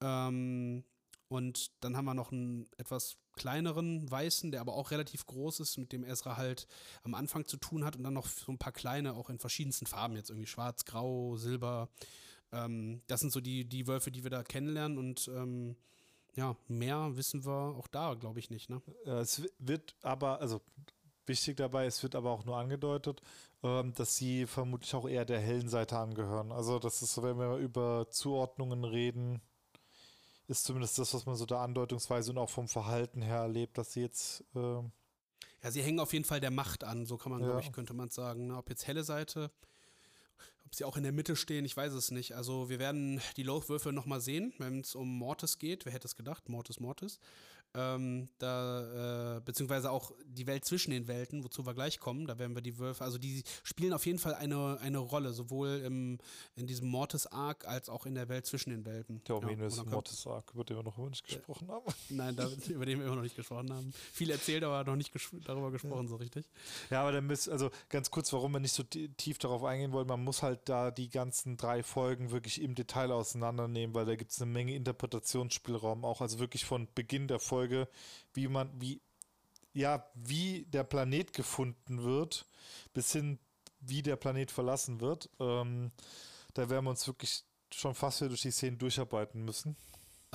Ähm, 0.02 0.84
und 1.28 1.72
dann 1.84 1.98
haben 1.98 2.06
wir 2.06 2.14
noch 2.14 2.32
einen 2.32 2.68
etwas 2.78 3.18
kleineren 3.36 4.10
Weißen, 4.10 4.52
der 4.52 4.62
aber 4.62 4.74
auch 4.74 4.92
relativ 4.92 5.26
groß 5.26 5.60
ist, 5.60 5.78
mit 5.78 5.92
dem 5.92 6.04
Ezra 6.04 6.38
halt 6.38 6.68
am 7.04 7.14
Anfang 7.14 7.46
zu 7.46 7.58
tun 7.58 7.84
hat. 7.86 7.96
Und 7.96 8.04
dann 8.04 8.14
noch 8.14 8.28
so 8.28 8.52
ein 8.52 8.58
paar 8.58 8.72
kleine, 8.74 9.14
auch 9.14 9.30
in 9.30 9.40
verschiedensten 9.40 9.86
Farben, 9.86 10.16
jetzt 10.16 10.30
irgendwie 10.30 10.48
schwarz, 10.48 10.86
grau, 10.86 11.36
silber. 11.38 11.90
Ähm, 12.52 13.02
das 13.08 13.20
sind 13.20 13.32
so 13.32 13.42
die, 13.42 13.66
die 13.66 13.88
Wölfe, 13.88 14.12
die 14.12 14.24
wir 14.24 14.32
da 14.32 14.44
kennenlernen. 14.44 14.98
Und 14.98 15.28
ähm, 15.34 15.76
ja, 16.36 16.56
mehr 16.68 17.16
wissen 17.16 17.46
wir 17.46 17.76
auch 17.78 17.88
da, 17.88 18.14
glaube 18.14 18.40
ich, 18.40 18.50
nicht. 18.50 18.70
Ne? 18.70 18.82
Äh, 19.06 19.12
Es 19.20 19.42
wi- 19.44 19.52
wird 19.60 19.96
aber, 20.02 20.42
also 20.42 20.62
wichtig 21.26 21.58
dabei, 21.58 21.86
es 21.86 22.04
wird 22.04 22.14
aber 22.16 22.32
auch 22.32 22.46
nur 22.46 22.58
angedeutet, 22.58 23.22
ähm, 23.64 23.94
dass 23.96 24.16
sie 24.16 24.46
vermutlich 24.46 24.94
auch 24.94 25.08
eher 25.08 25.26
der 25.26 25.40
hellen 25.40 25.70
Seite 25.70 25.98
angehören. 25.98 26.52
Also 26.52 26.78
das 26.78 27.02
ist 27.02 27.22
wenn 27.24 27.38
wir 27.40 27.58
über 27.58 28.08
Zuordnungen 28.12 28.84
reden, 28.84 29.42
ist 30.48 30.64
zumindest 30.64 30.98
das, 31.00 31.14
was 31.14 31.26
man 31.26 31.36
so 31.36 31.46
da 31.46 31.64
andeutungsweise 31.64 32.32
und 32.32 32.38
auch 32.38 32.50
vom 32.50 32.68
Verhalten 32.68 33.22
her 33.22 33.38
erlebt, 33.38 33.78
dass 33.78 33.94
sie 33.94 34.02
jetzt 34.02 34.44
ähm, 34.56 34.92
Ja, 35.64 35.72
sie 35.72 35.82
hängen 35.82 36.00
auf 36.00 36.14
jeden 36.14 36.26
Fall 36.26 36.40
der 36.40 36.52
Macht 36.52 36.84
an, 36.84 37.06
so 37.06 37.18
kann 37.18 37.32
man, 37.32 37.42
Ja. 37.42 37.48
glaube 37.48 37.62
ich, 37.62 37.72
könnte 37.72 37.94
man 37.94 38.10
sagen. 38.10 38.48
Ne? 38.48 38.58
Ob 38.58 38.70
jetzt 38.70 38.88
helle 38.88 39.04
Seite 39.04 39.52
ob 40.66 40.74
sie 40.74 40.84
auch 40.84 40.98
in 40.98 41.04
der 41.04 41.12
Mitte 41.12 41.36
stehen, 41.36 41.64
ich 41.64 41.78
weiß 41.78 41.94
es 41.94 42.10
nicht. 42.12 42.34
Also 42.36 42.70
wir 42.70 42.80
werden 42.80 43.22
die 43.38 43.44
Lothwürfe 43.44 43.92
nochmal 43.94 44.20
sehen, 44.20 44.52
wenn 44.58 44.80
es 44.80 44.96
um 44.96 45.08
Mortis 45.18 45.60
geht. 45.60 45.86
Wer 45.86 45.94
hätte 45.94 46.08
es 46.08 46.16
gedacht? 46.16 46.50
Mortis, 46.50 46.80
Mortis. 46.80 47.20
Ähm, 47.76 48.30
da, 48.40 49.38
äh, 49.38 49.42
beziehungsweise 49.42 49.92
auch 49.92 50.12
die 50.26 50.48
Welt 50.48 50.66
zwischen 50.66 50.92
den 50.92 51.08
Welten, 51.08 51.44
wozu 51.44 51.66
wir 51.66 51.74
gleich 51.74 52.00
kommen, 52.00 52.28
da 52.28 52.40
werden 52.40 52.56
wir 52.56 52.62
die 52.62 52.78
Wölfe, 52.80 53.04
also 53.04 53.18
die 53.18 53.44
spielen 53.64 53.94
auf 53.94 54.06
jeden 54.06 54.20
Fall 54.20 54.36
eine, 54.36 54.80
eine 54.82 54.98
Rolle, 55.00 55.34
sowohl 55.34 55.82
im, 55.86 56.18
in 56.56 56.68
diesem 56.68 56.88
Mortis-Arc 56.88 57.68
als 57.68 57.90
auch 57.90 58.06
in 58.06 58.16
der 58.16 58.30
Welt 58.30 58.46
zwischen 58.46 58.70
den 58.70 58.86
Welten. 58.86 59.22
Der 59.28 59.38
ominöse 59.38 59.84
ja, 59.84 59.90
Mortis-Arc, 59.90 60.52
über 60.54 60.64
den 60.64 60.78
wir 60.78 60.84
noch 60.84 60.98
nicht 61.10 61.26
gesprochen 61.26 61.68
haben. 61.70 61.86
Nein, 62.10 62.36
da, 62.36 62.48
über 62.70 62.86
den 62.86 63.00
wir 63.00 63.06
immer 63.08 63.16
noch 63.16 63.24
nicht 63.24 63.36
gesprochen 63.36 63.72
haben. 63.74 63.92
Viel 64.14 64.30
erzählt, 64.30 64.64
aber 64.64 64.84
noch 64.84 64.96
nicht 64.96 65.12
ges 65.12 65.30
darüber 65.44 65.72
gesprochen, 65.72 66.04
ja. 66.04 66.10
so 66.10 66.16
richtig. 66.16 66.46
Ja, 66.90 67.02
aber 67.02 67.12
dann 67.12 67.26
müssen, 67.28 67.52
also 67.52 67.72
ganz 67.90 68.12
kurz, 68.12 68.32
warum 68.34 68.52
wir 68.54 68.60
nicht 68.60 68.74
so 68.74 68.84
tief 68.84 69.38
darauf 69.38 69.64
eingehen 69.64 69.92
wollen, 69.92 70.08
man 70.08 70.24
muss 70.24 70.44
halt 70.44 70.62
da 70.66 70.92
die 70.92 71.10
ganzen 71.10 71.58
drei 71.58 71.84
Folgen 71.84 72.32
wirklich 72.32 72.62
im 72.62 72.76
Detail 72.76 73.12
auseinandernehmen, 73.12 73.96
weil 73.96 74.06
da 74.06 74.16
gibt 74.16 74.32
es 74.32 74.42
eine 74.42 74.52
Menge 74.52 74.76
Interpretationsspielraum 74.76 76.06
auch, 76.06 76.22
also 76.22 76.40
wirklich 76.40 76.66
von 76.66 76.88
Beginn 76.96 77.28
der 77.28 77.40
Folge 77.40 77.65
Folge, 77.66 77.88
wie 78.34 78.48
man, 78.48 78.70
wie, 78.80 79.02
ja, 79.74 80.06
wie 80.14 80.66
der 80.66 80.84
Planet 80.84 81.34
gefunden 81.34 82.04
wird, 82.04 82.46
bis 82.94 83.12
hin, 83.12 83.40
wie 83.80 84.04
der 84.04 84.18
Planet 84.18 84.52
verlassen 84.52 85.02
wird. 85.02 85.30
Ähm, 85.40 85.92
da 86.54 86.70
werden 86.70 86.86
wir 86.86 86.92
uns 86.92 87.08
wirklich 87.08 87.44
schon 87.74 87.96
fast 87.96 88.22
wieder 88.22 88.30
durch 88.30 88.44
die 88.44 88.52
Szenen 88.52 88.78
durcharbeiten 88.78 89.44
müssen. 89.44 89.76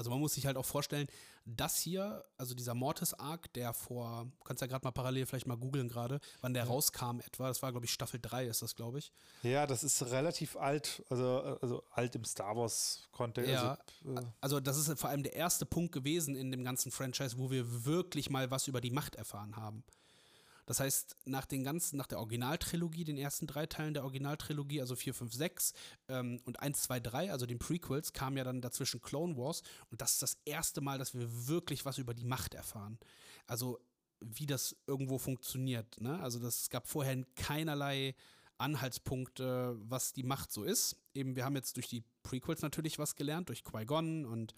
Also 0.00 0.08
man 0.08 0.18
muss 0.18 0.32
sich 0.32 0.46
halt 0.46 0.56
auch 0.56 0.64
vorstellen, 0.64 1.08
das 1.44 1.78
hier, 1.78 2.24
also 2.38 2.54
dieser 2.54 2.72
Mortis-Arc, 2.72 3.52
der 3.52 3.74
vor, 3.74 4.24
du 4.38 4.44
kannst 4.44 4.62
ja 4.62 4.66
gerade 4.66 4.82
mal 4.82 4.92
parallel 4.92 5.26
vielleicht 5.26 5.46
mal 5.46 5.58
googeln 5.58 5.90
gerade, 5.90 6.20
wann 6.40 6.54
der 6.54 6.64
rauskam 6.64 7.20
etwa, 7.20 7.48
das 7.48 7.60
war 7.60 7.70
glaube 7.70 7.84
ich 7.84 7.92
Staffel 7.92 8.18
3 8.18 8.46
ist 8.46 8.62
das 8.62 8.74
glaube 8.74 8.98
ich. 8.98 9.12
Ja, 9.42 9.66
das 9.66 9.84
ist 9.84 10.02
relativ 10.06 10.56
alt, 10.56 11.04
also, 11.10 11.58
also 11.60 11.84
alt 11.90 12.14
im 12.14 12.24
Star 12.24 12.56
Wars-Kontext. 12.56 13.50
Ja, 13.50 13.76
also, 14.06 14.20
äh 14.22 14.26
also 14.40 14.60
das 14.60 14.78
ist 14.78 14.98
vor 14.98 15.10
allem 15.10 15.22
der 15.22 15.34
erste 15.34 15.66
Punkt 15.66 15.92
gewesen 15.92 16.34
in 16.34 16.50
dem 16.50 16.64
ganzen 16.64 16.90
Franchise, 16.90 17.36
wo 17.36 17.50
wir 17.50 17.84
wirklich 17.84 18.30
mal 18.30 18.50
was 18.50 18.68
über 18.68 18.80
die 18.80 18.90
Macht 18.90 19.16
erfahren 19.16 19.56
haben. 19.56 19.84
Das 20.70 20.78
heißt, 20.78 21.16
nach 21.24 21.46
den 21.46 21.64
ganzen, 21.64 21.96
nach 21.96 22.06
der 22.06 22.20
Originaltrilogie, 22.20 23.02
den 23.02 23.18
ersten 23.18 23.48
drei 23.48 23.66
Teilen 23.66 23.92
der 23.92 24.04
Originaltrilogie, 24.04 24.80
also 24.80 24.94
4, 24.94 25.14
5, 25.14 25.34
6 25.34 25.72
ähm, 26.06 26.40
und 26.44 26.60
1, 26.60 26.82
2, 26.82 27.00
3, 27.00 27.32
also 27.32 27.44
den 27.44 27.58
Prequels, 27.58 28.12
kam 28.12 28.36
ja 28.36 28.44
dann 28.44 28.60
dazwischen 28.60 29.00
Clone 29.00 29.36
Wars 29.36 29.64
und 29.90 30.00
das 30.00 30.12
ist 30.12 30.22
das 30.22 30.38
erste 30.44 30.80
Mal, 30.80 30.96
dass 30.96 31.12
wir 31.12 31.48
wirklich 31.48 31.84
was 31.86 31.98
über 31.98 32.14
die 32.14 32.24
Macht 32.24 32.54
erfahren. 32.54 33.00
Also 33.48 33.80
wie 34.20 34.46
das 34.46 34.76
irgendwo 34.86 35.18
funktioniert. 35.18 36.00
Ne? 36.00 36.20
Also 36.20 36.38
das 36.38 36.70
gab 36.70 36.86
vorher 36.86 37.20
keinerlei 37.34 38.14
Anhaltspunkte, 38.58 39.76
was 39.80 40.12
die 40.12 40.22
Macht 40.22 40.52
so 40.52 40.62
ist. 40.62 40.94
Eben, 41.14 41.34
wir 41.34 41.44
haben 41.44 41.56
jetzt 41.56 41.74
durch 41.78 41.88
die 41.88 42.04
Prequels 42.22 42.62
natürlich 42.62 42.96
was 42.96 43.16
gelernt, 43.16 43.48
durch 43.48 43.64
Qui-Gon 43.64 44.24
und 44.24 44.54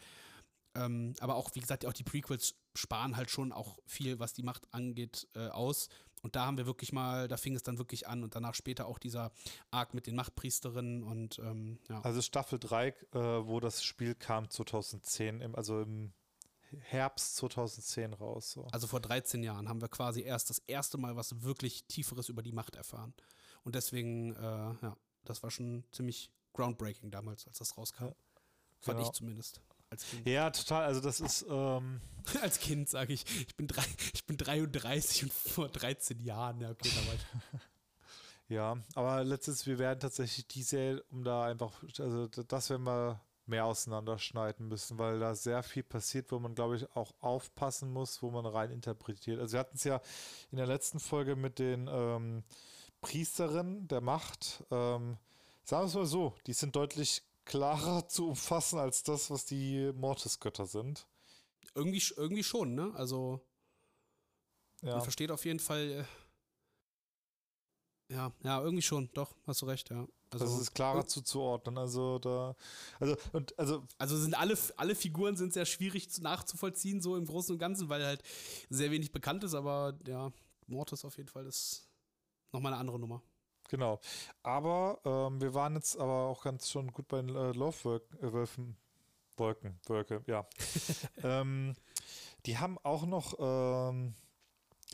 ähm, 0.75 1.15
aber 1.21 1.37
auch, 1.37 1.55
wie 1.55 1.61
gesagt, 1.61 1.87
auch 1.87 1.93
die 1.95 2.05
Prequels 2.05 2.55
sparen 2.75 3.16
halt 3.16 3.31
schon 3.31 3.53
auch 3.53 3.79
viel, 3.87 4.18
was 4.18 4.33
die 4.33 4.43
Macht 4.43 4.73
angeht, 4.73 5.29
äh, 5.35 5.49
aus. 5.49 5.89
Und 6.23 6.37
da 6.37 6.47
haben 6.47 6.57
wir 6.57 6.66
wirklich 6.66 6.93
mal, 6.93 7.27
da 7.27 7.37
fing 7.37 7.57
es 7.57 7.64
dann 7.64 7.79
wirklich 7.79 8.07
an 8.07 8.23
und 8.23 8.37
danach 8.37 8.55
später 8.55 8.87
auch 8.87 8.99
dieser 8.99 9.33
Arc 9.73 9.93
mit 9.93 10.07
den 10.07 10.14
Machtpriesterinnen 10.14 11.03
und 11.03 11.41
ähm, 11.41 11.81
ja. 11.89 12.01
Also 12.03 12.23
Staffel 12.23 12.61
3, 12.61 12.89
äh, 12.89 12.95
wo 13.12 13.59
das 13.59 13.83
Spiel 13.83 14.14
kam 14.14 14.49
2010, 14.49 15.41
im, 15.41 15.57
also 15.57 15.83
im 15.83 16.12
Herbst 16.79 17.37
2010 17.37 18.14
raus. 18.14 18.53
So. 18.53 18.66
Also 18.70 18.87
vor 18.87 19.01
13 19.01 19.43
Jahren 19.43 19.68
haben 19.68 19.81
wir 19.81 19.89
quasi 19.89 20.23
erst 20.23 20.49
das 20.49 20.61
erste 20.61 20.97
Mal 20.97 21.16
was 21.16 21.43
wirklich 21.43 21.85
Tieferes 21.87 22.29
über 22.29 22.43
die 22.43 22.53
Macht 22.53 22.77
erfahren. 22.77 23.14
Und 23.64 23.75
deswegen, 23.75 24.35
äh, 24.37 24.41
ja, 24.41 24.97
das 25.25 25.43
war 25.43 25.51
schon 25.51 25.85
ziemlich 25.91 26.31
groundbreaking 26.53 27.11
damals, 27.11 27.47
als 27.49 27.59
das 27.59 27.77
rauskam. 27.77 28.05
Ja, 28.05 28.14
Fand 28.81 28.99
genau. 28.99 29.09
ich 29.09 29.12
zumindest 29.12 29.61
als 29.93 30.05
Kind. 30.05 30.26
Ja, 30.26 30.51
total. 30.51 30.84
Also 30.84 31.01
das 31.01 31.20
ist. 31.20 31.47
Ähm 31.49 32.01
als 32.43 32.61
Kind 32.61 32.88
sage 32.88 33.12
ich, 33.12 33.24
ich 33.47 33.57
bin, 33.57 33.66
drei, 33.66 33.84
ich 34.14 34.24
bin 34.26 34.36
33 34.36 35.24
und 35.24 35.32
vor 35.32 35.68
13 35.68 36.20
Jahren. 36.20 36.61
Ja, 36.61 36.70
okay, 36.70 36.90
da 36.95 37.07
war 37.07 37.14
ich. 37.14 37.61
ja, 38.49 38.76
aber 38.95 39.24
letztens, 39.24 39.66
wir 39.66 39.78
werden 39.78 40.01
tatsächlich 40.01 40.47
die 40.47 40.62
Serie, 40.62 41.03
um 41.11 41.24
da 41.24 41.45
einfach, 41.45 41.82
also 41.99 42.26
das 42.26 42.70
werden 42.70 42.84
wir 42.84 43.20
mehr 43.47 43.64
auseinanderschneiden 43.64 44.68
müssen, 44.68 44.99
weil 44.99 45.18
da 45.18 45.34
sehr 45.34 45.62
viel 45.62 45.82
passiert, 45.82 46.30
wo 46.30 46.38
man, 46.38 46.55
glaube 46.55 46.76
ich, 46.76 46.90
auch 46.95 47.12
aufpassen 47.20 47.93
muss, 47.93 48.22
wo 48.22 48.30
man 48.30 48.47
rein 48.47 48.70
interpretiert. 48.70 49.40
Also 49.40 49.55
wir 49.55 49.61
hatten 49.61 49.76
es 49.76 49.84
ja 49.84 50.01
in 50.53 50.59
der 50.59 50.66
letzten 50.66 51.01
Folge 51.01 51.34
mit 51.34 51.59
den 51.59 51.88
ähm, 51.90 52.45
Priesterinnen 53.01 53.88
der 53.88 54.01
Macht. 54.01 54.62
Ähm, 54.70 55.18
sagen 55.64 55.82
wir 55.82 55.86
es 55.88 55.95
mal 55.95 56.07
so, 56.07 56.34
die 56.47 56.53
sind 56.53 56.76
deutlich 56.76 57.22
klarer 57.45 58.09
zu 58.09 58.28
umfassen 58.28 58.78
als 58.78 59.03
das, 59.03 59.30
was 59.30 59.45
die 59.45 59.93
Mortis-Götter 59.95 60.66
sind. 60.66 61.07
Irgendwie, 61.74 62.03
irgendwie 62.16 62.45
schon, 62.45 62.74
ne? 62.74 62.93
Also 62.95 63.40
ja. 64.82 64.93
man 64.93 65.03
versteht 65.03 65.30
auf 65.30 65.45
jeden 65.45 65.61
Fall. 65.61 66.07
Äh, 68.11 68.14
ja, 68.14 68.32
ja, 68.43 68.61
irgendwie 68.61 68.82
schon, 68.82 69.11
doch, 69.14 69.34
hast 69.47 69.62
du 69.62 69.66
recht, 69.66 69.90
ja. 69.90 70.07
Also, 70.30 70.45
das 70.47 70.61
ist 70.61 70.74
klarer 70.74 71.07
zuzuordnen. 71.07 71.78
Also 71.78 72.18
da, 72.18 72.57
also 72.99 73.16
und 73.32 73.59
also. 73.59 73.84
Also 73.99 74.16
sind 74.16 74.34
alle, 74.34 74.57
alle 74.76 74.95
Figuren 74.95 75.36
sind 75.36 75.53
sehr 75.53 75.66
schwierig 75.66 76.09
nachzuvollziehen, 76.20 77.03
so 77.03 77.16
im 77.16 77.26
Großen 77.26 77.53
und 77.53 77.59
Ganzen, 77.59 77.88
weil 77.88 78.05
halt 78.05 78.22
sehr 78.70 78.90
wenig 78.90 79.12
bekannt 79.12 79.45
ist, 79.45 79.55
aber 79.55 79.99
ja, 80.07 80.32
Mortis 80.66 81.05
auf 81.05 81.16
jeden 81.16 81.28
Fall 81.28 81.47
ist 81.47 81.86
nochmal 82.51 82.72
eine 82.72 82.80
andere 82.80 82.99
Nummer. 82.99 83.22
Genau. 83.73 84.01
Aber 84.43 85.01
ähm, 85.07 85.41
wir 85.41 85.55
waren 85.55 85.77
jetzt 85.77 85.99
aber 85.99 86.27
auch 86.27 86.45
ganz 86.45 86.68
schon 86.68 86.93
gut 86.93 87.09
bei 87.09 87.23
den 87.23 87.35
äh, 87.35 87.53
Laufwölfen. 87.53 88.68
Äh, 88.70 89.39
Wolken, 89.39 89.81
Wolke, 89.87 90.23
ja. 90.27 90.47
ähm, 91.25 91.73
die 92.45 92.59
haben 92.59 92.77
auch 92.83 93.07
noch, 93.07 93.35
ähm, 93.39 94.12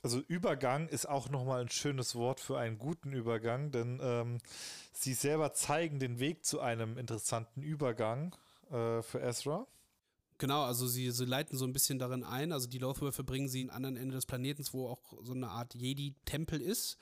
also 0.04 0.20
Übergang 0.20 0.86
ist 0.86 1.08
auch 1.08 1.28
nochmal 1.28 1.60
ein 1.60 1.70
schönes 1.70 2.14
Wort 2.14 2.38
für 2.38 2.56
einen 2.56 2.78
guten 2.78 3.12
Übergang, 3.12 3.72
denn 3.72 3.98
ähm, 4.00 4.38
sie 4.92 5.14
selber 5.14 5.52
zeigen 5.54 5.98
den 5.98 6.20
Weg 6.20 6.44
zu 6.44 6.60
einem 6.60 6.98
interessanten 6.98 7.62
Übergang 7.62 8.32
äh, 8.70 9.02
für 9.02 9.20
Ezra. 9.20 9.66
Genau, 10.38 10.62
also 10.62 10.86
sie, 10.86 11.10
sie 11.10 11.24
leiten 11.24 11.58
so 11.58 11.64
ein 11.64 11.72
bisschen 11.72 11.98
darin 11.98 12.22
ein. 12.22 12.52
Also 12.52 12.68
die 12.68 12.78
Laufwürfe 12.78 13.24
bringen 13.24 13.48
sie 13.48 13.64
an 13.64 13.70
anderen 13.70 13.96
Ende 13.96 14.14
des 14.14 14.26
Planetens, 14.26 14.72
wo 14.72 14.86
auch 14.86 15.14
so 15.24 15.32
eine 15.32 15.48
Art 15.48 15.74
Jedi-Tempel 15.74 16.60
ist. 16.60 16.96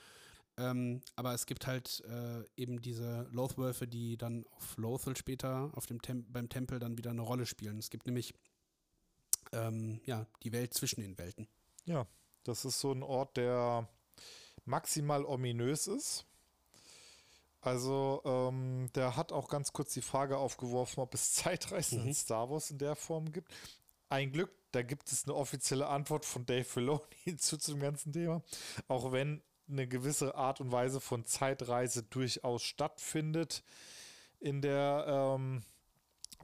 Ähm, 0.59 1.02
aber 1.16 1.34
es 1.34 1.46
gibt 1.46 1.66
halt 1.66 2.02
äh, 2.09 2.42
eben 2.57 2.80
diese 2.80 3.28
Lothwölfe, 3.30 3.86
die 3.86 4.16
dann 4.16 4.46
auf 4.57 4.76
Lothal 4.78 5.16
später 5.16 5.70
auf 5.74 5.86
dem 5.86 6.00
Tem 6.00 6.24
beim 6.32 6.48
Tempel 6.48 6.78
dann 6.78 6.96
wieder 6.96 7.11
eine 7.11 7.20
Rolle 7.20 7.44
spielen. 7.44 7.78
Es 7.78 7.90
gibt 7.90 8.07
nämlich 8.07 8.34
ähm, 9.52 10.00
ja, 10.04 10.26
die 10.42 10.52
Welt 10.52 10.72
zwischen 10.72 11.02
den 11.02 11.18
Welten. 11.18 11.46
Ja, 11.84 12.07
das 12.44 12.64
ist 12.64 12.80
so 12.80 12.92
ein 12.92 13.02
Ort, 13.02 13.36
der 13.36 13.88
maximal 14.64 15.24
ominös 15.24 15.86
ist. 15.86 16.26
Also, 17.61 18.22
ähm, 18.24 18.90
der 18.94 19.16
hat 19.16 19.32
auch 19.32 19.48
ganz 19.48 19.72
kurz 19.72 19.92
die 19.92 20.02
Frage 20.02 20.38
aufgeworfen, 20.38 21.00
ob 21.00 21.14
es 21.14 21.32
Zeitreisen 21.34 22.02
mhm. 22.02 22.09
in 22.09 22.14
Star 22.14 22.48
Wars 22.48 22.70
in 22.70 22.78
der 22.78 22.96
Form 22.96 23.32
gibt. 23.32 23.52
Ein 24.09 24.30
Glück, 24.32 24.52
da 24.70 24.82
gibt 24.82 25.11
es 25.11 25.24
eine 25.24 25.34
offizielle 25.34 25.88
Antwort 25.88 26.24
von 26.24 26.46
Dave 26.46 26.64
Filoni 26.64 27.36
zu, 27.36 27.59
zum 27.59 27.80
ganzen 27.80 28.12
Thema. 28.12 28.42
Auch 28.88 29.11
wenn 29.12 29.42
eine 29.69 29.87
gewisse 29.87 30.35
Art 30.35 30.61
und 30.61 30.73
Weise 30.73 31.01
von 31.01 31.25
Zeitreise 31.25 32.03
durchaus 32.03 32.62
stattfindet 32.62 33.62
in 34.41 34.62
der 34.62 35.37
ähm, 35.39 35.62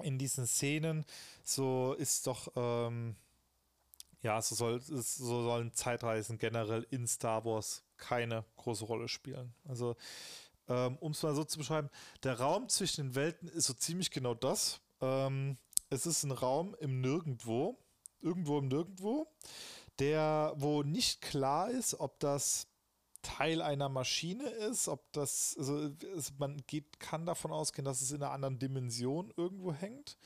in 0.03 0.18
diesen 0.18 0.47
Szenen, 0.47 1.05
so 1.45 1.95
ist 1.95 2.27
doch 2.27 2.49
ähm, 2.57 3.16
ja, 4.23 4.41
so, 4.41 4.55
soll, 4.55 4.81
so 4.81 5.43
sollen 5.43 5.73
Zeitreisen 5.75 6.39
generell 6.39 6.87
in 6.91 7.07
Star 7.07 7.45
Wars 7.45 7.83
keine 7.97 8.45
große 8.57 8.85
Rolle 8.85 9.09
spielen. 9.09 9.53
Also, 9.64 9.97
ähm, 10.68 10.97
um 10.99 11.12
es 11.12 11.23
mal 11.23 11.35
so 11.35 11.45
zu 11.45 11.59
beschreiben, 11.59 11.91
der 12.23 12.39
Raum 12.39 12.68
zwischen 12.68 13.09
den 13.09 13.14
Welten 13.14 13.49
ist 13.49 13.66
so 13.66 13.75
ziemlich 13.75 14.11
genau 14.11 14.35
das. 14.35 14.81
Ähm, 15.01 15.59
es 15.91 16.07
ist 16.07 16.23
ein 16.23 16.31
Raum 16.31 16.77
im 16.81 17.01
Nirgendwo, 17.01 17.77
irgendwo 18.20 18.59
im 18.59 18.68
Nirgendwo, 18.68 19.27
der, 19.99 20.55
wo 20.57 20.83
nicht 20.83 21.20
klar 21.20 21.70
ist, 21.70 21.99
ob 21.99 22.18
das 22.20 22.68
Teil 23.23 23.62
einer 23.62 23.89
Maschine 23.89 24.49
ist, 24.49 24.89
ob 24.89 25.11
das, 25.12 25.57
also 25.59 25.91
man 26.39 26.62
geht, 26.66 27.01
kann 27.01 27.25
davon 27.25 27.53
ausgehen, 27.53 27.85
dass 27.85 28.01
es 28.01 28.11
in 28.11 28.23
einer 28.23 28.33
anderen 28.33 28.59
Dimension 28.59 29.33
irgendwo 29.37 29.73
hängt. 29.73 30.16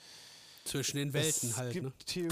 Zwischen 0.64 0.96
den 0.96 1.12
Welten 1.12 1.50
es 1.50 1.56
halt. 1.56 1.72
Gibt 1.72 2.16
ne? 2.16 2.28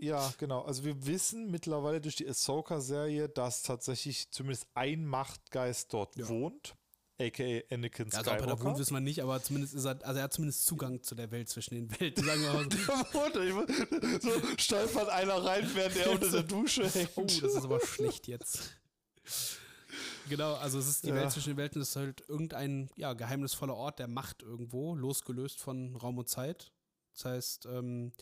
ja, 0.00 0.32
genau. 0.38 0.62
Also 0.62 0.84
wir 0.84 1.06
wissen 1.06 1.50
mittlerweile 1.50 2.00
durch 2.00 2.16
die 2.16 2.28
Ahsoka-Serie, 2.28 3.28
dass 3.28 3.62
tatsächlich 3.62 4.30
zumindest 4.30 4.66
ein 4.74 5.06
Machtgeist 5.06 5.92
dort 5.92 6.16
ja. 6.16 6.28
wohnt. 6.28 6.74
A.k.a. 7.18 7.74
Anakin 7.74 8.10
Skywalker. 8.10 8.18
Also 8.18 8.30
ob 8.30 8.40
er 8.40 8.56
da 8.56 8.62
wohnt, 8.62 8.78
wissen 8.78 8.94
wir 8.94 9.00
nicht, 9.00 9.22
aber 9.22 9.42
zumindest 9.42 9.74
ist 9.74 9.86
er, 9.86 9.98
also 10.04 10.18
er 10.18 10.24
hat 10.24 10.34
zumindest 10.34 10.66
Zugang 10.66 11.02
zu 11.02 11.14
der 11.14 11.30
Welt 11.30 11.48
zwischen 11.48 11.74
den 11.74 12.00
Welten, 12.00 12.24
sagen 12.24 12.42
wir 12.42 12.52
mal 12.52 14.20
so. 14.20 14.30
so 14.30 14.42
stolpert 14.58 15.08
einer 15.08 15.42
rein, 15.42 15.70
während 15.74 15.96
er 15.96 16.10
unter 16.12 16.30
der 16.30 16.42
Dusche 16.42 16.88
hängt. 16.88 17.12
Oh, 17.16 17.22
das 17.22 17.38
ist 17.38 17.64
aber 17.64 17.80
schlecht 17.80 18.26
jetzt. 18.26 18.76
Genau, 20.28 20.54
also 20.54 20.78
es 20.78 20.88
ist 20.88 21.04
die 21.04 21.08
Ja. 21.08 21.14
Welt 21.14 21.30
zwischen 21.30 21.50
den 21.50 21.56
Welten, 21.56 21.80
es 21.80 21.90
ist 21.90 21.96
halt 21.96 22.24
irgendein 22.28 22.90
ja, 22.96 23.12
geheimnisvoller 23.12 23.74
Ort 23.74 23.98
der 23.98 24.08
Macht 24.08 24.42
irgendwo, 24.42 24.94
losgelöst 24.94 25.60
von 25.60 25.94
Raum 25.96 26.18
und 26.18 26.28
Zeit. 26.28 26.72
Das 27.14 27.24
heißt, 27.26 27.66
ähm, 27.66 28.12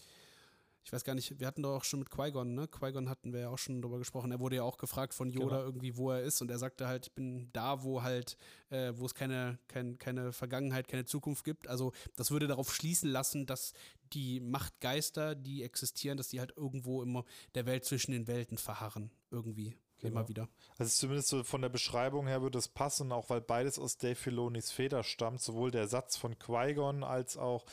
ich 0.86 0.92
weiß 0.92 1.02
gar 1.02 1.14
nicht, 1.14 1.40
wir 1.40 1.46
hatten 1.46 1.62
doch 1.62 1.76
auch 1.76 1.84
schon 1.84 2.00
mit 2.00 2.10
Qui-Gon, 2.10 2.54
ne? 2.54 2.68
Qui-Gon 2.68 3.08
hatten 3.08 3.32
wir 3.32 3.40
ja 3.40 3.48
auch 3.48 3.56
schon 3.56 3.80
drüber 3.80 3.96
gesprochen. 3.98 4.30
Er 4.32 4.40
wurde 4.40 4.56
ja 4.56 4.62
auch 4.64 4.76
gefragt 4.76 5.14
von 5.14 5.30
Yoda 5.30 5.56
Genau. 5.56 5.66
irgendwie, 5.66 5.96
wo 5.96 6.10
er 6.10 6.20
ist 6.22 6.42
und 6.42 6.50
er 6.50 6.58
sagte 6.58 6.86
halt, 6.86 7.06
ich 7.06 7.12
bin 7.14 7.48
da, 7.54 7.82
wo 7.82 8.02
halt, 8.02 8.36
äh, 8.68 8.92
wo 8.94 9.06
es 9.06 9.14
keine, 9.14 9.58
kein, 9.66 9.96
keine 9.96 10.32
Vergangenheit, 10.34 10.86
keine 10.86 11.06
Zukunft 11.06 11.42
gibt. 11.44 11.68
Also 11.68 11.92
das 12.16 12.30
würde 12.30 12.46
darauf 12.48 12.74
schließen 12.74 13.10
lassen, 13.10 13.46
dass 13.46 13.72
die 14.12 14.40
Machtgeister, 14.40 15.34
die 15.34 15.62
existieren, 15.62 16.18
dass 16.18 16.28
die 16.28 16.38
halt 16.38 16.52
irgendwo 16.54 17.02
immer 17.02 17.24
der 17.54 17.64
Welt 17.64 17.86
zwischen 17.86 18.12
den 18.12 18.26
Welten 18.26 18.58
verharren. 18.58 19.10
Irgendwie. 19.30 19.74
Genau. 20.00 20.20
Immer 20.20 20.28
wieder. 20.28 20.48
Also 20.76 20.90
zumindest 20.90 21.28
so 21.28 21.44
von 21.44 21.62
der 21.62 21.68
Beschreibung 21.68 22.26
her 22.26 22.42
würde 22.42 22.58
es 22.58 22.68
passen, 22.68 23.12
auch 23.12 23.30
weil 23.30 23.40
beides 23.40 23.78
aus 23.78 23.96
Dave 23.96 24.16
Filonis 24.16 24.70
Feder 24.70 25.02
stammt, 25.02 25.40
sowohl 25.40 25.70
der 25.70 25.88
Satz 25.88 26.16
von 26.16 26.38
Qui-Gon 26.38 27.04
als 27.04 27.36
auch 27.36 27.64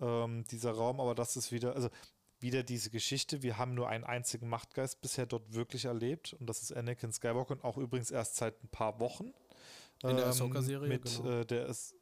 ähm, 0.00 0.44
dieser 0.50 0.72
Raum, 0.72 1.00
aber 1.00 1.14
das 1.14 1.36
ist 1.36 1.52
wieder, 1.52 1.74
also 1.76 1.88
wieder 2.40 2.62
diese 2.62 2.90
Geschichte, 2.90 3.42
wir 3.42 3.56
haben 3.56 3.74
nur 3.74 3.88
einen 3.88 4.04
einzigen 4.04 4.48
Machtgeist 4.48 5.00
bisher 5.00 5.26
dort 5.26 5.54
wirklich 5.54 5.84
erlebt 5.84 6.34
und 6.40 6.48
das 6.48 6.62
ist 6.62 6.72
Anakin 6.72 7.12
Skywalker 7.12 7.52
und 7.52 7.64
auch 7.64 7.78
übrigens 7.78 8.10
erst 8.10 8.36
seit 8.36 8.62
ein 8.64 8.68
paar 8.68 8.98
Wochen. 9.00 9.32
In 10.02 10.16
der 10.16 10.24
ähm, 10.24 10.30
Ahsoka-Serie, 10.30 10.88
Mit, 10.88 11.04
genau. 11.04 11.30
äh, 11.40 11.46
der 11.46 11.66
ist, 11.66 11.94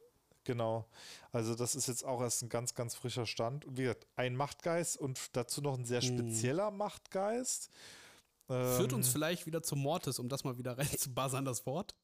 genau, 0.43 0.85
also 1.31 1.55
das 1.55 1.75
ist 1.75 1.87
jetzt 1.87 2.03
auch 2.03 2.21
erst 2.21 2.41
ein 2.43 2.49
ganz, 2.49 2.73
ganz 2.73 2.95
frischer 2.95 3.25
Stand. 3.25 3.65
Und 3.65 3.77
wie 3.77 3.83
gesagt, 3.83 4.07
ein 4.15 4.35
Machtgeist 4.35 4.97
und 4.97 5.35
dazu 5.35 5.61
noch 5.61 5.77
ein 5.77 5.85
sehr 5.85 6.01
Hm. 6.01 6.17
spezieller 6.17 6.71
Machtgeist. 6.71 7.69
Führt 8.47 8.91
Ähm, 8.91 8.97
uns 8.99 9.09
vielleicht 9.09 9.45
wieder 9.45 9.63
zum 9.63 9.79
Mortis, 9.79 10.19
um 10.19 10.29
das 10.29 10.43
mal 10.43 10.57
wieder 10.57 10.77
reinzubuzzern, 10.77 11.45
das 11.45 11.65
Wort. 11.65 11.95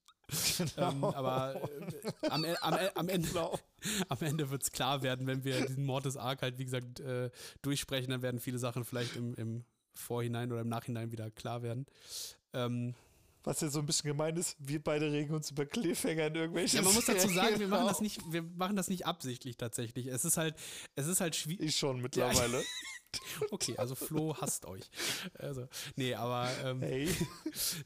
genau. 0.57 0.89
Ähm, 0.91 1.03
aber 1.03 1.55
äh, 1.55 2.27
am, 2.29 2.45
E- 2.45 2.55
am, 2.61 2.73
E- 2.75 2.91
am 2.95 3.09
Ende, 3.09 3.27
Genau. 3.27 3.59
am 4.09 4.17
Ende 4.21 4.49
wird 4.49 4.63
es 4.63 4.71
klar 4.71 5.01
werden, 5.03 5.27
wenn 5.27 5.43
wir 5.43 5.65
diesen 5.65 5.85
Mortis-Arc 5.85 6.41
halt, 6.41 6.57
wie 6.57 6.65
gesagt, 6.65 6.99
äh, 7.01 7.29
durchsprechen, 7.61 8.09
dann 8.11 8.21
werden 8.21 8.39
viele 8.39 8.57
Sachen 8.59 8.85
vielleicht 8.85 9.15
im, 9.15 9.33
im 9.35 9.65
Vorhinein 9.93 10.51
oder 10.51 10.61
im 10.61 10.69
Nachhinein 10.69 11.11
wieder 11.11 11.29
klar 11.31 11.61
werden. 11.63 11.85
Ähm, 12.53 12.95
Was 13.43 13.61
ja 13.61 13.69
so 13.69 13.79
ein 13.79 13.85
bisschen 13.85 14.09
gemein 14.09 14.37
ist, 14.37 14.55
wir 14.59 14.83
beide 14.83 15.11
regen 15.11 15.33
uns 15.33 15.51
über 15.51 15.65
Cliffhanger 15.65 16.27
in 16.27 16.35
irgendwelchen 16.35 16.77
ja, 16.77 16.83
man 16.83 16.93
muss 16.93 17.05
dazu 17.05 17.27
sagen, 17.29 17.59
wir 17.59 17.67
machen 17.67 17.87
das 17.87 18.01
nicht, 18.01 18.21
wir 18.31 18.43
machen 18.43 18.75
das 18.75 18.87
nicht 18.89 19.05
absichtlich 19.05 19.57
tatsächlich. 19.57 20.07
Es 20.07 20.25
ist 20.25 20.37
halt, 20.37 20.55
es 20.95 21.07
ist 21.07 21.21
halt 21.21 21.35
schwierig. 21.35 21.69
Ich 21.69 21.75
schon 21.75 22.01
mittlerweile. 22.01 22.63
Okay, 23.51 23.75
also 23.77 23.95
Flo 23.95 24.35
hasst 24.37 24.65
euch. 24.65 24.89
Also, 25.37 25.67
nee, 25.95 26.13
aber 26.13 26.49
ähm, 26.63 26.81
Hey. 26.81 27.09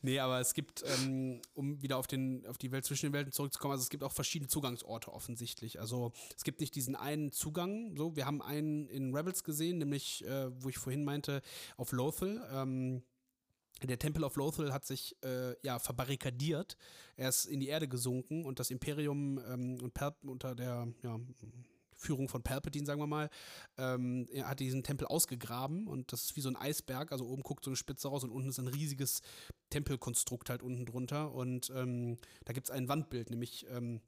Nee, 0.01 0.19
aber 0.19 0.39
es 0.39 0.53
gibt, 0.53 0.83
ähm, 0.85 1.41
um 1.53 1.81
wieder 1.81 1.97
auf, 1.97 2.07
den, 2.07 2.45
auf 2.45 2.57
die 2.57 2.71
Welt 2.71 2.85
zwischen 2.85 3.07
den 3.07 3.13
Welten 3.13 3.31
zurückzukommen, 3.31 3.71
also 3.71 3.83
es 3.83 3.89
gibt 3.89 4.03
auch 4.03 4.11
verschiedene 4.11 4.49
Zugangsorte 4.49 5.11
offensichtlich. 5.11 5.79
Also 5.79 6.11
es 6.37 6.43
gibt 6.43 6.59
nicht 6.59 6.75
diesen 6.75 6.95
einen 6.95 7.31
Zugang. 7.31 7.95
So, 7.97 8.15
wir 8.15 8.25
haben 8.25 8.41
einen 8.41 8.87
in 8.87 9.15
Rebels 9.15 9.43
gesehen, 9.43 9.79
nämlich, 9.79 10.25
äh, 10.25 10.49
wo 10.61 10.69
ich 10.69 10.77
vorhin 10.77 11.03
meinte, 11.03 11.41
auf 11.77 11.91
Lothal. 11.91 12.47
Ähm, 12.51 13.03
der 13.83 13.99
Tempel 13.99 14.23
of 14.23 14.35
Lothal 14.35 14.73
hat 14.73 14.85
sich 14.85 15.15
äh, 15.23 15.55
ja 15.61 15.79
verbarrikadiert. 15.79 16.77
Er 17.17 17.29
ist 17.29 17.45
in 17.45 17.59
die 17.59 17.67
Erde 17.67 17.87
gesunken 17.87 18.45
und 18.45 18.59
das 18.59 18.71
Imperium 18.71 19.39
ähm, 19.47 19.77
und 19.81 19.93
Palp 19.93 20.23
unter 20.23 20.55
der 20.55 20.87
ja, 21.03 21.19
Führung 21.97 22.29
von 22.29 22.43
Palpatine, 22.43 22.85
sagen 22.85 23.01
wir 23.01 23.07
mal, 23.07 23.29
ähm, 23.77 24.27
hat 24.43 24.59
diesen 24.59 24.83
Tempel 24.83 25.07
ausgegraben 25.07 25.87
und 25.87 26.11
das 26.11 26.23
ist 26.23 26.35
wie 26.35 26.41
so 26.41 26.49
ein 26.49 26.55
Eisberg. 26.55 27.11
Also 27.11 27.25
oben 27.25 27.41
guckt 27.41 27.63
so 27.63 27.71
eine 27.71 27.77
Spitze 27.77 28.07
raus 28.07 28.23
und 28.23 28.31
unten 28.31 28.49
ist 28.49 28.59
ein 28.59 28.67
riesiges 28.67 29.21
Tempelkonstrukt 29.69 30.49
halt 30.49 30.61
unten 30.61 30.85
drunter. 30.85 31.33
Und 31.33 31.71
ähm, 31.75 32.17
da 32.43 32.53
gibt 32.53 32.67
es 32.67 32.71
ein 32.71 32.87
Wandbild, 32.87 33.29
nämlich 33.29 33.65
ähm, 33.69 34.01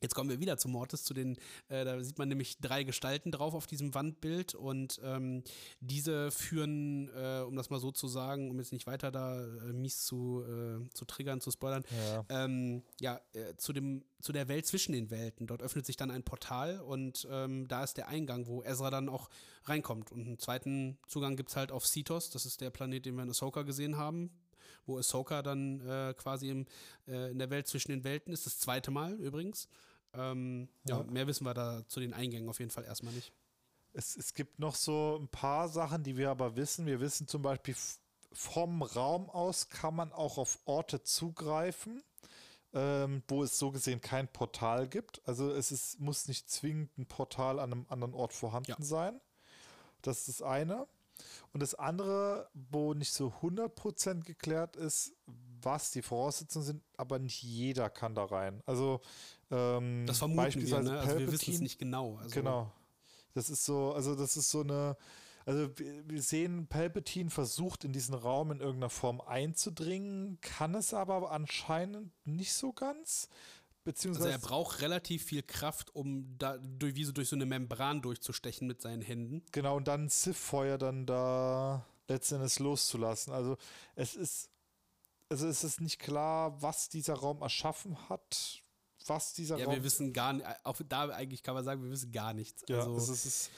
Jetzt 0.00 0.14
kommen 0.14 0.30
wir 0.30 0.40
wieder 0.40 0.56
zu 0.58 0.68
Mortis, 0.68 1.04
zu 1.04 1.14
den, 1.14 1.36
äh, 1.68 1.84
da 1.84 2.02
sieht 2.02 2.18
man 2.18 2.28
nämlich 2.28 2.58
drei 2.60 2.84
Gestalten 2.84 3.30
drauf 3.32 3.54
auf 3.54 3.66
diesem 3.66 3.94
Wandbild 3.94 4.54
und 4.54 5.00
ähm, 5.02 5.42
diese 5.80 6.30
führen, 6.30 7.08
äh, 7.14 7.42
um 7.46 7.56
das 7.56 7.70
mal 7.70 7.80
so 7.80 7.90
zu 7.90 8.08
sagen, 8.08 8.50
um 8.50 8.58
jetzt 8.58 8.72
nicht 8.72 8.86
weiter 8.86 9.10
da 9.10 9.40
äh, 9.44 9.72
mies 9.72 10.04
zu, 10.04 10.42
äh, 10.46 10.88
zu 10.94 11.04
triggern, 11.04 11.40
zu 11.40 11.50
spoilern, 11.50 11.84
Ja. 12.12 12.24
ähm, 12.44 12.82
ja, 13.00 13.20
äh, 13.34 13.56
zu, 13.56 13.72
dem, 13.72 14.04
zu 14.20 14.32
der 14.32 14.48
Welt 14.48 14.66
zwischen 14.66 14.92
den 14.92 15.10
Welten. 15.10 15.46
Dort 15.46 15.62
öffnet 15.62 15.86
sich 15.86 15.96
dann 15.96 16.10
ein 16.10 16.22
Portal 16.22 16.80
und 16.80 17.26
ähm, 17.30 17.66
da 17.68 17.84
ist 17.84 17.96
der 17.96 18.08
Eingang, 18.08 18.46
wo 18.46 18.62
Ezra 18.62 18.90
dann 18.90 19.08
auch 19.08 19.28
reinkommt. 19.64 20.12
Und 20.12 20.26
einen 20.26 20.38
zweiten 20.38 20.98
Zugang 21.06 21.36
gibt 21.36 21.50
es 21.50 21.56
halt 21.56 21.72
auf 21.72 21.86
Cetos, 21.86 22.30
das 22.30 22.46
ist 22.46 22.60
der 22.60 22.70
Planet, 22.70 23.04
den 23.06 23.16
wir 23.16 23.22
in 23.22 23.30
Ahsoka 23.30 23.62
gesehen 23.62 23.96
haben, 23.96 24.30
wo 24.86 24.98
Ahsoka 24.98 25.42
dann 25.42 25.80
äh, 25.86 26.14
quasi 26.16 26.50
im, 26.50 26.66
äh, 27.06 27.30
in 27.30 27.38
der 27.38 27.50
Welt 27.50 27.66
zwischen 27.66 27.90
den 27.90 28.04
Welten 28.04 28.32
ist, 28.32 28.46
das 28.46 28.58
zweite 28.58 28.90
Mal 28.90 29.14
übrigens. 29.14 29.68
Ähm, 30.14 30.68
ja. 30.84 30.98
Ja. 30.98 31.04
mehr 31.04 31.26
wissen 31.26 31.44
wir 31.44 31.54
da 31.54 31.86
zu 31.86 32.00
den 32.00 32.14
Eingängen 32.14 32.48
auf 32.48 32.58
jeden 32.58 32.70
Fall 32.70 32.84
erstmal 32.84 33.12
nicht. 33.14 33.32
Es, 33.92 34.16
es 34.16 34.34
gibt 34.34 34.58
noch 34.58 34.74
so 34.74 35.18
ein 35.20 35.28
paar 35.28 35.68
Sachen, 35.68 36.02
die 36.02 36.16
wir 36.16 36.30
aber 36.30 36.56
wissen. 36.56 36.86
Wir 36.86 37.00
wissen 37.00 37.26
zum 37.26 37.42
Beispiel, 37.42 37.74
vom 38.32 38.82
Raum 38.82 39.30
aus 39.30 39.68
kann 39.70 39.94
man 39.96 40.12
auch 40.12 40.38
auf 40.38 40.58
Orte 40.66 41.02
zugreifen, 41.02 42.02
ähm, 42.74 43.22
wo 43.28 43.42
es 43.42 43.58
so 43.58 43.70
gesehen 43.70 44.00
kein 44.00 44.28
Portal 44.28 44.86
gibt. 44.88 45.22
Also 45.26 45.50
es 45.52 45.72
ist, 45.72 45.98
muss 46.00 46.28
nicht 46.28 46.50
zwingend 46.50 46.96
ein 46.98 47.06
Portal 47.06 47.58
an 47.58 47.72
einem 47.72 47.86
anderen 47.88 48.14
Ort 48.14 48.32
vorhanden 48.34 48.70
Ja. 48.70 48.76
sein. 48.80 49.20
Das 50.02 50.18
ist 50.28 50.28
das 50.40 50.42
eine. 50.42 50.86
Und 51.52 51.60
das 51.62 51.74
andere, 51.74 52.48
wo 52.54 52.94
nicht 52.94 53.12
so 53.12 53.32
100% 53.42 54.22
geklärt 54.24 54.76
ist, 54.76 55.14
was 55.60 55.90
die 55.90 56.02
Voraussetzungen 56.02 56.64
sind, 56.64 56.82
aber 56.96 57.18
nicht 57.18 57.42
jeder 57.42 57.90
kann 57.90 58.14
da 58.14 58.24
rein. 58.24 58.62
Also 58.66 59.00
ähm, 59.50 60.04
Das 60.06 60.18
vermuten 60.18 60.38
wir, 60.38 60.44
beispielsweise 60.44 60.92
ne? 60.92 60.98
Also 61.00 61.18
wir 61.18 61.32
wissen 61.32 61.34
es 61.34 61.42
Palpatine- 61.56 61.62
nicht 61.62 61.78
genau. 61.78 62.16
Also, 62.16 62.34
Genau. 62.34 62.72
Das 63.34 63.50
ist 63.50 63.64
so, 63.64 63.92
also 63.92 64.14
das 64.16 64.36
ist 64.36 64.50
so 64.50 64.62
eine, 64.62 64.96
also 65.46 65.68
wir 65.78 66.08
wir 66.08 66.22
sehen, 66.22 66.66
Palpatine 66.66 67.30
versucht 67.30 67.84
in 67.84 67.92
diesen 67.92 68.14
Raum 68.14 68.50
in 68.50 68.60
irgendeiner 68.60 68.90
Form 68.90 69.20
einzudringen, 69.20 70.38
kann 70.40 70.74
es 70.74 70.92
aber 70.92 71.30
anscheinend 71.30 72.10
nicht 72.26 72.52
so 72.52 72.72
ganz. 72.72 73.28
Also 73.30 73.84
Beziehungsweise, 73.84 74.30
er 74.32 74.38
braucht 74.38 74.82
relativ 74.82 75.24
viel 75.24 75.42
Kraft, 75.42 75.94
um 75.94 76.36
da 76.36 76.58
durch, 76.58 76.94
wie 76.96 77.04
so 77.04 77.12
durch 77.12 77.28
so 77.30 77.36
eine 77.36 77.46
Membran 77.46 78.02
durchzustechen 78.02 78.66
mit 78.66 78.82
seinen 78.82 79.00
Händen. 79.02 79.42
genau, 79.52 79.76
und 79.76 79.88
dann 79.88 80.08
Sith-Feuer 80.10 80.76
dann 80.76 81.06
da 81.06 81.86
letztendlich 82.08 82.58
loszulassen. 82.58 83.32
Also 83.32 83.56
es 83.94 84.14
ist, 84.14 84.50
also 85.30 85.46
es 85.46 85.64
ist 85.64 85.80
nicht 85.80 85.98
klar, 86.00 86.60
was 86.60 86.88
dieser 86.90 87.14
Raum 87.14 87.40
erschaffen 87.40 88.08
hat, 88.10 88.62
was 89.06 89.32
dieser 89.32 89.58
Ja, 89.58 89.66
Raum. 89.66 89.74
wir 89.74 89.84
wissen 89.84 90.12
gar 90.12 90.32
nicht, 90.32 90.46
auch 90.64 90.76
da 90.88 91.08
eigentlich 91.10 91.42
kann 91.42 91.54
man 91.54 91.64
sagen, 91.64 91.82
wir 91.82 91.90
wissen 91.90 92.12
gar 92.12 92.34
nichts. 92.34 92.64
ja, 92.68 92.78
also, 92.78 92.96
es 92.96 93.08
ist, 93.08 93.24
es 93.24 93.50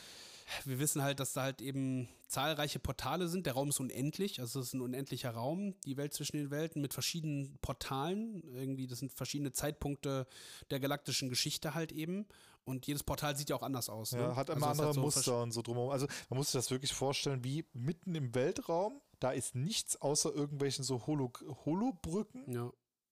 wir 0.64 0.78
wissen 0.78 1.03
halt, 1.03 1.20
dass 1.20 1.32
da 1.32 1.43
halt 1.43 1.61
eben 1.61 2.09
zahlreiche 2.28 2.78
Portale 2.78 3.28
sind. 3.28 3.47
Der 3.47 3.55
Raum 3.55 3.68
ist 3.70 3.80
unendlich, 3.80 4.41
also 4.41 4.61
es 4.61 4.68
ist 4.68 4.74
ein 4.74 4.80
unendlicher 4.80 5.30
Raum, 5.30 5.74
die 5.84 5.97
Welt 5.97 6.12
zwischen 6.12 6.36
den 6.36 6.51
Welten 6.51 6.80
mit 6.82 6.95
verschiedenen 6.95 7.59
Portalen. 7.61 8.43
Irgendwie, 8.55 8.86
das 8.86 8.99
sind 9.01 9.12
verschiedene 9.12 9.53
Zeitpunkte 9.53 10.26
der 10.70 10.80
galaktischen 10.80 11.28
Geschichte 11.28 11.74
halt 11.74 11.93
eben. 11.93 12.26
Und 12.64 12.86
jedes 12.86 13.03
Portal 13.03 13.36
sieht 13.36 13.51
ja 13.51 13.57
auch 13.57 13.62
anders 13.62 13.88
aus. 13.88 14.12
Ja, 14.12 14.28
ne? 14.28 14.36
hat 14.36 14.51
Also 14.51 14.59
immer 14.59 14.72
es 14.72 14.78
andere 14.78 14.95
so 14.95 15.01
Muster 15.01 15.43
und 15.43 15.53
so 15.53 15.62
drumherum. 15.62 15.91
Also 15.91 16.07
man 16.28 16.36
muss 16.38 16.49
sich 16.49 16.59
das 16.59 16.70
wirklich 16.70 16.93
vorstellen, 16.93 17.43
wie 17.43 17.64
mitten 17.72 18.14
im 18.14 18.34
Weltraum, 18.34 19.01
da 19.18 19.32
ist 19.32 19.55
nichts 19.55 20.01
außer 20.01 20.32
irgendwelchen 20.32 20.84
so 20.84 21.07
Holo 21.07 21.32
Holobrücken. 21.64 22.51
Ja. 22.53 22.70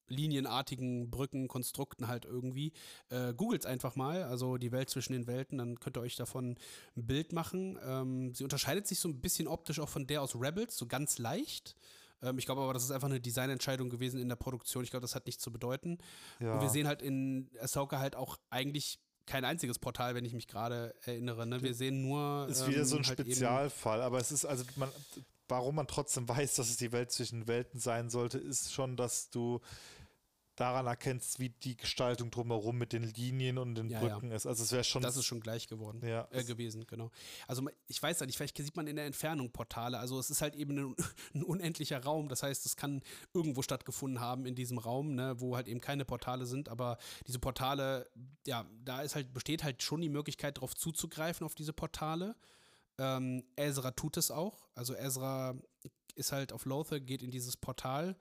Linienartigen 0.09 1.11
Brücken, 1.11 1.49
Konstrukten 1.49 2.09
halt 2.09 2.25
irgendwie. 2.25 2.73
Äh, 3.11 3.35
Googelt 3.35 3.67
einfach 3.67 3.97
mal, 3.97 4.25
also 4.25 4.57
die 4.57 4.73
Welt 4.73 4.91
zwischen 4.91 5.13
den 5.13 5.27
Welten, 5.27 5.59
dann 5.59 5.81
könnt 5.81 5.97
ihr 5.97 6.01
euch 6.01 6.17
davon 6.17 6.57
ein 6.97 7.07
Bild 7.07 7.33
machen. 7.33 7.79
Ähm, 7.85 8.35
sie 8.35 8.45
unterscheidet 8.45 8.87
sich 8.87 8.99
so 8.99 9.09
ein 9.09 9.21
bisschen 9.21 9.49
optisch 9.49 9.81
auch 9.81 9.89
von 9.89 10.07
der 10.07 10.23
aus 10.23 10.35
Rebels, 10.35 10.77
so 10.77 10.87
ganz 10.87 11.19
leicht. 11.19 11.77
Ähm, 12.23 12.39
ich 12.39 12.47
glaube 12.47 12.63
aber, 12.63 12.73
das 12.73 12.85
ist 12.85 12.91
einfach 12.91 13.09
eine 13.09 13.21
Designentscheidung 13.21 13.91
gewesen 13.91 14.21
in 14.21 14.29
der 14.29 14.37
Produktion. 14.37 14.85
Ich 14.85 14.91
glaube, 14.91 15.03
das 15.03 15.15
hat 15.15 15.27
nichts 15.27 15.43
zu 15.43 15.53
bedeuten. 15.53 15.99
Ja. 16.41 16.55
Und 16.55 16.61
wir 16.61 16.69
sehen 16.69 16.87
halt 16.87 17.03
in 17.03 17.51
Ahsoka 17.61 17.99
halt 17.99 18.17
auch 18.17 18.39
eigentlich 18.51 18.99
kein 19.27 19.45
einziges 19.45 19.79
Portal, 19.79 20.15
wenn 20.15 20.25
ich 20.25 20.33
mich 20.33 20.49
gerade 20.49 20.95
erinnere. 21.05 21.47
Ne? 21.47 21.63
Wir 21.63 21.75
sehen 21.75 22.03
nur. 22.03 22.47
ist 22.49 22.67
wieder 22.67 22.85
so 22.85 22.97
ein 22.97 23.03
ähm, 23.03 23.09
halt 23.09 23.21
Spezialfall, 23.21 24.03
aber 24.03 24.19
es 24.19 24.33
ist 24.33 24.47
also 24.47 24.65
man, 24.77 24.89
warum 25.49 25.75
man 25.75 25.87
trotzdem 25.87 26.29
weiß, 26.29 26.55
dass 26.57 26.71
es 26.71 26.79
die 26.79 26.93
Welt 26.93 27.13
zwischen 27.13 27.47
Welten 27.47 27.79
sein 27.79 28.11
sollte, 28.11 28.39
ist 28.39 28.73
schon, 28.73 28.97
dass 28.97 29.31
du 29.31 29.61
daran 30.59 30.87
erkennst, 30.87 31.39
wie 31.39 31.51
die 31.51 31.77
Gestaltung 31.77 32.31
drumherum 32.31 32.77
mit 32.77 32.93
den 32.93 33.05
Linien 33.05 33.59
und 33.59 33.77
den 33.77 33.89
Ja, 33.89 34.03
ja. 34.03 34.09
Brücken 34.09 34.33
ist. 34.33 34.47
Also 34.47 34.65
es 34.65 34.73
wäre 34.73 34.85
schon 34.85 35.03
Das 35.03 35.17
ist 35.17 35.25
schon 35.25 35.41
gleich 35.41 35.69
geworden. 35.69 36.07
Ja. 36.07 36.27
Äh, 36.31 36.45
gewesen, 36.45 36.87
genau. 36.87 37.11
Also 37.47 37.69
ich 37.87 38.03
weiß 38.03 38.21
ja 38.21 38.27
nicht, 38.27 38.37
vielleicht 38.37 38.57
sieht 38.57 38.77
man 38.77 38.87
in 38.87 38.97
der 38.97 39.07
Entfernung 39.07 39.51
Portale. 39.51 39.99
Also 39.99 40.19
es 40.19 40.31
ist 40.31 40.43
halt 40.43 40.57
eben 40.57 40.77
ein, 40.77 40.97
ein 41.35 41.43
unendlicher 41.43 42.03
Raum. 42.03 42.29
Das 42.29 42.43
heißt, 42.43 42.67
es 42.67 42.77
kann 42.77 43.03
irgendwo 43.33 43.63
stattgefunden 43.63 44.21
haben 44.21 44.47
in 44.47 44.55
diesem 44.55 44.79
Raum, 44.79 45.15
ne, 45.15 45.41
wo 45.41 45.55
halt 45.55 45.69
eben 45.69 45.81
keine 45.81 46.05
Portale 46.05 46.47
sind. 46.47 46.69
Aber 46.69 46.99
diese 47.27 47.39
Portale, 47.39 48.09
ja, 48.47 48.67
da 48.85 49.03
ist 49.03 49.15
halt, 49.15 49.33
besteht 49.33 49.63
halt 49.63 49.83
schon 49.83 50.01
die 50.01 50.09
Möglichkeit, 50.09 50.57
darauf 50.57 50.75
zuzugreifen, 50.75 51.45
auf 51.45 51.55
diese 51.55 51.73
Portale. 51.73 52.35
Ähm, 52.99 53.45
Ezra 53.57 53.93
tut 53.93 54.17
es 54.17 54.31
auch. 54.31 54.67
Also 54.75 54.95
Ezra 54.95 55.55
ist 56.17 56.33
halt 56.33 56.53
auf 56.53 56.65
Lothar, 56.65 56.99
geht 56.99 57.23
in 57.23 57.31
dieses 57.31 57.57
Portal 57.57 58.17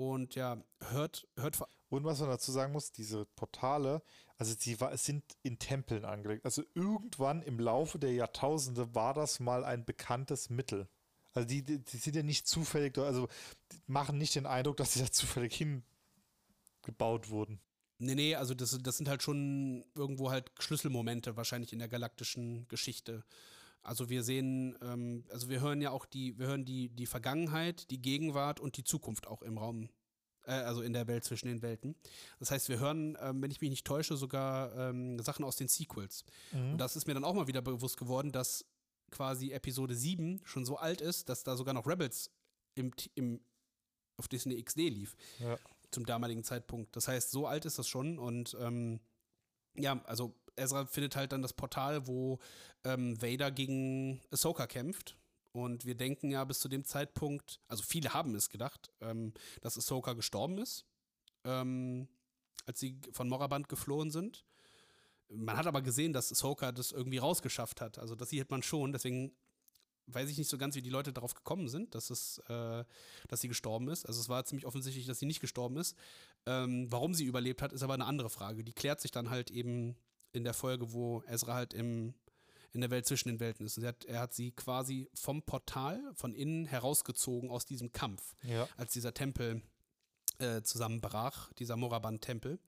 Und 0.00 0.34
ja, 0.34 0.56
hört, 0.92 1.28
hört 1.36 1.56
vor 1.56 1.68
Und 1.90 2.04
was 2.04 2.20
man 2.20 2.30
dazu 2.30 2.52
sagen 2.52 2.72
muss, 2.72 2.90
diese 2.90 3.26
Portale, 3.36 4.00
also 4.38 4.54
sie 4.58 4.80
war, 4.80 4.96
sind 4.96 5.22
in 5.42 5.58
Tempeln 5.58 6.06
angelegt. 6.06 6.46
Also 6.46 6.62
irgendwann 6.74 7.42
im 7.42 7.60
Laufe 7.60 7.98
der 7.98 8.14
Jahrtausende 8.14 8.94
war 8.94 9.12
das 9.12 9.40
mal 9.40 9.62
ein 9.62 9.84
bekanntes 9.84 10.48
Mittel. 10.48 10.88
Also 11.34 11.46
die, 11.46 11.62
die, 11.62 11.84
die 11.84 11.96
sind 11.98 12.16
ja 12.16 12.22
nicht 12.22 12.48
zufällig, 12.48 12.96
also 12.96 13.28
die 13.72 13.76
machen 13.88 14.16
nicht 14.16 14.34
den 14.36 14.46
Eindruck, 14.46 14.78
dass 14.78 14.94
sie 14.94 15.00
da 15.00 15.10
zufällig 15.12 15.54
hingebaut 16.82 17.28
wurden. 17.28 17.60
Nee, 17.98 18.14
nee, 18.14 18.34
also 18.34 18.54
das, 18.54 18.78
das 18.80 18.96
sind 18.96 19.06
halt 19.06 19.22
schon 19.22 19.84
irgendwo 19.94 20.30
halt 20.30 20.50
Schlüsselmomente 20.58 21.36
wahrscheinlich 21.36 21.74
in 21.74 21.78
der 21.78 21.88
galaktischen 21.88 22.66
Geschichte. 22.68 23.22
Also 23.82 24.10
wir 24.10 24.22
sehen, 24.22 24.76
ähm, 24.82 25.24
also 25.30 25.48
wir 25.48 25.60
hören 25.60 25.80
ja 25.80 25.90
auch 25.90 26.04
die, 26.04 26.38
wir 26.38 26.46
hören 26.46 26.64
die, 26.64 26.90
die 26.90 27.06
Vergangenheit, 27.06 27.90
die 27.90 28.00
Gegenwart 28.00 28.60
und 28.60 28.76
die 28.76 28.84
Zukunft 28.84 29.26
auch 29.26 29.42
im 29.42 29.56
Raum, 29.56 29.88
äh, 30.44 30.52
also 30.52 30.82
in 30.82 30.92
der 30.92 31.06
Welt 31.06 31.24
zwischen 31.24 31.48
den 31.48 31.62
Welten. 31.62 31.96
Das 32.38 32.50
heißt, 32.50 32.68
wir 32.68 32.78
hören, 32.78 33.16
ähm, 33.20 33.42
wenn 33.42 33.50
ich 33.50 33.60
mich 33.60 33.70
nicht 33.70 33.86
täusche, 33.86 34.16
sogar 34.16 34.76
ähm, 34.76 35.18
Sachen 35.20 35.44
aus 35.44 35.56
den 35.56 35.68
Sequels. 35.68 36.24
Mhm. 36.52 36.72
Und 36.72 36.78
das 36.78 36.96
ist 36.96 37.06
mir 37.06 37.14
dann 37.14 37.24
auch 37.24 37.34
mal 37.34 37.46
wieder 37.46 37.62
bewusst 37.62 37.96
geworden, 37.96 38.32
dass 38.32 38.66
quasi 39.10 39.52
Episode 39.52 39.94
7 39.94 40.40
schon 40.44 40.64
so 40.64 40.76
alt 40.76 41.00
ist, 41.00 41.28
dass 41.28 41.42
da 41.42 41.56
sogar 41.56 41.74
noch 41.74 41.86
Rebels 41.86 42.30
im, 42.74 42.92
im, 43.14 43.40
auf 44.16 44.28
Disney 44.28 44.62
XD 44.62 44.76
lief. 44.76 45.16
Ja. 45.38 45.56
Zum 45.90 46.06
damaligen 46.06 46.44
Zeitpunkt. 46.44 46.94
Das 46.94 47.08
heißt, 47.08 47.30
so 47.30 47.46
alt 47.46 47.64
ist 47.64 47.78
das 47.78 47.88
schon 47.88 48.18
und 48.18 48.56
ähm, 48.60 49.00
ja, 49.76 50.00
also 50.04 50.34
Ezra 50.60 50.86
findet 50.86 51.16
halt 51.16 51.32
dann 51.32 51.42
das 51.42 51.52
Portal, 51.52 52.06
wo 52.06 52.38
ähm, 52.84 53.20
Vader 53.20 53.50
gegen 53.50 54.20
Ahsoka 54.30 54.66
kämpft. 54.66 55.16
Und 55.52 55.84
wir 55.84 55.96
denken 55.96 56.30
ja 56.30 56.44
bis 56.44 56.60
zu 56.60 56.68
dem 56.68 56.84
Zeitpunkt, 56.84 57.60
also 57.66 57.82
viele 57.82 58.14
haben 58.14 58.34
es 58.34 58.50
gedacht, 58.50 58.92
ähm, 59.00 59.32
dass 59.62 59.76
Ahsoka 59.76 60.12
gestorben 60.12 60.58
ist, 60.58 60.84
ähm, 61.44 62.08
als 62.66 62.78
sie 62.78 63.00
von 63.12 63.28
Moraband 63.28 63.68
geflohen 63.68 64.10
sind. 64.10 64.44
Man 65.28 65.56
hat 65.56 65.66
aber 65.66 65.82
gesehen, 65.82 66.12
dass 66.12 66.30
Ahsoka 66.30 66.72
das 66.72 66.92
irgendwie 66.92 67.18
rausgeschafft 67.18 67.80
hat. 67.80 67.98
Also 67.98 68.14
das 68.14 68.30
sieht 68.30 68.50
man 68.50 68.62
schon. 68.62 68.92
Deswegen 68.92 69.32
weiß 70.06 70.30
ich 70.30 70.38
nicht 70.38 70.50
so 70.50 70.58
ganz, 70.58 70.74
wie 70.74 70.82
die 70.82 70.90
Leute 70.90 71.12
darauf 71.12 71.34
gekommen 71.34 71.68
sind, 71.68 71.94
dass, 71.94 72.10
es, 72.10 72.38
äh, 72.48 72.84
dass 73.28 73.40
sie 73.40 73.48
gestorben 73.48 73.88
ist. 73.88 74.06
Also 74.06 74.20
es 74.20 74.28
war 74.28 74.44
ziemlich 74.44 74.66
offensichtlich, 74.66 75.06
dass 75.06 75.18
sie 75.18 75.26
nicht 75.26 75.40
gestorben 75.40 75.76
ist. 75.76 75.96
Ähm, 76.46 76.90
warum 76.90 77.14
sie 77.14 77.24
überlebt 77.24 77.62
hat, 77.62 77.72
ist 77.72 77.82
aber 77.82 77.94
eine 77.94 78.06
andere 78.06 78.30
Frage. 78.30 78.64
Die 78.64 78.72
klärt 78.72 79.00
sich 79.00 79.10
dann 79.10 79.30
halt 79.30 79.50
eben 79.50 79.96
in 80.32 80.44
der 80.44 80.54
Folge, 80.54 80.92
wo 80.92 81.22
Ezra 81.26 81.54
halt 81.54 81.74
im, 81.74 82.14
in 82.72 82.80
der 82.80 82.90
Welt 82.90 83.06
zwischen 83.06 83.28
den 83.28 83.40
Welten 83.40 83.66
ist. 83.66 83.82
Hat, 83.82 84.04
er 84.04 84.20
hat 84.20 84.34
sie 84.34 84.52
quasi 84.52 85.08
vom 85.14 85.42
Portal 85.42 86.00
von 86.14 86.34
innen 86.34 86.66
herausgezogen 86.66 87.50
aus 87.50 87.66
diesem 87.66 87.92
Kampf, 87.92 88.34
Ja. 88.44 88.68
als 88.76 88.92
dieser 88.92 89.12
Tempel 89.14 89.62
äh, 90.38 90.62
zusammenbrach, 90.62 91.52
dieser 91.54 91.76
Moraban-Tempel, 91.76 92.58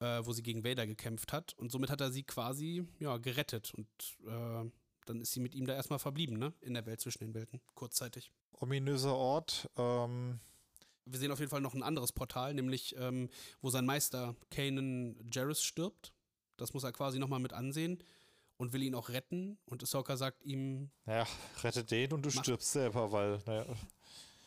äh, 0.00 0.20
wo 0.24 0.32
sie 0.32 0.42
gegen 0.42 0.64
Vader 0.64 0.86
gekämpft 0.86 1.32
hat. 1.32 1.52
Und 1.58 1.70
somit 1.72 1.90
hat 1.90 2.00
er 2.00 2.10
sie 2.10 2.22
quasi 2.22 2.86
ja, 2.98 3.16
gerettet. 3.18 3.74
Und 3.74 3.88
äh, 4.26 4.70
dann 5.06 5.20
ist 5.20 5.32
sie 5.32 5.40
mit 5.40 5.54
ihm 5.54 5.66
da 5.66 5.74
erstmal 5.74 5.98
verblieben, 5.98 6.38
ne? 6.38 6.54
In 6.62 6.72
der 6.74 6.86
Welt 6.86 7.00
zwischen 7.00 7.24
den 7.24 7.34
Welten, 7.34 7.60
kurzzeitig. 7.74 8.32
Ominöser 8.52 9.14
Ort. 9.14 9.68
Ähm, 9.76 10.40
Wir 11.04 11.18
sehen 11.18 11.30
auf 11.30 11.40
jeden 11.40 11.50
Fall 11.50 11.60
noch 11.60 11.74
ein 11.74 11.82
anderes 11.82 12.12
Portal, 12.12 12.54
nämlich 12.54 12.96
ähm, 12.96 13.28
wo 13.60 13.68
sein 13.68 13.84
Meister 13.84 14.34
Kanan 14.50 15.16
Jarrus 15.30 15.62
stirbt. 15.62 16.13
Das 16.56 16.74
muss 16.74 16.84
er 16.84 16.92
quasi 16.92 17.18
nochmal 17.18 17.40
mit 17.40 17.52
ansehen 17.52 18.02
und 18.56 18.72
will 18.72 18.82
ihn 18.82 18.94
auch 18.94 19.08
retten. 19.08 19.58
Und 19.66 19.82
Ahsoka 19.82 20.16
sagt 20.16 20.42
ihm, 20.44 20.90
naja, 21.06 21.26
rette 21.62 21.84
den 21.84 22.12
und 22.12 22.22
du 22.24 22.30
Mach- 22.34 22.42
stirbst 22.42 22.72
selber, 22.72 23.10
weil, 23.12 23.40
naja, 23.46 23.66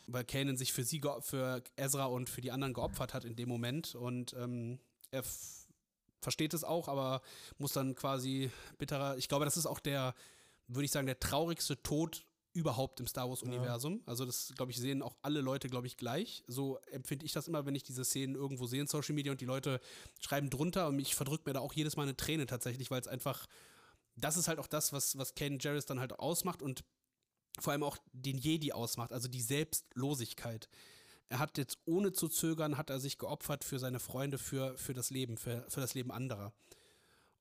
weil 0.06 0.24
Kanan 0.24 0.56
sich 0.56 0.72
für 0.72 0.84
sie, 0.84 1.02
für 1.20 1.62
Ezra 1.76 2.06
und 2.06 2.30
für 2.30 2.40
die 2.40 2.50
anderen 2.50 2.72
geopfert 2.72 3.12
hat 3.12 3.24
in 3.24 3.36
dem 3.36 3.48
Moment. 3.48 3.94
Und 3.94 4.32
ähm, 4.34 4.78
er 5.10 5.22
versteht 6.22 6.54
es 6.54 6.64
auch, 6.64 6.88
aber 6.88 7.20
muss 7.58 7.72
dann 7.74 7.94
quasi 7.94 8.50
bitterer. 8.78 9.16
Ich 9.18 9.28
glaube, 9.28 9.44
das 9.44 9.56
ist 9.58 9.66
auch 9.66 9.78
der, 9.80 10.14
würde 10.66 10.84
ich 10.86 10.90
sagen, 10.90 11.06
der 11.06 11.20
traurigste 11.20 11.82
Tod 11.82 12.24
überhaupt 12.52 13.00
im 13.00 13.06
Star 13.06 13.28
Wars-Universum. 13.28 14.02
Also, 14.06 14.24
das, 14.24 14.52
glaube 14.56 14.72
ich, 14.72 14.78
sehen 14.78 15.02
auch 15.02 15.16
alle 15.22 15.40
Leute, 15.40 15.68
glaube 15.68 15.86
ich, 15.86 15.96
gleich. 15.96 16.44
So 16.46 16.78
empfinde 16.90 17.24
ich 17.24 17.32
das 17.32 17.48
immer, 17.48 17.66
wenn 17.66 17.74
ich 17.74 17.82
diese 17.82 18.04
Szenen 18.04 18.34
irgendwo 18.34 18.66
sehe 18.66 18.80
in 18.80 18.86
Social 18.86 19.14
Media 19.14 19.32
und 19.32 19.40
die 19.40 19.46
Leute 19.46 19.80
schreiben 20.20 20.50
drunter 20.50 20.88
und 20.88 20.98
ich 20.98 21.14
verdrücke 21.14 21.44
mir 21.46 21.54
da 21.54 21.60
auch 21.60 21.72
jedes 21.72 21.96
Mal 21.96 22.04
eine 22.04 22.16
Träne 22.16 22.46
tatsächlich, 22.46 22.90
weil 22.90 23.00
es 23.00 23.08
einfach. 23.08 23.46
Das 24.16 24.36
ist 24.36 24.48
halt 24.48 24.58
auch 24.58 24.66
das, 24.66 24.92
was, 24.92 25.16
was 25.16 25.36
Kanan 25.36 25.60
Jarrus 25.60 25.86
dann 25.86 26.00
halt 26.00 26.18
ausmacht 26.18 26.60
und 26.60 26.82
vor 27.60 27.72
allem 27.72 27.82
auch 27.82 27.98
den 28.12 28.38
Jedi 28.38 28.72
ausmacht, 28.72 29.12
also 29.12 29.28
die 29.28 29.42
Selbstlosigkeit. 29.42 30.68
Er 31.28 31.38
hat 31.38 31.58
jetzt 31.58 31.78
ohne 31.84 32.12
zu 32.12 32.28
zögern, 32.28 32.78
hat 32.78 32.90
er 32.90 33.00
sich 33.00 33.18
geopfert 33.18 33.64
für 33.64 33.78
seine 33.78 34.00
Freunde, 34.00 34.38
für, 34.38 34.76
für 34.78 34.94
das 34.94 35.10
Leben, 35.10 35.36
für, 35.36 35.64
für 35.68 35.80
das 35.80 35.94
Leben 35.94 36.10
anderer. 36.10 36.52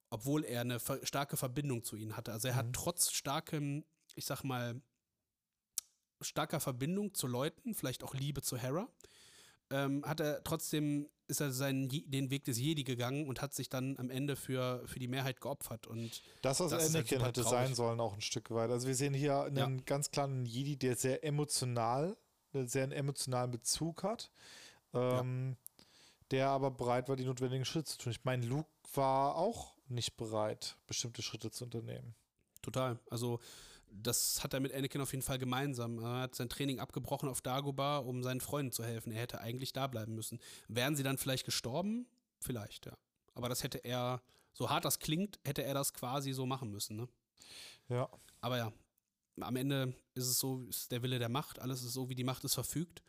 Obwohl 0.10 0.44
er 0.44 0.62
eine 0.62 0.80
starke 1.04 1.38
Verbindung 1.38 1.84
zu 1.84 1.96
ihnen 1.96 2.16
hatte. 2.18 2.32
Also 2.32 2.48
er 2.48 2.56
hat 2.56 2.74
trotz 2.74 3.12
starkem, 3.12 3.86
ich 4.16 4.26
sag 4.26 4.44
mal, 4.44 4.82
starker 6.22 6.60
Verbindung 6.60 7.14
zu 7.14 7.28
Leuten, 7.28 7.74
vielleicht 7.74 8.04
auch 8.04 8.14
Liebe 8.14 8.42
zu 8.42 8.58
Hera, 8.58 8.88
ähm, 9.70 10.04
hat 10.06 10.20
er 10.20 10.44
trotzdem, 10.44 11.10
ist 11.28 11.42
er 11.42 11.52
seinen, 11.52 11.90
den 11.90 12.30
Weg 12.30 12.46
des 12.46 12.58
Jedi 12.58 12.84
gegangen 12.84 13.28
und 13.28 13.42
hat 13.42 13.54
sich 13.54 13.68
dann 13.70 13.98
am 14.00 14.10
Ende 14.10 14.36
für, 14.36 14.82
für 14.88 15.00
die 15.00 15.08
Mehrheit 15.10 15.42
geopfert. 15.42 15.88
Und 15.88 16.22
Das, 16.42 16.60
was 16.60 16.72
Das 16.72 16.84
halt 16.84 16.96
Anakin 16.96 17.18
super 17.18 17.28
hätte 17.28 17.44
sein 17.44 17.76
sollen, 17.76 18.00
auch 18.00 18.14
ein 18.14 18.22
Stück 18.22 18.50
weit. 18.52 18.70
Also 18.70 18.88
wir 18.88 18.96
sehen 18.96 19.14
hier 19.14 19.42
einen 19.44 19.58
Ja. 19.58 19.84
ganz 19.86 20.10
klaren 20.12 20.46
Jedi, 20.46 20.78
der 20.78 20.96
sehr 20.96 21.24
emotional, 21.24 22.16
einen 22.54 22.68
sehr 22.68 22.90
emotionalen 22.92 23.52
Bezug 23.52 24.04
hat, 24.04 24.32
ähm, 24.94 25.58
der 26.32 26.48
aber 26.50 26.72
bereit 26.72 27.10
war, 27.10 27.18
die 27.18 27.26
notwendigen 27.26 27.66
Schritte 27.66 27.92
zu 27.92 27.98
tun. 27.98 28.12
Ich 28.12 28.24
meine, 28.24 28.46
Luke 28.46 28.70
war 28.94 29.36
auch 29.36 29.76
nicht 29.90 30.16
bereit, 30.18 30.78
bestimmte 30.88 31.22
Schritte 31.22 31.52
zu 31.52 31.66
unternehmen. 31.66 32.16
Total. 32.62 33.00
Also, 33.10 33.40
das 33.92 34.44
hat 34.44 34.54
er 34.54 34.60
mit 34.60 34.74
Anakin 34.74 35.02
auf 35.02 35.12
jeden 35.12 35.24
Fall 35.24 35.38
gemeinsam. 35.38 36.00
Er 36.00 36.22
hat 36.22 36.36
sein 36.36 36.50
Training 36.50 36.80
abgebrochen 36.80 37.30
auf 37.30 37.42
Dagobah, 37.42 37.98
um 37.98 38.24
seinen 38.24 38.42
Freunden 38.42 38.72
zu 38.72 38.84
helfen. 38.84 39.12
Er 39.12 39.22
hätte 39.22 39.42
eigentlich 39.42 39.74
da 39.74 39.88
bleiben 39.88 40.16
müssen. 40.16 40.40
Wären 40.68 40.96
sie 40.96 41.04
dann 41.04 41.18
vielleicht 41.18 41.46
gestorben? 41.46 42.08
Vielleicht, 42.40 42.86
ja. 42.86 42.98
Aber 43.34 43.50
das 43.50 43.64
hätte 43.64 43.80
er, 43.80 44.22
so 44.54 44.70
hart 44.70 44.86
das 44.86 45.00
klingt, 45.00 45.40
hätte 45.46 45.64
er 45.64 45.74
das 45.74 45.94
quasi 45.94 46.34
so 46.34 46.46
machen 46.46 46.72
müssen, 46.72 46.98
ne? 46.98 47.08
Ja. 47.90 48.10
Aber 48.42 48.58
ja, 48.58 48.74
am 49.40 49.56
Ende 49.56 49.94
ist 50.14 50.28
es 50.28 50.40
so, 50.40 50.66
ist 50.70 50.92
der 50.92 51.02
Wille 51.04 51.20
der 51.20 51.30
Macht, 51.30 51.60
alles 51.60 51.84
ist 51.84 51.94
so, 51.94 52.10
wie 52.10 52.16
die 52.16 52.24
Macht 52.24 52.44
es 52.44 52.54
verfügt. 52.54 53.02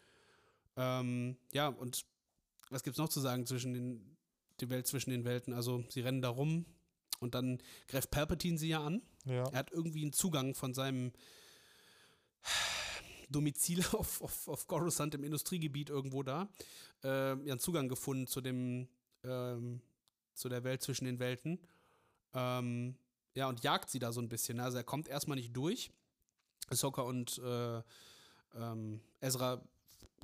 Ähm, 0.76 1.36
ja, 1.52 1.68
und 1.68 2.04
was 2.70 2.82
gibt's 2.82 2.98
noch 2.98 3.08
zu 3.08 3.20
sagen 3.20 3.46
zwischen 3.46 3.74
den, 3.74 4.16
die 4.60 4.70
Welt 4.70 4.86
zwischen 4.86 5.10
den 5.10 5.24
Welten? 5.24 5.52
Also, 5.54 5.84
sie 5.88 6.00
rennen 6.00 6.22
da 6.22 6.28
rum 6.28 6.66
und 7.20 7.34
dann 7.34 7.58
greift 7.86 8.10
Palpatine 8.10 8.58
sie 8.58 8.68
ja 8.68 8.84
an. 8.84 9.02
Ja. 9.24 9.48
Er 9.48 9.58
hat 9.58 9.70
irgendwie 9.72 10.02
einen 10.02 10.12
Zugang 10.12 10.54
von 10.54 10.74
seinem 10.74 11.12
Domizil 13.28 13.84
auf, 13.92 14.22
auf, 14.22 14.48
auf 14.48 14.66
Coruscant 14.66 15.14
im 15.14 15.24
Industriegebiet 15.24 15.90
irgendwo 15.90 16.22
da. 16.22 16.48
Äh, 17.02 17.08
ja, 17.08 17.34
einen 17.34 17.58
Zugang 17.58 17.88
gefunden 17.88 18.26
zu 18.26 18.40
dem, 18.40 18.88
ähm, 19.24 19.80
zu 20.34 20.48
der 20.48 20.64
Welt 20.64 20.82
zwischen 20.82 21.04
den 21.04 21.18
Welten. 21.18 21.60
Ähm, 22.34 22.96
ja, 23.34 23.48
und 23.48 23.62
jagt 23.62 23.90
sie 23.90 23.98
da 23.98 24.12
so 24.12 24.20
ein 24.20 24.28
bisschen. 24.28 24.60
Also 24.60 24.78
er 24.78 24.84
kommt 24.84 25.08
erstmal 25.08 25.36
nicht 25.36 25.56
durch. 25.56 25.90
Ahsoka 26.70 27.02
und 27.02 27.38
äh, 27.38 27.82
ähm, 28.54 29.00
Ezra, 29.20 29.62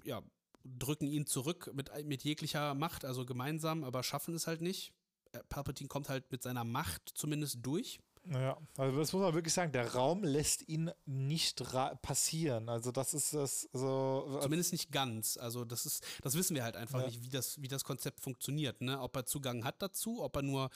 ja, 0.04 0.22
drücken 0.64 1.06
ihn 1.06 1.26
zurück 1.26 1.70
mit, 1.74 1.90
mit 2.06 2.24
jeglicher 2.24 2.74
Macht, 2.74 3.04
also 3.04 3.24
gemeinsam, 3.24 3.84
aber 3.84 4.02
schaffen 4.02 4.34
es 4.34 4.46
halt 4.46 4.60
nicht. 4.60 4.92
Äh, 5.34 5.40
Palpatine 5.48 5.88
kommt 5.88 6.08
halt 6.08 6.30
mit 6.32 6.42
seiner 6.42 6.64
Macht 6.64 7.12
zumindest 7.14 7.58
durch. 7.62 7.98
Ja, 8.32 8.56
also 8.78 8.98
das 8.98 9.12
muss 9.12 9.20
man 9.20 9.34
wirklich 9.34 9.52
sagen, 9.52 9.72
der 9.72 9.92
Raum 9.92 10.24
lässt 10.24 10.66
ihn 10.66 10.90
nicht 11.04 11.62
passieren. 12.00 12.70
Also 12.70 12.90
das 12.90 13.12
ist 13.12 13.34
das 13.34 13.68
so. 13.74 14.38
Zumindest 14.40 14.72
nicht 14.72 14.90
ganz. 14.90 15.36
Also 15.36 15.66
das 15.66 15.84
ist, 15.84 16.02
das 16.22 16.34
wissen 16.34 16.54
wir 16.54 16.64
halt 16.64 16.74
einfach 16.74 17.00
Ja. 17.00 17.06
nicht, 17.06 17.22
wie 17.22 17.28
das, 17.28 17.60
wie 17.60 17.68
das 17.68 17.84
Konzept 17.84 18.20
funktioniert. 18.20 18.80
Ne? 18.80 18.98
Ob 18.98 19.14
er 19.14 19.26
Zugang 19.26 19.62
hat 19.64 19.82
dazu, 19.82 20.22
ob 20.22 20.36
er 20.36 20.42
nur 20.42 20.70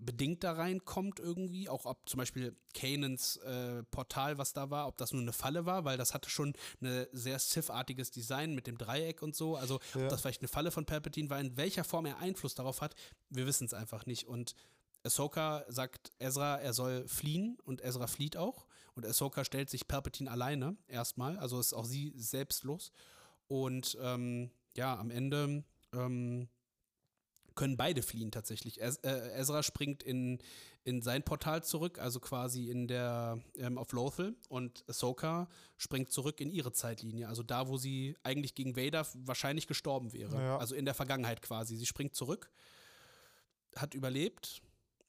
bedingt 0.00 0.44
da 0.44 0.52
reinkommt 0.52 1.18
irgendwie, 1.20 1.68
auch 1.68 1.84
ob 1.84 2.08
zum 2.08 2.18
Beispiel 2.18 2.56
Kanans 2.74 3.36
äh, 3.38 3.82
Portal, 3.84 4.38
was 4.38 4.52
da 4.52 4.70
war, 4.70 4.86
ob 4.86 4.96
das 4.96 5.12
nur 5.12 5.22
eine 5.22 5.32
Falle 5.32 5.66
war, 5.66 5.84
weil 5.84 5.98
das 5.98 6.14
hatte 6.14 6.30
schon 6.30 6.54
ein 6.80 7.06
sehr 7.12 7.38
Sith-artiges 7.38 8.10
Design 8.10 8.54
mit 8.54 8.66
dem 8.66 8.78
Dreieck 8.78 9.22
und 9.22 9.34
so. 9.36 9.56
Also 9.56 9.80
Ja. 9.94 10.04
ob 10.04 10.08
das 10.08 10.20
vielleicht 10.20 10.40
eine 10.40 10.48
Falle 10.48 10.70
von 10.70 10.86
Palpatine 10.86 11.30
war, 11.30 11.40
in 11.40 11.56
welcher 11.56 11.84
Form 11.84 12.06
er 12.06 12.18
Einfluss 12.18 12.54
darauf 12.54 12.80
hat, 12.80 12.94
wir 13.30 13.46
wissen 13.46 13.64
es 13.66 13.74
einfach 13.74 14.06
nicht. 14.06 14.26
Und 14.28 14.54
Ahsoka 15.04 15.64
sagt 15.68 16.12
Ezra, 16.18 16.56
er 16.60 16.72
soll 16.72 17.06
fliehen 17.08 17.58
und 17.64 17.82
Ezra 17.82 18.06
flieht 18.06 18.36
auch. 18.36 18.66
Und 18.94 19.06
Ahsoka 19.06 19.44
stellt 19.44 19.70
sich 19.70 19.86
Palpatine 19.86 20.30
alleine 20.30 20.76
erstmal, 20.88 21.38
also 21.38 21.60
ist 21.60 21.72
auch 21.72 21.84
sie 21.84 22.12
selbstlos. 22.16 22.92
Und 23.46 23.96
ähm, 24.00 24.50
ja, 24.76 24.98
am 24.98 25.10
Ende 25.10 25.64
ähm, 25.92 26.48
können 27.58 27.76
beide 27.76 28.02
fliehen 28.02 28.30
tatsächlich. 28.30 28.80
Ez 28.80 28.98
äh, 28.98 29.32
Ezra 29.32 29.64
springt 29.64 30.04
in, 30.04 30.38
in 30.84 31.02
sein 31.02 31.24
Portal 31.24 31.64
zurück, 31.64 31.98
also 31.98 32.20
quasi 32.20 32.70
in 32.70 32.86
der 32.86 33.42
ähm, 33.56 33.76
auf 33.76 33.90
Lothal 33.90 34.36
und 34.48 34.84
Ahsoka 34.88 35.48
springt 35.76 36.12
zurück 36.12 36.40
in 36.40 36.50
ihre 36.50 36.72
Zeitlinie, 36.72 37.26
also 37.26 37.42
da, 37.42 37.66
wo 37.66 37.76
sie 37.76 38.16
eigentlich 38.22 38.54
gegen 38.54 38.76
Vader 38.76 39.04
wahrscheinlich 39.14 39.66
gestorben 39.66 40.12
wäre. 40.12 40.40
Ja. 40.40 40.56
Also 40.58 40.76
in 40.76 40.84
der 40.84 40.94
Vergangenheit 40.94 41.42
quasi. 41.42 41.76
Sie 41.76 41.86
springt 41.86 42.14
zurück, 42.14 42.48
hat 43.74 43.92
überlebt, 43.92 44.62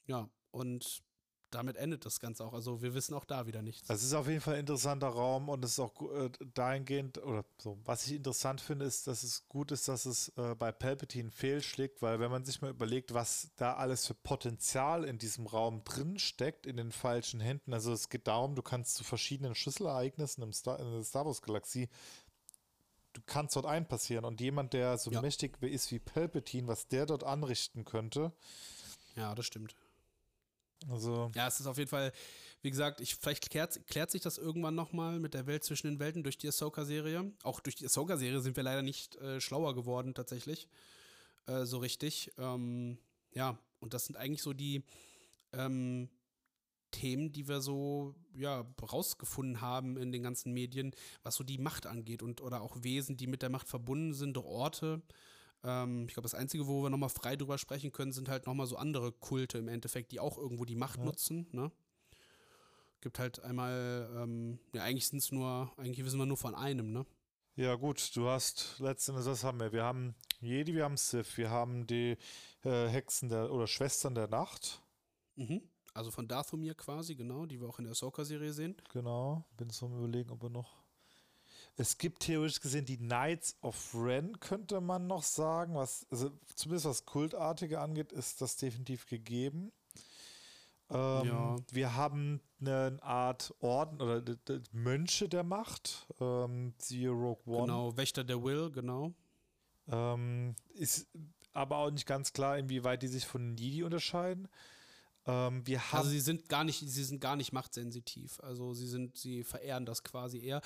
ja, 0.08 0.28
und 0.50 1.02
damit 1.50 1.76
endet 1.76 2.04
das 2.04 2.20
Ganze 2.20 2.44
auch. 2.44 2.52
Also 2.52 2.82
wir 2.82 2.94
wissen 2.94 3.14
auch 3.14 3.24
da 3.24 3.46
wieder 3.46 3.62
nichts. 3.62 3.88
Es 3.90 4.02
ist 4.02 4.12
auf 4.14 4.28
jeden 4.28 4.40
Fall 4.40 4.54
ein 4.54 4.60
interessanter 4.60 5.08
Raum 5.08 5.48
und 5.48 5.64
es 5.64 5.72
ist 5.72 5.80
auch 5.80 5.94
äh, 6.12 6.30
dahingehend, 6.54 7.18
oder 7.18 7.44
so, 7.58 7.78
was 7.84 8.06
ich 8.06 8.14
interessant 8.14 8.60
finde, 8.60 8.84
ist, 8.84 9.06
dass 9.06 9.22
es 9.22 9.48
gut 9.48 9.72
ist, 9.72 9.88
dass 9.88 10.06
es 10.06 10.28
äh, 10.36 10.54
bei 10.54 10.72
Palpatine 10.72 11.30
fehlschlägt, 11.30 12.02
weil 12.02 12.20
wenn 12.20 12.30
man 12.30 12.44
sich 12.44 12.60
mal 12.62 12.70
überlegt, 12.70 13.14
was 13.14 13.50
da 13.56 13.74
alles 13.74 14.06
für 14.06 14.14
Potenzial 14.14 15.04
in 15.04 15.18
diesem 15.18 15.46
Raum 15.46 15.82
drin 15.84 16.18
steckt, 16.18 16.66
in 16.66 16.76
den 16.76 16.92
falschen 16.92 17.40
Händen, 17.40 17.74
also 17.74 17.92
es 17.92 18.08
geht 18.08 18.26
darum, 18.26 18.54
du 18.54 18.62
kannst 18.62 18.94
zu 18.94 19.04
verschiedenen 19.04 19.54
Schlüsselereignissen 19.54 20.42
im 20.42 20.52
Star, 20.52 20.78
in 20.78 20.90
der 20.92 21.04
Star 21.04 21.26
Wars 21.26 21.42
Galaxie 21.42 21.88
du 23.12 23.20
kannst 23.26 23.56
dort 23.56 23.66
einpassieren 23.66 24.24
und 24.24 24.40
jemand, 24.40 24.72
der 24.72 24.96
so 24.96 25.10
Ja. 25.10 25.20
mächtig 25.20 25.60
ist 25.62 25.90
wie 25.90 25.98
Palpatine, 25.98 26.68
was 26.68 26.86
der 26.86 27.06
dort 27.06 27.24
anrichten 27.24 27.84
könnte, 27.84 28.32
Ja, 29.16 29.34
das 29.34 29.46
stimmt. 29.46 29.74
Also 30.88 31.30
Ja, 31.34 31.46
es 31.46 31.60
ist 31.60 31.66
auf 31.66 31.78
jeden 31.78 31.90
Fall, 31.90 32.12
wie 32.62 32.70
gesagt, 32.70 33.00
ich, 33.00 33.14
vielleicht 33.16 33.50
klärt, 33.50 33.86
klärt 33.86 34.10
sich 34.10 34.22
das 34.22 34.38
irgendwann 34.38 34.74
nochmal 34.74 35.18
mit 35.18 35.34
der 35.34 35.46
Welt 35.46 35.64
zwischen 35.64 35.88
den 35.88 35.98
Welten 35.98 36.22
durch 36.22 36.38
die 36.38 36.48
Ahsoka-Serie. 36.48 37.32
Auch 37.42 37.60
durch 37.60 37.76
die 37.76 37.86
Ahsoka-Serie 37.86 38.40
sind 38.40 38.56
wir 38.56 38.62
leider 38.62 38.82
nicht 38.82 39.16
äh, 39.16 39.40
schlauer 39.40 39.74
geworden, 39.74 40.14
tatsächlich. 40.14 40.68
Äh, 41.46 41.64
so 41.64 41.78
richtig. 41.78 42.32
Ähm, 42.38 42.98
ja, 43.32 43.58
und 43.80 43.94
das 43.94 44.06
sind 44.06 44.16
eigentlich 44.16 44.42
so 44.42 44.52
die 44.52 44.84
ähm, 45.52 46.08
Themen, 46.90 47.32
die 47.32 47.48
wir 47.48 47.60
so, 47.60 48.14
ja, 48.34 48.66
rausgefunden 48.82 49.60
haben 49.60 49.96
in 49.96 50.12
den 50.12 50.22
ganzen 50.22 50.52
Medien, 50.52 50.92
was 51.22 51.36
so 51.36 51.44
die 51.44 51.58
Macht 51.58 51.86
angeht 51.86 52.22
und 52.22 52.40
oder 52.40 52.62
auch 52.62 52.82
Wesen, 52.82 53.16
die 53.16 53.26
mit 53.26 53.42
der 53.42 53.48
Macht 53.50 53.68
verbunden 53.68 54.12
sind, 54.12 54.36
Orte. 54.38 55.02
Ähm, 55.62 56.06
ich 56.08 56.14
glaube, 56.14 56.24
das 56.24 56.34
Einzige, 56.34 56.66
wo 56.66 56.82
wir 56.82 56.90
nochmal 56.90 57.08
frei 57.10 57.36
drüber 57.36 57.58
sprechen 57.58 57.92
können, 57.92 58.12
sind 58.12 58.28
halt 58.28 58.46
nochmal 58.46 58.66
so 58.66 58.76
andere 58.76 59.12
Kulte 59.12 59.58
im 59.58 59.68
Endeffekt, 59.68 60.12
die 60.12 60.20
auch 60.20 60.38
irgendwo 60.38 60.64
die 60.64 60.76
Macht 60.76 60.98
Ja. 60.98 61.04
nutzen, 61.04 61.46
ne? 61.52 61.70
Gibt 63.00 63.18
halt 63.18 63.40
einmal, 63.42 64.10
ähm, 64.14 64.58
ja, 64.74 64.82
eigentlich 64.82 65.08
sind 65.08 65.18
es 65.20 65.32
nur, 65.32 65.72
eigentlich 65.78 66.04
wissen 66.04 66.18
wir 66.18 66.26
nur 66.26 66.36
von 66.36 66.54
einem, 66.54 66.92
ne? 66.92 67.06
Ja, 67.56 67.74
gut, 67.74 68.14
du 68.14 68.28
hast 68.28 68.76
letztendlich, 68.78 69.26
das 69.26 69.42
haben 69.44 69.58
wir. 69.60 69.72
Wir 69.72 69.84
haben 69.84 70.14
Jedi, 70.40 70.74
wir 70.74 70.84
haben 70.84 70.96
Sith, 70.96 71.36
wir 71.36 71.50
haben 71.50 71.86
die 71.86 72.16
äh, 72.62 72.88
Hexen 72.88 73.28
der 73.28 73.50
oder 73.52 73.66
Schwestern 73.66 74.14
der 74.14 74.28
Nacht. 74.28 74.82
Mhm. 75.36 75.62
Also 75.92 76.10
von 76.10 76.28
Dathomir 76.28 76.74
quasi, 76.74 77.16
genau, 77.16 77.46
die 77.46 77.60
wir 77.60 77.68
auch 77.68 77.78
in 77.78 77.84
der 77.84 77.92
Ahsoka-Serie 77.92 78.52
sehen. 78.52 78.76
Genau. 78.92 79.44
Bin 79.56 79.68
so 79.70 79.86
am 79.86 79.98
überlegen, 79.98 80.30
ob 80.30 80.42
wir 80.42 80.50
noch. 80.50 80.79
Es 81.80 81.96
gibt 81.96 82.20
theoretisch 82.20 82.60
gesehen 82.60 82.84
die 82.84 82.98
Knights 82.98 83.56
of 83.62 83.94
Ren, 83.94 84.38
könnte 84.38 84.82
man 84.82 85.06
noch 85.06 85.22
sagen. 85.22 85.74
Was, 85.74 86.06
also 86.10 86.30
zumindest 86.54 86.84
was 86.84 87.06
Kultartige 87.06 87.80
angeht, 87.80 88.12
ist 88.12 88.42
das 88.42 88.58
definitiv 88.58 89.06
gegeben. 89.06 89.72
Ähm, 90.90 91.26
Ja. 91.26 91.56
Wir 91.72 91.96
haben 91.96 92.42
eine 92.60 92.98
Art 93.00 93.54
Orden 93.60 94.02
oder 94.02 94.22
Mönche 94.72 95.26
der 95.26 95.42
Macht. 95.42 96.06
Ähm, 96.20 96.74
siehe 96.76 97.08
Rogue 97.08 97.42
One. 97.46 97.62
Genau, 97.68 97.96
Wächter 97.96 98.24
der 98.24 98.42
Will, 98.42 98.70
genau. 98.70 99.14
Ähm, 99.88 100.54
ist 100.74 101.08
aber 101.54 101.78
auch 101.78 101.90
nicht 101.90 102.06
ganz 102.06 102.34
klar, 102.34 102.58
inwieweit 102.58 103.02
die 103.02 103.08
sich 103.08 103.24
von 103.24 103.56
Jedi 103.56 103.84
unterscheiden. 103.84 104.48
Ähm, 105.26 105.66
wir 105.66 105.80
haben 105.92 105.98
Also 105.98 106.10
sie 106.10 106.20
sind 106.20 106.48
gar 106.48 106.64
nicht, 106.64 106.80
sie 106.80 107.04
sind 107.04 107.20
gar 107.20 107.36
nicht 107.36 107.52
machtsensitiv. 107.52 108.40
Also 108.40 108.74
sie 108.74 108.86
sind, 108.86 109.16
sie 109.16 109.44
verehren 109.44 109.86
das 109.86 110.02
quasi 110.02 110.40
eher. 110.44 110.60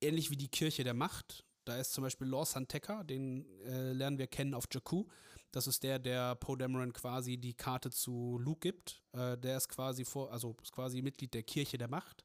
Ähnlich 0.00 0.30
wie 0.30 0.36
die 0.36 0.48
Kirche 0.48 0.84
der 0.84 0.94
Macht. 0.94 1.44
Da 1.64 1.76
ist 1.76 1.92
zum 1.92 2.02
Beispiel 2.02 2.26
Lor 2.26 2.46
Santeca, 2.46 3.04
den 3.04 3.44
äh, 3.66 3.92
lernen 3.92 4.18
wir 4.18 4.26
kennen 4.26 4.54
auf 4.54 4.64
Jakku. 4.72 5.04
Das 5.50 5.66
ist 5.66 5.82
der, 5.82 5.98
der 5.98 6.34
Poe 6.36 6.56
Dameron 6.56 6.92
quasi 6.92 7.36
die 7.36 7.54
Karte 7.54 7.90
zu 7.90 8.38
Luke 8.38 8.60
gibt. 8.60 9.02
Äh, 9.12 9.36
der 9.36 9.56
ist 9.58 9.68
quasi 9.68 10.04
vor, 10.04 10.30
also 10.32 10.56
ist 10.62 10.72
quasi 10.72 11.02
Mitglied 11.02 11.34
der 11.34 11.42
Kirche 11.42 11.76
der 11.76 11.88
Macht. 11.88 12.24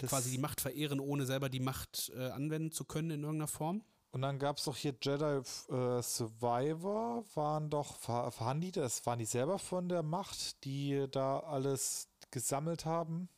Die 0.00 0.06
quasi 0.06 0.30
die 0.30 0.38
Macht 0.38 0.60
verehren, 0.60 1.00
ohne 1.00 1.24
selber 1.26 1.48
die 1.48 1.60
Macht 1.60 2.10
äh, 2.16 2.28
anwenden 2.30 2.70
zu 2.72 2.84
können 2.84 3.10
in 3.10 3.22
irgendeiner 3.22 3.48
Form. 3.48 3.82
und 4.12 4.22
dann 4.22 4.38
gab 4.38 4.58
es 4.58 4.64
doch 4.64 4.76
hier 4.76 4.94
Jedi 5.00 5.24
äh, 5.24 6.02
Survivor, 6.02 7.24
waren 7.34 7.70
doch, 7.70 7.96
war- 8.08 8.32
waren 8.40 8.60
die 8.60 8.72
das, 8.72 9.04
waren 9.06 9.18
die 9.18 9.24
selber 9.24 9.58
von 9.58 9.88
der 9.88 10.02
Macht, 10.02 10.64
die 10.64 11.06
da 11.10 11.40
alles 11.40 12.08
gesammelt 12.30 12.84
haben 12.84 13.28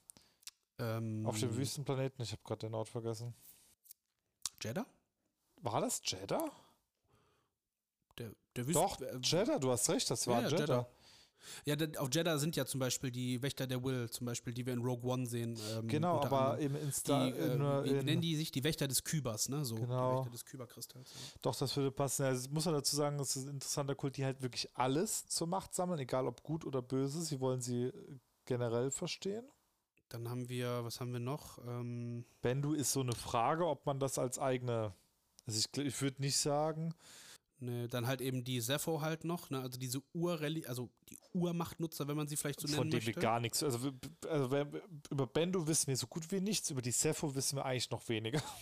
Ähm, 0.79 1.25
auf 1.27 1.39
dem 1.39 1.55
Wüstenplaneten? 1.57 2.23
Ich 2.23 2.33
habe 2.33 2.43
gerade 2.45 2.67
den 2.67 2.75
Ort 2.75 2.89
vergessen. 2.89 3.35
Jeddah? 4.63 4.87
War 5.63 5.81
das 5.81 6.01
Jeddah? 6.05 6.51
Der, 8.19 8.31
der 8.57 8.65
Doch, 8.65 9.01
äh, 9.01 9.19
Jeddah, 9.23 9.59
du 9.59 9.71
hast 9.71 9.89
recht, 9.91 10.11
das 10.11 10.27
war 10.27 10.43
ja, 10.43 10.49
Jeddah. 10.49 10.61
Jeddah. 10.61 10.89
Ja, 11.65 12.01
auf 12.01 12.09
Jeddah 12.13 12.39
sind 12.39 12.55
ja 12.55 12.67
zum 12.67 12.81
Beispiel 12.81 13.11
die 13.11 13.41
Wächter 13.41 13.67
der 13.67 13.83
Will, 13.83 14.11
zum 14.11 14.27
Beispiel, 14.27 14.53
die 14.53 14.67
wir 14.67 14.75
in 14.75 14.81
Rogue 14.83 15.11
One 15.11 15.25
sehen. 15.27 15.59
ähm, 15.73 15.89
Genau, 15.89 16.21
aber 16.21 16.53
anderem. 16.53 16.77
im 16.77 16.83
Insta, 16.83 17.25
die, 17.25 17.31
äh, 17.33 17.53
in, 17.55 17.61
wie 17.85 17.89
in, 17.91 18.05
nennen 18.05 18.21
die 18.21 18.37
sich? 18.37 18.53
Die 18.53 18.63
Wächter 18.63 18.87
des 18.87 19.03
Kybers, 19.05 19.49
ne? 19.49 19.65
So, 19.65 19.77
Genau. 19.77 20.11
die 20.11 20.17
Wächter 20.19 20.31
des 20.33 20.45
Kyberkristalls. 20.45 21.11
Ja. 21.11 21.19
Doch, 21.41 21.57
das 21.57 21.75
würde 21.77 21.91
passen. 21.93 22.25
Ja, 22.25 22.33
es 22.33 22.51
muss 22.51 22.67
man 22.67 22.75
dazu 22.75 22.95
sagen, 22.95 23.19
es 23.21 23.37
ist 23.37 23.45
ein 23.45 23.55
interessanter 23.55 23.95
Kult, 23.95 24.19
die 24.19 24.25
halt 24.27 24.43
wirklich 24.43 24.69
alles 24.75 25.27
zur 25.29 25.47
Macht 25.47 25.75
sammeln, 25.75 25.99
egal 25.99 26.27
ob 26.27 26.43
gut 26.43 26.67
oder 26.67 26.83
böse. 26.83 27.23
Sie 27.23 27.41
wollen 27.41 27.63
sie 27.63 27.85
äh, 27.85 27.93
generell 28.45 28.91
verstehen. 28.91 29.49
Dann 30.11 30.29
haben 30.29 30.49
wir, 30.49 30.85
was 30.85 31.01
haben 31.01 31.13
wir 31.13 31.21
noch? 31.21 31.59
Ähm, 31.67 32.25
Bendu 32.43 32.75
ist 32.75 32.93
so 32.93 33.01
eine 33.01 33.15
Frage, 33.15 33.67
ob 33.67 33.87
man 33.87 33.99
das 34.01 34.19
als 34.19 34.39
eigene. 34.39 34.95
Also 35.47 35.59
ich, 35.59 35.79
ich 35.87 36.03
würde 36.03 36.21
nicht 36.21 36.37
sagen. 36.37 36.95
ne, 37.59 37.89
dann 37.89 38.07
halt 38.07 38.21
eben 38.21 38.43
die 38.45 38.61
Sepho 38.61 39.01
halt 39.03 39.25
noch, 39.25 39.51
ne? 39.51 39.61
Also 39.61 39.79
diese 39.79 40.03
Urreli 40.15 40.67
also 40.67 40.91
die 41.11 41.19
Urmachtnutzer, 41.35 42.09
wenn 42.09 42.17
man 42.17 42.27
sie 42.27 42.37
vielleicht 42.37 42.61
so 42.61 42.67
von 42.69 42.89
nennen 42.89 42.91
dem 42.91 42.97
möchte. 42.99 43.15
wir 43.17 43.23
gar 43.23 43.39
nichts. 43.41 43.63
Also, 43.63 43.83
wir- 43.83 43.93
also 44.29 44.51
wenn- 44.51 44.81
über 45.11 45.27
Bendu 45.27 45.67
wissen 45.67 45.89
wir 45.89 45.97
so 45.97 46.07
gut 46.07 46.31
wie 46.33 46.41
nichts, 46.41 46.71
über 46.71 46.83
die 46.83 46.91
Sepho 46.91 47.35
wissen 47.35 47.57
wir 47.57 47.65
eigentlich 47.65 47.91
noch 47.91 48.09
weniger. 48.09 48.43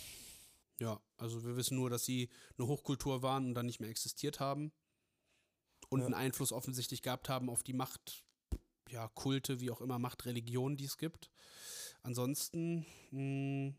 Ja, 0.81 0.97
also 1.17 1.43
wir 1.43 1.57
wissen 1.57 1.75
nur, 1.75 1.89
dass 1.89 2.05
sie 2.05 2.29
eine 2.57 2.65
Hochkultur 2.65 3.21
waren 3.21 3.47
und 3.47 3.53
dann 3.53 3.65
nicht 3.65 3.81
mehr 3.81 3.89
existiert 3.89 4.39
haben. 4.39 4.71
Und 5.89 5.99
Ja. 5.99 6.05
einen 6.05 6.13
Einfluss 6.15 6.53
offensichtlich 6.53 7.01
gehabt 7.01 7.27
haben 7.27 7.49
auf 7.49 7.63
die 7.63 7.73
Macht, 7.73 8.23
ja, 8.91 9.07
Kulte, 9.09 9.59
wie 9.59 9.71
auch 9.71 9.81
immer, 9.81 9.99
Machtreligionen, 9.99 10.77
die 10.77 10.85
es 10.85 10.97
gibt. 10.97 11.29
Ansonsten, 12.01 12.85
mh, 13.11 13.73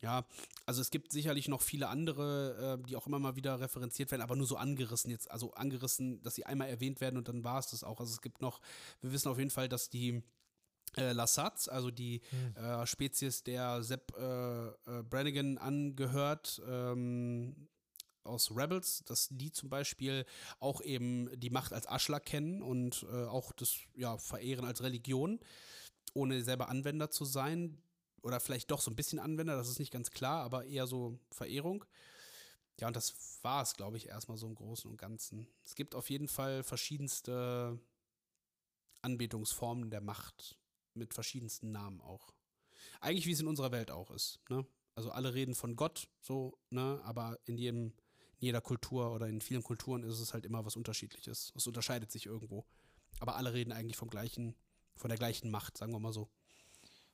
ja, 0.00 0.26
also 0.66 0.80
es 0.80 0.90
gibt 0.90 1.12
sicherlich 1.12 1.48
noch 1.48 1.62
viele 1.62 1.88
andere, 1.88 2.78
äh, 2.78 2.86
die 2.86 2.96
auch 2.96 3.06
immer 3.06 3.18
mal 3.18 3.36
wieder 3.36 3.60
referenziert 3.60 4.10
werden, 4.10 4.22
aber 4.22 4.36
nur 4.36 4.46
so 4.46 4.56
angerissen 4.56 5.10
jetzt, 5.10 5.30
also 5.30 5.54
angerissen, 5.54 6.22
dass 6.22 6.34
sie 6.34 6.46
einmal 6.46 6.68
erwähnt 6.68 7.00
werden 7.00 7.16
und 7.16 7.28
dann 7.28 7.42
war 7.42 7.58
es 7.58 7.68
das 7.68 7.84
auch. 7.84 8.00
Also 8.00 8.12
es 8.12 8.20
gibt 8.20 8.42
noch, 8.42 8.60
wir 9.00 9.12
wissen 9.12 9.28
auf 9.28 9.38
jeden 9.38 9.50
Fall, 9.50 9.68
dass 9.68 9.88
die 9.88 10.22
äh, 10.96 11.12
Lassats, 11.12 11.68
also 11.68 11.90
die 11.90 12.20
äh, 12.54 12.86
Spezies, 12.86 13.42
der 13.42 13.82
Sepp 13.82 14.12
äh, 14.16 14.66
äh, 14.66 15.02
Brannigan 15.08 15.58
angehört, 15.58 16.62
ähm, 16.68 17.68
aus 18.24 18.50
Rebels, 18.50 19.02
dass 19.04 19.28
die 19.30 19.52
zum 19.52 19.68
Beispiel 19.68 20.24
auch 20.60 20.80
eben 20.80 21.28
die 21.38 21.50
Macht 21.50 21.72
als 21.72 21.86
Aschler 21.86 22.20
kennen 22.20 22.62
und 22.62 23.06
äh, 23.10 23.24
auch 23.24 23.52
das 23.52 23.76
ja, 23.94 24.18
verehren 24.18 24.64
als 24.64 24.82
Religion, 24.82 25.40
ohne 26.14 26.42
selber 26.42 26.68
Anwender 26.68 27.10
zu 27.10 27.24
sein. 27.24 27.78
Oder 28.22 28.40
vielleicht 28.40 28.70
doch 28.70 28.80
so 28.80 28.90
ein 28.90 28.96
bisschen 28.96 29.18
Anwender, 29.18 29.56
das 29.56 29.68
ist 29.68 29.78
nicht 29.78 29.92
ganz 29.92 30.10
klar, 30.10 30.42
aber 30.44 30.64
eher 30.64 30.86
so 30.86 31.18
Verehrung. 31.30 31.84
Ja, 32.80 32.88
und 32.88 32.96
das 32.96 33.14
war 33.42 33.62
es, 33.62 33.74
glaube 33.74 33.96
ich, 33.96 34.08
erstmal 34.08 34.38
so 34.38 34.46
im 34.46 34.54
Großen 34.54 34.90
und 34.90 34.96
Ganzen. 34.96 35.46
Es 35.64 35.74
gibt 35.74 35.94
auf 35.94 36.10
jeden 36.10 36.28
Fall 36.28 36.62
verschiedenste 36.62 37.78
Anbetungsformen 39.02 39.90
der 39.90 40.00
Macht 40.00 40.58
mit 40.94 41.14
verschiedensten 41.14 41.70
Namen 41.70 42.00
auch. 42.00 42.32
Eigentlich 43.00 43.26
wie 43.26 43.32
es 43.32 43.40
in 43.40 43.46
unserer 43.46 43.70
Welt 43.72 43.90
auch 43.90 44.10
ist. 44.10 44.40
Ne? 44.48 44.66
Also 44.94 45.10
alle 45.10 45.34
reden 45.34 45.54
von 45.54 45.76
Gott, 45.76 46.08
so, 46.20 46.58
ne? 46.70 47.00
aber 47.04 47.38
in 47.44 47.58
jedem, 47.58 47.92
in 48.40 48.46
jeder 48.46 48.60
Kultur 48.60 49.12
oder 49.12 49.26
in 49.28 49.40
vielen 49.40 49.62
Kulturen 49.62 50.02
ist 50.02 50.20
es 50.20 50.34
halt 50.34 50.44
immer 50.44 50.64
was 50.64 50.76
Unterschiedliches. 50.76 51.52
Es 51.54 51.66
unterscheidet 51.66 52.10
sich 52.10 52.26
irgendwo. 52.26 52.64
Aber 53.20 53.36
alle 53.36 53.52
reden 53.52 53.72
eigentlich 53.72 53.96
vom 53.96 54.10
gleichen, 54.10 54.54
von 54.96 55.08
der 55.08 55.18
gleichen 55.18 55.50
Macht, 55.50 55.78
sagen 55.78 55.92
wir 55.92 56.00
mal 56.00 56.12
so. 56.12 56.28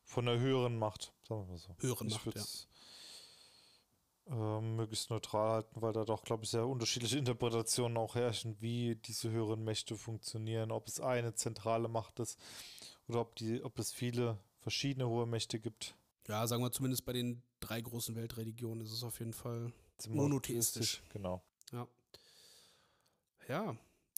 Von 0.05 0.27
der 0.27 0.39
höheren 0.39 0.77
Macht, 0.79 1.13
sagen 1.29 1.43
wir 1.43 1.53
mal 1.53 1.59
so. 1.59 1.77
Höheren 1.79 2.09
ich 2.09 2.15
Macht, 2.15 2.27
würde 2.27 2.45
ja. 4.27 4.59
ähm, 4.59 4.77
möglichst 4.77 5.11
neutral 5.11 5.51
halten, 5.51 5.83
weil 5.83 5.93
da 5.93 6.05
doch, 6.05 6.25
glaube 6.25 6.45
ich, 6.45 6.51
sehr 6.51 6.67
unterschiedliche 6.67 7.19
Interpretationen 7.19 7.97
auch 7.97 8.15
herrschen, 8.15 8.57
wie 8.61 8.97
diese 8.97 9.31
höheren 9.31 9.63
Mächte 9.63 9.97
funktionieren, 9.97 10.73
ob 10.73 10.89
es 10.89 11.01
eine 11.01 11.35
zentrale 11.35 11.89
Macht 11.89 12.19
ist 12.19 12.39
oder 13.09 13.21
ob, 13.21 13.37
die, 13.37 13.63
ob 13.63 13.79
es 13.79 13.93
viele 13.93 14.39
verschiedene 14.59 15.09
hohe 15.09 15.27
Mächte 15.27 15.61
gibt. 15.61 15.95
Ja, 16.29 16.47
sagen 16.47 16.63
wir 16.63 16.73
zumindest 16.73 17.05
bei 17.05 17.13
den 17.13 17.43
drei 17.61 17.81
großen 17.81 18.15
Weltreligionen 18.15 18.85
ist 18.85 18.93
es 18.93 19.05
auf 19.05 19.19
jeden 19.19 19.33
Fall 19.33 19.73
Monotheistisch. 20.09 21.03
Genau. 21.11 21.43
Ja. 21.73 21.87
Ja. 23.49 23.71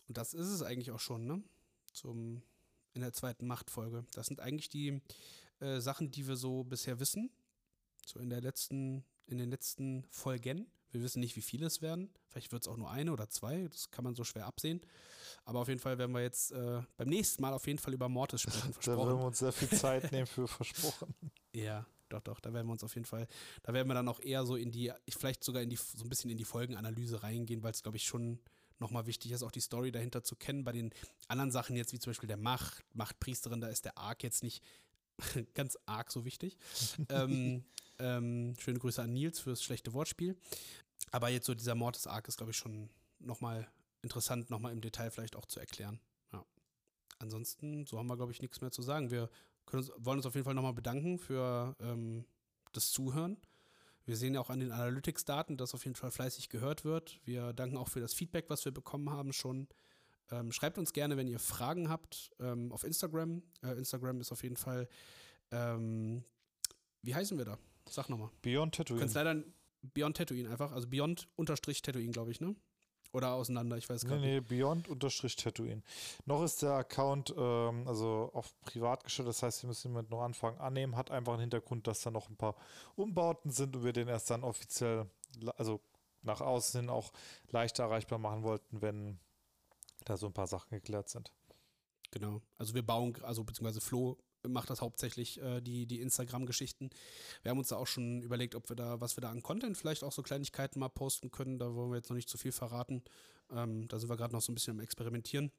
und 0.08 0.18
das 0.18 0.34
ist 0.34 0.48
es 0.48 0.62
eigentlich 0.62 0.90
auch 0.90 1.00
schon, 1.00 1.26
ne? 1.26 1.42
Zum, 1.92 2.42
in 2.94 3.00
der 3.00 3.12
zweiten 3.12 3.46
Machtfolge. 3.46 4.04
Das 4.12 4.26
sind 4.26 4.40
eigentlich 4.40 4.68
die 4.68 5.00
äh, 5.60 5.80
Sachen, 5.80 6.10
die 6.10 6.26
wir 6.26 6.36
so 6.36 6.64
bisher 6.64 7.00
wissen. 7.00 7.30
So 8.06 8.18
in 8.18 8.30
der 8.30 8.40
letzten, 8.40 9.04
in 9.26 9.38
den 9.38 9.50
letzten 9.50 10.04
Folgen. 10.10 10.66
Wir 10.90 11.02
wissen 11.02 11.20
nicht, 11.20 11.36
wie 11.36 11.42
viele 11.42 11.66
es 11.66 11.80
werden. 11.80 12.10
Vielleicht 12.28 12.52
wird 12.52 12.62
es 12.62 12.68
auch 12.68 12.76
nur 12.76 12.90
eine 12.90 13.12
oder 13.12 13.28
zwei. 13.30 13.68
Das 13.68 13.90
kann 13.90 14.04
man 14.04 14.14
so 14.14 14.24
schwer 14.24 14.46
absehen. 14.46 14.80
Aber 15.44 15.60
auf 15.60 15.68
jeden 15.68 15.80
Fall 15.80 15.96
werden 15.98 16.12
wir 16.12 16.20
jetzt 16.20 16.52
äh, 16.52 16.82
beim 16.96 17.08
nächsten 17.08 17.40
Mal 17.40 17.54
auf 17.54 17.66
jeden 17.66 17.78
Fall 17.78 17.94
über 17.94 18.08
Mortis 18.08 18.42
sprechen. 18.42 18.74
da 18.84 18.96
werden 18.96 19.18
wir 19.18 19.26
uns 19.26 19.38
sehr 19.38 19.52
viel 19.52 19.70
Zeit 19.70 20.12
nehmen 20.12 20.26
für 20.26 20.46
versprochen. 20.46 21.14
Ja, 21.54 21.86
doch, 22.12 22.20
doch. 22.20 22.40
Da 22.40 22.52
werden 22.52 22.66
wir 22.66 22.72
uns 22.72 22.84
auf 22.84 22.94
jeden 22.94 23.06
Fall, 23.06 23.26
da 23.62 23.72
werden 23.72 23.88
wir 23.88 23.94
dann 23.94 24.08
auch 24.08 24.20
eher 24.20 24.44
so 24.44 24.56
in 24.56 24.70
die, 24.70 24.92
vielleicht 25.08 25.44
sogar 25.44 25.62
in 25.62 25.70
die, 25.70 25.76
so 25.76 26.04
ein 26.04 26.08
bisschen 26.08 26.30
in 26.30 26.36
die 26.36 26.44
Folgenanalyse 26.44 27.22
reingehen, 27.22 27.62
weil 27.62 27.72
es, 27.72 27.82
glaube 27.82 27.96
ich, 27.96 28.04
schon 28.04 28.38
nochmal 28.78 29.06
wichtig 29.06 29.30
ist, 29.30 29.42
auch 29.42 29.50
die 29.50 29.60
Story 29.60 29.92
dahinter 29.92 30.22
zu 30.22 30.36
kennen. 30.36 30.64
Bei 30.64 30.72
den 30.72 30.92
anderen 31.28 31.50
Sachen 31.50 31.76
jetzt, 31.76 31.92
wie 31.92 31.98
zum 31.98 32.10
Beispiel 32.10 32.26
der 32.26 32.36
Macht, 32.36 32.84
Machtpriesterin, 32.94 33.60
da 33.60 33.68
ist 33.68 33.84
der 33.84 33.96
Arc 33.96 34.22
jetzt 34.22 34.42
nicht 34.42 34.62
ganz 35.54 35.78
arg 35.86 36.10
so 36.10 36.24
wichtig. 36.24 36.58
ähm, 37.08 37.64
ähm, 37.98 38.54
schöne 38.58 38.78
Grüße 38.78 39.02
an 39.02 39.12
Nils 39.12 39.38
fürs 39.38 39.62
schlechte 39.62 39.92
Wortspiel. 39.92 40.36
Aber 41.10 41.28
jetzt 41.28 41.46
so 41.46 41.54
dieser 41.54 41.74
Mortis-Arc 41.74 42.28
ist, 42.28 42.36
glaube 42.36 42.52
ich, 42.52 42.56
schon 42.56 42.90
nochmal 43.18 43.68
interessant, 44.02 44.50
nochmal 44.50 44.72
im 44.72 44.80
Detail 44.80 45.10
vielleicht 45.10 45.36
auch 45.36 45.46
zu 45.46 45.60
erklären. 45.60 46.00
Ja. 46.32 46.44
Ansonsten, 47.18 47.86
so 47.86 47.98
haben 47.98 48.08
wir, 48.08 48.16
glaube 48.16 48.32
ich, 48.32 48.42
nichts 48.42 48.60
mehr 48.60 48.70
zu 48.70 48.82
sagen. 48.82 49.10
Wir 49.10 49.30
uns, 49.70 49.90
wollen 49.96 50.18
uns 50.18 50.26
auf 50.26 50.34
jeden 50.34 50.44
Fall 50.44 50.54
nochmal 50.54 50.74
bedanken 50.74 51.18
für 51.18 51.76
ähm, 51.80 52.24
das 52.72 52.90
Zuhören. 52.90 53.36
Wir 54.04 54.16
sehen 54.16 54.34
ja 54.34 54.40
auch 54.40 54.50
an 54.50 54.60
den 54.60 54.72
Analytics-Daten, 54.72 55.56
dass 55.56 55.74
auf 55.74 55.84
jeden 55.84 55.94
Fall 55.94 56.10
fleißig 56.10 56.48
gehört 56.48 56.84
wird. 56.84 57.20
Wir 57.24 57.52
danken 57.52 57.76
auch 57.76 57.88
für 57.88 58.00
das 58.00 58.14
Feedback, 58.14 58.46
was 58.48 58.64
wir 58.64 58.72
bekommen 58.72 59.10
haben 59.10 59.32
schon. 59.32 59.68
Ähm, 60.30 60.50
schreibt 60.50 60.78
uns 60.78 60.92
gerne, 60.92 61.16
wenn 61.16 61.28
ihr 61.28 61.38
Fragen 61.38 61.88
habt, 61.88 62.30
ähm, 62.40 62.72
auf 62.72 62.84
Instagram. 62.84 63.42
Äh, 63.62 63.78
Instagram 63.78 64.20
ist 64.20 64.32
auf 64.32 64.42
jeden 64.42 64.56
Fall, 64.56 64.88
ähm, 65.50 66.24
wie 67.02 67.14
heißen 67.14 67.38
wir 67.38 67.44
da? 67.44 67.58
Sag 67.88 68.08
nochmal. 68.08 68.30
Beyond 68.42 68.74
Tatooine. 68.74 68.98
Du 68.98 69.02
kannst 69.02 69.14
leider 69.14 69.42
Beyond 69.82 70.16
Tatooine 70.16 70.50
einfach, 70.50 70.72
also 70.72 70.88
Beyond 70.88 71.28
unterstrich 71.36 71.82
Tatooine, 71.82 72.12
glaube 72.12 72.30
ich, 72.30 72.40
ne? 72.40 72.56
Oder 73.12 73.32
auseinander, 73.32 73.76
ich 73.76 73.88
weiß 73.88 74.06
gar 74.06 74.16
nee, 74.16 74.40
nicht. 74.40 74.50
Nee, 74.50 74.56
Beyond 74.56 74.88
unterstrich 74.88 75.36
Tatooine. 75.36 75.82
Noch 76.24 76.42
ist 76.42 76.62
der 76.62 76.72
Account 76.72 77.34
ähm, 77.36 77.86
also 77.86 78.30
auf 78.32 78.58
privat 78.62 79.04
gestellt, 79.04 79.28
das 79.28 79.42
heißt, 79.42 79.62
wir 79.62 79.68
müssen 79.68 79.88
ihn 79.88 79.94
mit 79.94 80.10
noch 80.10 80.22
anfangen 80.22 80.58
annehmen, 80.58 80.96
hat 80.96 81.10
einfach 81.10 81.34
einen 81.34 81.42
Hintergrund, 81.42 81.86
dass 81.86 82.00
da 82.00 82.10
noch 82.10 82.30
ein 82.30 82.36
paar 82.36 82.56
Umbauten 82.96 83.50
sind 83.50 83.76
und 83.76 83.84
wir 83.84 83.92
den 83.92 84.08
erst 84.08 84.30
dann 84.30 84.42
offiziell, 84.42 85.06
also 85.56 85.80
nach 86.22 86.40
außen 86.40 86.80
hin 86.80 86.90
auch 86.90 87.12
leichter 87.50 87.84
erreichbar 87.84 88.18
machen 88.18 88.44
wollten, 88.44 88.80
wenn 88.80 89.18
da 90.04 90.16
so 90.16 90.26
ein 90.26 90.32
paar 90.32 90.46
Sachen 90.46 90.70
geklärt 90.70 91.08
sind. 91.08 91.30
Genau. 92.12 92.40
Also 92.58 92.74
wir 92.74 92.84
bauen, 92.84 93.14
also 93.22 93.44
beziehungsweise 93.44 93.80
Flo 93.80 94.16
macht 94.48 94.70
das 94.70 94.80
hauptsächlich 94.80 95.40
äh, 95.40 95.60
die, 95.60 95.86
die 95.86 96.00
Instagram-Geschichten. 96.00 96.90
Wir 97.42 97.50
haben 97.50 97.58
uns 97.58 97.68
da 97.68 97.76
auch 97.76 97.86
schon 97.86 98.22
überlegt, 98.22 98.54
ob 98.54 98.68
wir 98.68 98.76
da, 98.76 99.00
was 99.00 99.16
wir 99.16 99.22
da 99.22 99.30
an 99.30 99.42
Content 99.42 99.76
vielleicht 99.76 100.04
auch 100.04 100.12
so 100.12 100.22
Kleinigkeiten 100.22 100.80
mal 100.80 100.88
posten 100.88 101.30
können. 101.30 101.58
Da 101.58 101.74
wollen 101.74 101.90
wir 101.90 101.96
jetzt 101.96 102.10
noch 102.10 102.16
nicht 102.16 102.28
zu 102.28 102.38
viel 102.38 102.52
verraten. 102.52 103.02
Ähm, 103.50 103.88
da 103.88 103.98
sind 103.98 104.08
wir 104.08 104.16
gerade 104.16 104.32
noch 104.32 104.42
so 104.42 104.52
ein 104.52 104.54
bisschen 104.54 104.72
am 104.72 104.80
Experimentieren. 104.80 105.52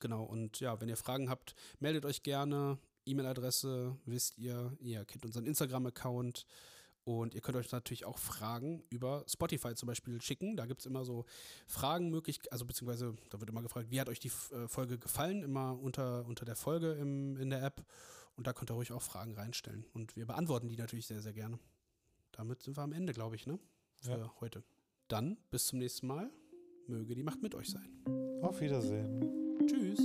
Genau, 0.00 0.24
und 0.24 0.60
ja, 0.60 0.80
wenn 0.80 0.88
ihr 0.88 0.96
Fragen 0.96 1.28
habt, 1.28 1.54
meldet 1.80 2.04
euch 2.04 2.22
gerne. 2.22 2.78
E-Mail-Adresse 3.04 3.96
wisst 4.04 4.38
ihr, 4.38 4.76
ihr 4.80 5.04
kennt 5.04 5.24
unseren 5.24 5.46
Instagram-Account. 5.46 6.46
Und 7.08 7.34
ihr 7.34 7.40
könnt 7.40 7.56
euch 7.56 7.72
natürlich 7.72 8.04
auch 8.04 8.18
Fragen 8.18 8.84
über 8.90 9.24
Spotify 9.26 9.74
zum 9.74 9.86
Beispiel 9.86 10.20
schicken. 10.20 10.58
Da 10.58 10.66
gibt 10.66 10.80
es 10.80 10.86
immer 10.86 11.06
so 11.06 11.24
Fragen 11.66 12.10
möglich, 12.10 12.38
also 12.50 12.66
beziehungsweise 12.66 13.16
da 13.30 13.40
wird 13.40 13.48
immer 13.48 13.62
gefragt, 13.62 13.90
wie 13.90 13.98
hat 13.98 14.10
euch 14.10 14.20
die 14.20 14.30
äh, 14.52 14.68
Folge 14.68 14.98
gefallen, 14.98 15.42
immer 15.42 15.80
unter, 15.80 16.26
unter 16.26 16.44
der 16.44 16.54
Folge 16.54 16.92
im, 16.92 17.38
in 17.38 17.48
der 17.48 17.62
App. 17.62 17.82
Und 18.36 18.46
da 18.46 18.52
könnt 18.52 18.70
ihr 18.70 18.74
ruhig 18.74 18.92
auch 18.92 19.00
Fragen 19.00 19.34
reinstellen. 19.34 19.86
Und 19.94 20.16
wir 20.16 20.26
beantworten 20.26 20.68
die 20.68 20.76
natürlich 20.76 21.06
sehr, 21.06 21.22
sehr 21.22 21.32
gerne. 21.32 21.58
Damit 22.32 22.62
sind 22.62 22.76
wir 22.76 22.82
am 22.82 22.92
Ende, 22.92 23.14
glaube 23.14 23.36
ich, 23.36 23.46
ne? 23.46 23.58
Für 24.02 24.18
ja. 24.18 24.34
heute. 24.40 24.62
Dann 25.08 25.38
bis 25.50 25.68
zum 25.68 25.78
nächsten 25.78 26.08
Mal. 26.08 26.30
Möge 26.88 27.14
die 27.14 27.22
Macht 27.22 27.40
mit 27.40 27.54
euch 27.54 27.70
sein. 27.70 27.88
Auf 28.42 28.60
Wiedersehen. 28.60 29.66
Tschüss. 29.66 29.98